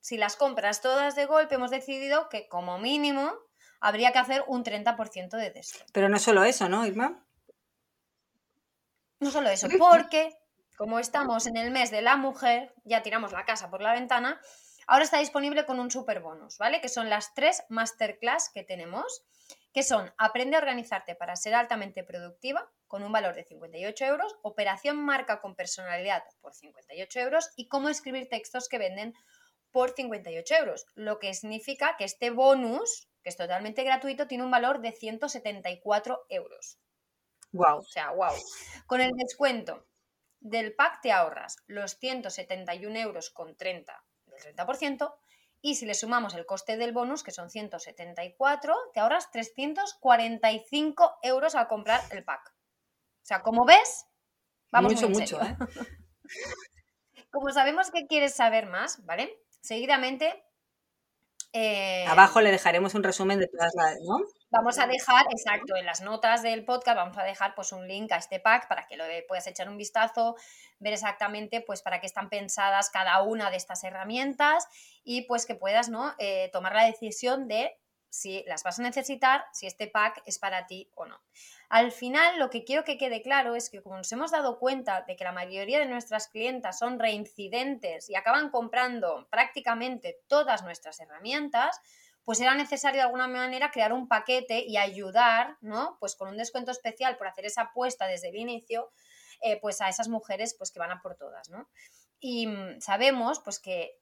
si 0.00 0.18
las 0.18 0.36
compras 0.36 0.82
todas 0.82 1.16
de 1.16 1.26
golpe, 1.26 1.54
hemos 1.54 1.70
decidido 1.70 2.28
que 2.28 2.48
como 2.48 2.78
mínimo 2.78 3.32
habría 3.80 4.12
que 4.12 4.18
hacer 4.18 4.44
un 4.46 4.64
30% 4.64 5.36
de 5.36 5.50
descuento. 5.50 5.92
Pero 5.92 6.08
no 6.08 6.18
solo 6.18 6.44
eso, 6.44 6.68
¿no, 6.68 6.86
Irma? 6.86 7.24
No 9.20 9.30
solo 9.30 9.48
eso, 9.48 9.68
porque 9.78 10.36
como 10.78 11.00
estamos 11.00 11.48
en 11.48 11.56
el 11.56 11.72
mes 11.72 11.90
de 11.90 12.02
la 12.02 12.16
mujer, 12.16 12.72
ya 12.84 13.02
tiramos 13.02 13.32
la 13.32 13.44
casa 13.44 13.68
por 13.68 13.82
la 13.82 13.92
ventana, 13.92 14.40
ahora 14.86 15.02
está 15.02 15.18
disponible 15.18 15.66
con 15.66 15.80
un 15.80 15.90
super 15.90 16.20
bonus, 16.20 16.56
¿vale? 16.56 16.80
Que 16.80 16.88
son 16.88 17.10
las 17.10 17.34
tres 17.34 17.64
masterclass 17.68 18.48
que 18.54 18.62
tenemos, 18.62 19.24
que 19.74 19.82
son 19.82 20.14
Aprende 20.16 20.54
a 20.54 20.60
organizarte 20.60 21.16
para 21.16 21.34
ser 21.34 21.56
altamente 21.56 22.04
productiva, 22.04 22.70
con 22.86 23.02
un 23.02 23.10
valor 23.10 23.34
de 23.34 23.42
58 23.42 24.04
euros, 24.04 24.36
Operación 24.42 25.04
Marca 25.04 25.40
con 25.40 25.56
personalidad 25.56 26.22
por 26.40 26.54
58 26.54 27.20
euros 27.20 27.50
y 27.56 27.66
Cómo 27.66 27.88
escribir 27.88 28.28
textos 28.28 28.68
que 28.68 28.78
venden 28.78 29.14
por 29.72 29.90
58 29.90 30.54
euros, 30.54 30.86
lo 30.94 31.18
que 31.18 31.34
significa 31.34 31.96
que 31.98 32.04
este 32.04 32.30
bonus, 32.30 33.08
que 33.24 33.30
es 33.30 33.36
totalmente 33.36 33.82
gratuito, 33.82 34.28
tiene 34.28 34.44
un 34.44 34.50
valor 34.52 34.80
de 34.80 34.92
174 34.92 36.26
euros. 36.28 36.78
Wow. 37.50 37.78
O 37.78 37.82
sea, 37.82 38.12
wow. 38.12 38.34
Con 38.86 39.00
el 39.00 39.10
descuento 39.16 39.84
del 40.40 40.74
pack 40.74 41.00
te 41.02 41.12
ahorras 41.12 41.56
los 41.66 41.96
171 41.98 42.98
euros 42.98 43.30
con 43.30 43.56
30 43.56 44.04
del 44.26 44.56
30% 44.56 45.14
y 45.60 45.74
si 45.74 45.86
le 45.86 45.94
sumamos 45.94 46.34
el 46.34 46.46
coste 46.46 46.76
del 46.76 46.92
bonus, 46.92 47.24
que 47.24 47.32
son 47.32 47.50
174, 47.50 48.76
te 48.94 49.00
ahorras 49.00 49.30
345 49.32 51.18
euros 51.22 51.54
al 51.56 51.66
comprar 51.66 52.00
el 52.10 52.24
pack. 52.24 52.50
O 52.50 53.26
sea, 53.28 53.42
como 53.42 53.64
ves, 53.64 54.06
vamos 54.70 54.92
mucho, 54.94 55.08
mucho. 55.08 55.40
¿eh? 55.42 55.56
como 57.32 57.50
sabemos 57.50 57.90
que 57.90 58.06
quieres 58.06 58.34
saber 58.34 58.66
más, 58.66 59.04
¿vale? 59.04 59.42
Seguidamente 59.60 60.44
eh, 61.52 62.04
Abajo 62.06 62.40
le 62.40 62.50
dejaremos 62.50 62.94
un 62.94 63.02
resumen 63.02 63.38
de 63.38 63.48
todas 63.48 63.72
las, 63.74 63.96
¿no? 64.06 64.18
Vamos 64.50 64.78
a 64.78 64.86
dejar, 64.86 65.26
exacto, 65.30 65.76
en 65.76 65.84
las 65.84 66.00
notas 66.00 66.42
del 66.42 66.64
podcast 66.64 66.96
vamos 66.96 67.18
a 67.18 67.22
dejar 67.22 67.54
pues 67.54 67.70
un 67.72 67.86
link 67.86 68.10
a 68.12 68.16
este 68.16 68.40
pack 68.40 68.66
para 68.66 68.86
que 68.86 68.96
lo 68.96 69.04
puedas 69.28 69.46
echar 69.46 69.68
un 69.68 69.76
vistazo, 69.76 70.36
ver 70.78 70.94
exactamente 70.94 71.60
pues 71.60 71.82
para 71.82 72.00
qué 72.00 72.06
están 72.06 72.30
pensadas 72.30 72.88
cada 72.88 73.20
una 73.22 73.50
de 73.50 73.58
estas 73.58 73.84
herramientas 73.84 74.66
y 75.04 75.22
pues 75.22 75.44
que 75.44 75.54
puedas 75.54 75.90
¿no? 75.90 76.14
Eh, 76.18 76.48
tomar 76.50 76.74
la 76.74 76.84
decisión 76.84 77.46
de 77.46 77.78
si 78.08 78.42
las 78.46 78.62
vas 78.62 78.78
a 78.78 78.82
necesitar, 78.82 79.44
si 79.52 79.66
este 79.66 79.86
pack 79.86 80.22
es 80.24 80.38
para 80.38 80.66
ti 80.66 80.90
o 80.94 81.04
no. 81.04 81.20
Al 81.68 81.92
final, 81.92 82.38
lo 82.38 82.48
que 82.48 82.64
quiero 82.64 82.84
que 82.84 82.96
quede 82.96 83.20
claro 83.20 83.54
es 83.54 83.68
que 83.68 83.82
como 83.82 83.98
nos 83.98 84.10
hemos 84.12 84.30
dado 84.30 84.58
cuenta 84.58 85.02
de 85.02 85.14
que 85.14 85.24
la 85.24 85.32
mayoría 85.32 85.78
de 85.78 85.84
nuestras 85.84 86.28
clientas 86.28 86.78
son 86.78 86.98
reincidentes 86.98 88.08
y 88.08 88.14
acaban 88.16 88.48
comprando 88.48 89.28
prácticamente 89.30 90.22
todas 90.26 90.62
nuestras 90.64 90.98
herramientas, 91.00 91.78
pues 92.28 92.40
era 92.40 92.54
necesario 92.54 92.98
de 92.98 93.06
alguna 93.06 93.26
manera 93.26 93.70
crear 93.70 93.90
un 93.90 94.06
paquete 94.06 94.62
y 94.62 94.76
ayudar, 94.76 95.56
¿no? 95.62 95.96
Pues 95.98 96.14
con 96.14 96.28
un 96.28 96.36
descuento 96.36 96.70
especial 96.70 97.16
por 97.16 97.26
hacer 97.26 97.46
esa 97.46 97.62
apuesta 97.62 98.06
desde 98.06 98.28
el 98.28 98.36
inicio, 98.36 98.90
eh, 99.40 99.58
pues 99.62 99.80
a 99.80 99.88
esas 99.88 100.08
mujeres 100.08 100.54
pues 100.58 100.70
que 100.70 100.78
van 100.78 100.90
a 100.90 101.00
por 101.00 101.14
todas, 101.14 101.48
¿no? 101.48 101.70
Y 102.20 102.46
mm, 102.46 102.82
sabemos 102.82 103.40
pues 103.40 103.58
que, 103.58 103.96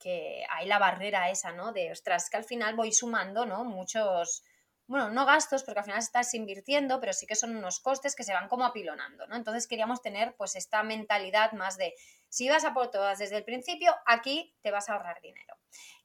hay 0.51 0.67
la 0.67 0.81
barrera 0.81 1.31
esa, 1.31 1.53
¿no? 1.53 1.71
De, 1.71 1.93
ostras, 1.93 2.29
que 2.29 2.37
al 2.37 2.43
final 2.43 2.75
voy 2.75 2.91
sumando, 2.91 3.47
¿no? 3.47 3.63
Muchos, 3.65 4.43
bueno, 4.89 5.11
no 5.11 5.27
gastos, 5.27 5.65
porque 5.65 5.81
al 5.81 5.85
final 5.85 5.99
estás 5.99 6.33
invirtiendo, 6.35 7.01
pero 7.01 7.13
sí 7.13 7.27
que 7.27 7.35
son 7.35 7.57
unos 7.57 7.81
costes 7.81 8.15
que 8.15 8.23
se 8.23 8.33
van 8.33 8.49
como 8.49 8.65
apilonando, 8.65 9.27
¿no? 9.27 9.37
Entonces 9.37 9.67
queríamos 9.67 10.01
tener 10.01 10.37
pues 10.37 10.55
esta 10.55 10.83
mentalidad 10.83 11.53
más 11.53 11.77
de, 11.77 11.95
si 12.29 12.49
vas 12.49 12.65
a 12.65 12.73
por 12.73 12.91
todas 12.91 13.19
desde 13.19 13.37
el 13.37 13.45
principio, 13.45 13.95
aquí 14.07 14.57
te 14.63 14.71
vas 14.71 14.89
a 14.89 14.95
ahorrar 14.95 15.21
dinero. 15.21 15.57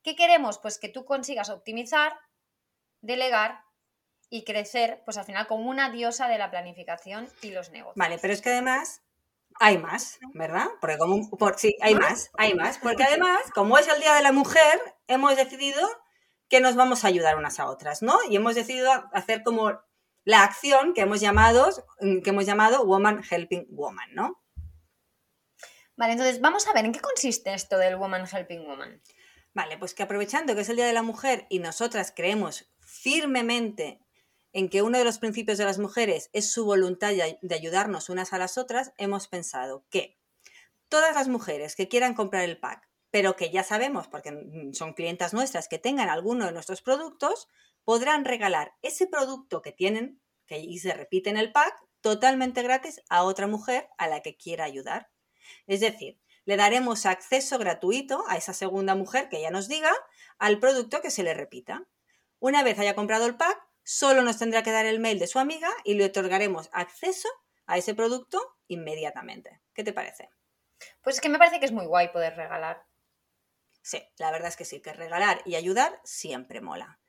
¿Qué 0.03 0.15
queremos? 0.15 0.57
Pues 0.57 0.79
que 0.79 0.89
tú 0.89 1.05
consigas 1.05 1.49
optimizar, 1.49 2.13
delegar 3.01 3.63
y 4.29 4.43
crecer, 4.45 5.01
pues 5.05 5.17
al 5.17 5.25
final 5.25 5.45
como 5.45 5.69
una 5.69 5.91
diosa 5.91 6.27
de 6.27 6.39
la 6.39 6.49
planificación 6.49 7.27
y 7.41 7.51
los 7.51 7.69
negocios. 7.69 7.97
Vale, 7.97 8.17
pero 8.19 8.33
es 8.33 8.41
que 8.41 8.49
además 8.49 9.03
hay 9.59 9.77
más, 9.77 10.17
¿verdad? 10.33 10.67
Porque 10.79 10.97
como 10.97 11.29
por, 11.29 11.59
sí, 11.59 11.75
hay 11.81 11.93
más, 11.93 12.31
hay 12.37 12.55
más. 12.55 12.79
Porque 12.79 13.03
además, 13.03 13.41
como 13.53 13.77
es 13.77 13.87
el 13.87 13.99
Día 13.99 14.15
de 14.15 14.23
la 14.23 14.31
Mujer, 14.31 14.81
hemos 15.07 15.35
decidido 15.35 15.87
que 16.51 16.59
nos 16.59 16.75
vamos 16.75 17.05
a 17.05 17.07
ayudar 17.07 17.37
unas 17.37 17.61
a 17.61 17.67
otras, 17.67 18.01
¿no? 18.01 18.19
Y 18.29 18.35
hemos 18.35 18.55
decidido 18.55 18.91
hacer 19.13 19.41
como 19.41 19.79
la 20.25 20.43
acción 20.43 20.93
que 20.93 20.99
hemos 20.99 21.21
llamado, 21.21 21.69
que 22.01 22.29
hemos 22.29 22.45
llamado 22.45 22.85
Woman 22.85 23.23
Helping 23.27 23.67
Woman, 23.69 24.09
¿no? 24.13 24.43
Vale, 25.95 26.11
entonces 26.11 26.41
vamos 26.41 26.67
a 26.67 26.73
ver 26.73 26.83
en 26.83 26.91
qué 26.91 26.99
consiste 26.99 27.53
esto 27.53 27.77
del 27.77 27.95
Woman 27.95 28.27
Helping 28.29 28.65
Woman. 28.65 29.01
Vale, 29.53 29.77
pues 29.77 29.93
que 29.93 30.03
aprovechando 30.03 30.53
que 30.53 30.61
es 30.61 30.69
el 30.69 30.75
Día 30.75 30.85
de 30.85 30.93
la 30.93 31.03
Mujer 31.03 31.47
y 31.49 31.59
nosotras 31.59 32.11
creemos 32.13 32.69
firmemente 32.79 34.01
en 34.51 34.67
que 34.67 34.81
uno 34.81 34.97
de 34.97 35.05
los 35.05 35.19
principios 35.19 35.57
de 35.57 35.63
las 35.63 35.79
mujeres 35.79 36.29
es 36.33 36.51
su 36.51 36.65
voluntad 36.65 37.13
de 37.13 37.55
ayudarnos 37.55 38.09
unas 38.09 38.33
a 38.33 38.37
las 38.37 38.57
otras, 38.57 38.91
hemos 38.97 39.29
pensado 39.29 39.85
que 39.89 40.19
todas 40.89 41.15
las 41.15 41.29
mujeres 41.29 41.77
que 41.77 41.87
quieran 41.87 42.13
comprar 42.13 42.43
el 42.43 42.59
pack, 42.59 42.90
pero 43.11 43.35
que 43.35 43.51
ya 43.51 43.63
sabemos, 43.63 44.07
porque 44.07 44.33
son 44.73 44.93
clientas 44.93 45.33
nuestras, 45.33 45.67
que 45.67 45.77
tengan 45.77 46.09
alguno 46.09 46.45
de 46.45 46.53
nuestros 46.53 46.81
productos, 46.81 47.49
podrán 47.83 48.25
regalar 48.25 48.73
ese 48.81 49.05
producto 49.05 49.61
que 49.61 49.71
tienen, 49.71 50.21
que 50.47 50.59
y 50.59 50.79
se 50.79 50.93
repite 50.93 51.29
en 51.29 51.37
el 51.37 51.51
pack, 51.51 51.75
totalmente 51.99 52.63
gratis 52.63 53.01
a 53.09 53.23
otra 53.23 53.47
mujer 53.47 53.89
a 53.97 54.07
la 54.07 54.21
que 54.21 54.37
quiera 54.37 54.63
ayudar. 54.63 55.09
Es 55.67 55.81
decir, 55.81 56.19
le 56.45 56.57
daremos 56.57 57.05
acceso 57.05 57.57
gratuito 57.59 58.23
a 58.27 58.37
esa 58.37 58.53
segunda 58.53 58.95
mujer 58.95 59.29
que 59.29 59.41
ya 59.41 59.51
nos 59.51 59.67
diga 59.67 59.91
al 60.39 60.59
producto 60.59 61.01
que 61.01 61.11
se 61.11 61.23
le 61.23 61.33
repita. 61.33 61.85
Una 62.39 62.63
vez 62.63 62.79
haya 62.79 62.95
comprado 62.95 63.27
el 63.27 63.37
pack, 63.37 63.61
solo 63.83 64.23
nos 64.23 64.39
tendrá 64.39 64.63
que 64.63 64.71
dar 64.71 64.85
el 64.85 64.99
mail 64.99 65.19
de 65.19 65.27
su 65.27 65.37
amiga 65.37 65.69
y 65.83 65.93
le 65.93 66.05
otorgaremos 66.05 66.69
acceso 66.71 67.29
a 67.67 67.77
ese 67.77 67.93
producto 67.93 68.39
inmediatamente. 68.67 69.61
¿Qué 69.73 69.83
te 69.83 69.93
parece? 69.93 70.29
Pues 71.03 71.17
es 71.17 71.21
que 71.21 71.29
me 71.29 71.37
parece 71.37 71.59
que 71.59 71.65
es 71.65 71.71
muy 71.71 71.85
guay 71.85 72.11
poder 72.11 72.35
regalar. 72.35 72.83
Sí, 73.81 74.01
la 74.17 74.31
verdad 74.31 74.49
es 74.49 74.57
que 74.57 74.65
sí, 74.65 74.81
que 74.81 74.93
regalar 74.93 75.41
y 75.45 75.55
ayudar 75.55 75.99
siempre 76.03 76.61
mola. 76.61 76.99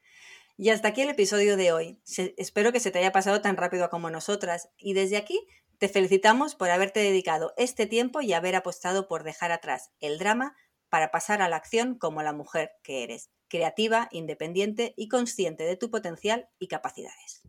Y 0.56 0.70
hasta 0.70 0.88
aquí 0.88 1.02
el 1.02 1.10
episodio 1.10 1.56
de 1.56 1.72
hoy. 1.72 2.00
espero 2.36 2.72
que 2.72 2.80
se 2.80 2.90
te 2.90 2.98
haya 2.98 3.12
pasado 3.12 3.40
tan 3.40 3.56
rápido 3.56 3.90
como 3.90 4.10
nosotras 4.10 4.70
y 4.76 4.94
desde 4.94 5.16
aquí 5.16 5.46
te 5.78 5.88
felicitamos 5.88 6.54
por 6.54 6.70
haberte 6.70 7.00
dedicado 7.00 7.54
este 7.56 7.86
tiempo 7.86 8.20
y 8.20 8.32
haber 8.34 8.54
apostado 8.54 9.08
por 9.08 9.24
dejar 9.24 9.50
atrás 9.50 9.90
el 10.00 10.18
drama 10.18 10.56
para 10.88 11.10
pasar 11.10 11.42
a 11.42 11.48
la 11.48 11.56
acción 11.56 11.96
como 11.96 12.22
la 12.22 12.32
mujer 12.32 12.72
que 12.82 13.02
eres, 13.02 13.30
creativa, 13.48 14.08
independiente 14.12 14.94
y 14.96 15.08
consciente 15.08 15.64
de 15.64 15.76
tu 15.76 15.90
potencial 15.90 16.48
y 16.58 16.68
capacidades. 16.68 17.42